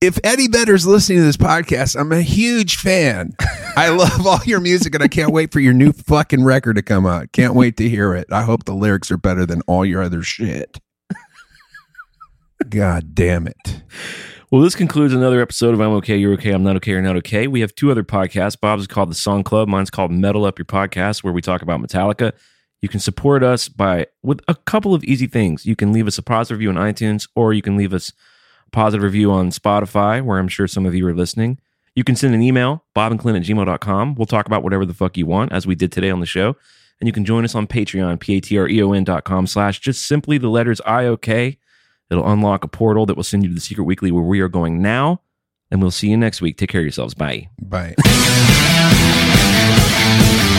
if 0.01 0.19
Eddie 0.23 0.49
Vedder's 0.49 0.87
listening 0.87 1.19
to 1.19 1.25
this 1.25 1.37
podcast, 1.37 1.99
I'm 1.99 2.13
a 2.13 2.23
huge 2.23 2.77
fan. 2.77 3.33
I 3.77 3.89
love 3.89 4.27
all 4.27 4.41
your 4.45 4.61
music 4.61 4.95
and 4.95 5.03
I 5.03 5.09
can't 5.09 5.33
wait 5.33 5.53
for 5.53 5.61
your 5.61 5.73
new 5.73 5.93
fucking 5.93 6.45
record 6.45 6.77
to 6.77 6.83
come 6.83 7.07
out. 7.07 7.33
Can't 7.33 7.55
wait 7.55 7.77
to 7.79 7.89
hear 7.89 8.15
it. 8.15 8.27
I 8.31 8.43
hope 8.43 8.65
the 8.65 8.75
lyrics 8.75 9.11
are 9.11 9.17
better 9.17 9.47
than 9.47 9.63
all 9.63 9.85
your 9.85 10.03
other 10.03 10.23
shit. 10.23 10.79
God 12.69 13.15
damn 13.15 13.47
it. 13.47 13.83
Well, 14.51 14.63
this 14.63 14.77
concludes 14.77 15.13
another 15.15 15.41
episode 15.41 15.75
of 15.75 15.81
I'm 15.81 15.93
Okay, 15.95 16.17
You're 16.17 16.35
Okay, 16.35 16.53
I'm 16.53 16.63
Not 16.63 16.77
Okay, 16.77 16.93
You're 16.93 17.03
Not 17.03 17.17
Okay. 17.17 17.47
We 17.49 17.61
have 17.61 17.75
two 17.75 17.91
other 17.91 18.05
podcasts. 18.05 18.61
Bob's 18.61 18.83
is 18.83 18.87
called 18.87 19.11
The 19.11 19.15
Song 19.17 19.43
Club. 19.43 19.69
Mine's 19.69 19.91
called 19.91 20.13
Metal 20.13 20.45
Up 20.45 20.59
Your 20.59 20.67
Podcast, 20.67 21.25
where 21.25 21.33
we 21.33 21.41
talk 21.41 21.63
about 21.63 21.81
Metallica. 21.81 22.33
You 22.81 22.89
can 22.89 23.01
support 23.01 23.43
us 23.43 23.69
by 23.69 24.07
with 24.23 24.43
a 24.47 24.55
couple 24.55 24.95
of 24.95 25.03
easy 25.05 25.27
things. 25.27 25.65
You 25.65 25.75
can 25.75 25.93
leave 25.93 26.07
us 26.07 26.19
a 26.19 26.23
positive 26.23 26.59
review 26.59 26.69
on 26.69 26.77
iTunes, 26.77 27.27
or 27.35 27.53
you 27.53 27.63
can 27.63 27.77
leave 27.77 27.95
us 27.95 28.13
positive 28.75 29.05
review 29.05 29.31
on 29.31 29.51
Spotify, 29.51 30.23
where 30.23 30.39
I'm 30.39 30.49
sure 30.49 30.67
some 30.67 30.85
of 30.85 30.95
you 30.95 31.07
are 31.07 31.15
listening. 31.15 31.59
You 31.95 32.03
can 32.05 32.17
send 32.17 32.35
an 32.35 32.43
email, 32.43 32.85
bobandclint 32.95 33.37
at 33.37 33.43
gmail.com. 33.45 34.17
We'll 34.17 34.27
talk 34.27 34.47
about 34.47 34.65
whatever 34.65 34.85
the 34.85 34.93
fuck 34.93 35.17
you 35.17 35.27
want, 35.27 35.53
as 35.53 35.67
we 35.67 35.75
did 35.77 35.93
today 35.93 36.11
on 36.11 36.21
the 36.21 36.27
show. 36.27 36.57
And 37.01 37.07
you 37.07 37.13
can 37.13 37.25
join 37.25 37.45
us 37.45 37.55
on 37.55 37.67
Patreon, 37.67 38.21
P-A-T-R-E-O-N 38.21 39.05
dot 39.05 39.25
com 39.25 39.47
slash 39.47 39.81
just 39.81 40.07
simply 40.07 40.39
the 40.39 40.49
letters 40.49 40.81
I-O-K. 40.85 41.59
It'll 42.11 42.29
unlock 42.29 42.65
a 42.65 42.69
portal 42.69 43.07
that 43.07 43.17
will 43.17 43.23
send 43.23 43.45
you 43.45 43.49
to 43.49 43.55
the 43.55 43.61
Secret 43.61 43.85
Weekly 43.85 44.11
where 44.11 44.23
we 44.23 44.41
are 44.41 44.49
going 44.49 44.83
now. 44.83 45.23
And 45.71 45.81
we'll 45.81 45.91
see 45.91 46.09
you 46.09 46.17
next 46.17 46.43
week. 46.43 46.59
Take 46.59 46.71
care 46.71 46.81
of 46.81 46.85
yourselves. 46.85 47.15
Bye. 47.15 47.49
Bye. 47.61 47.95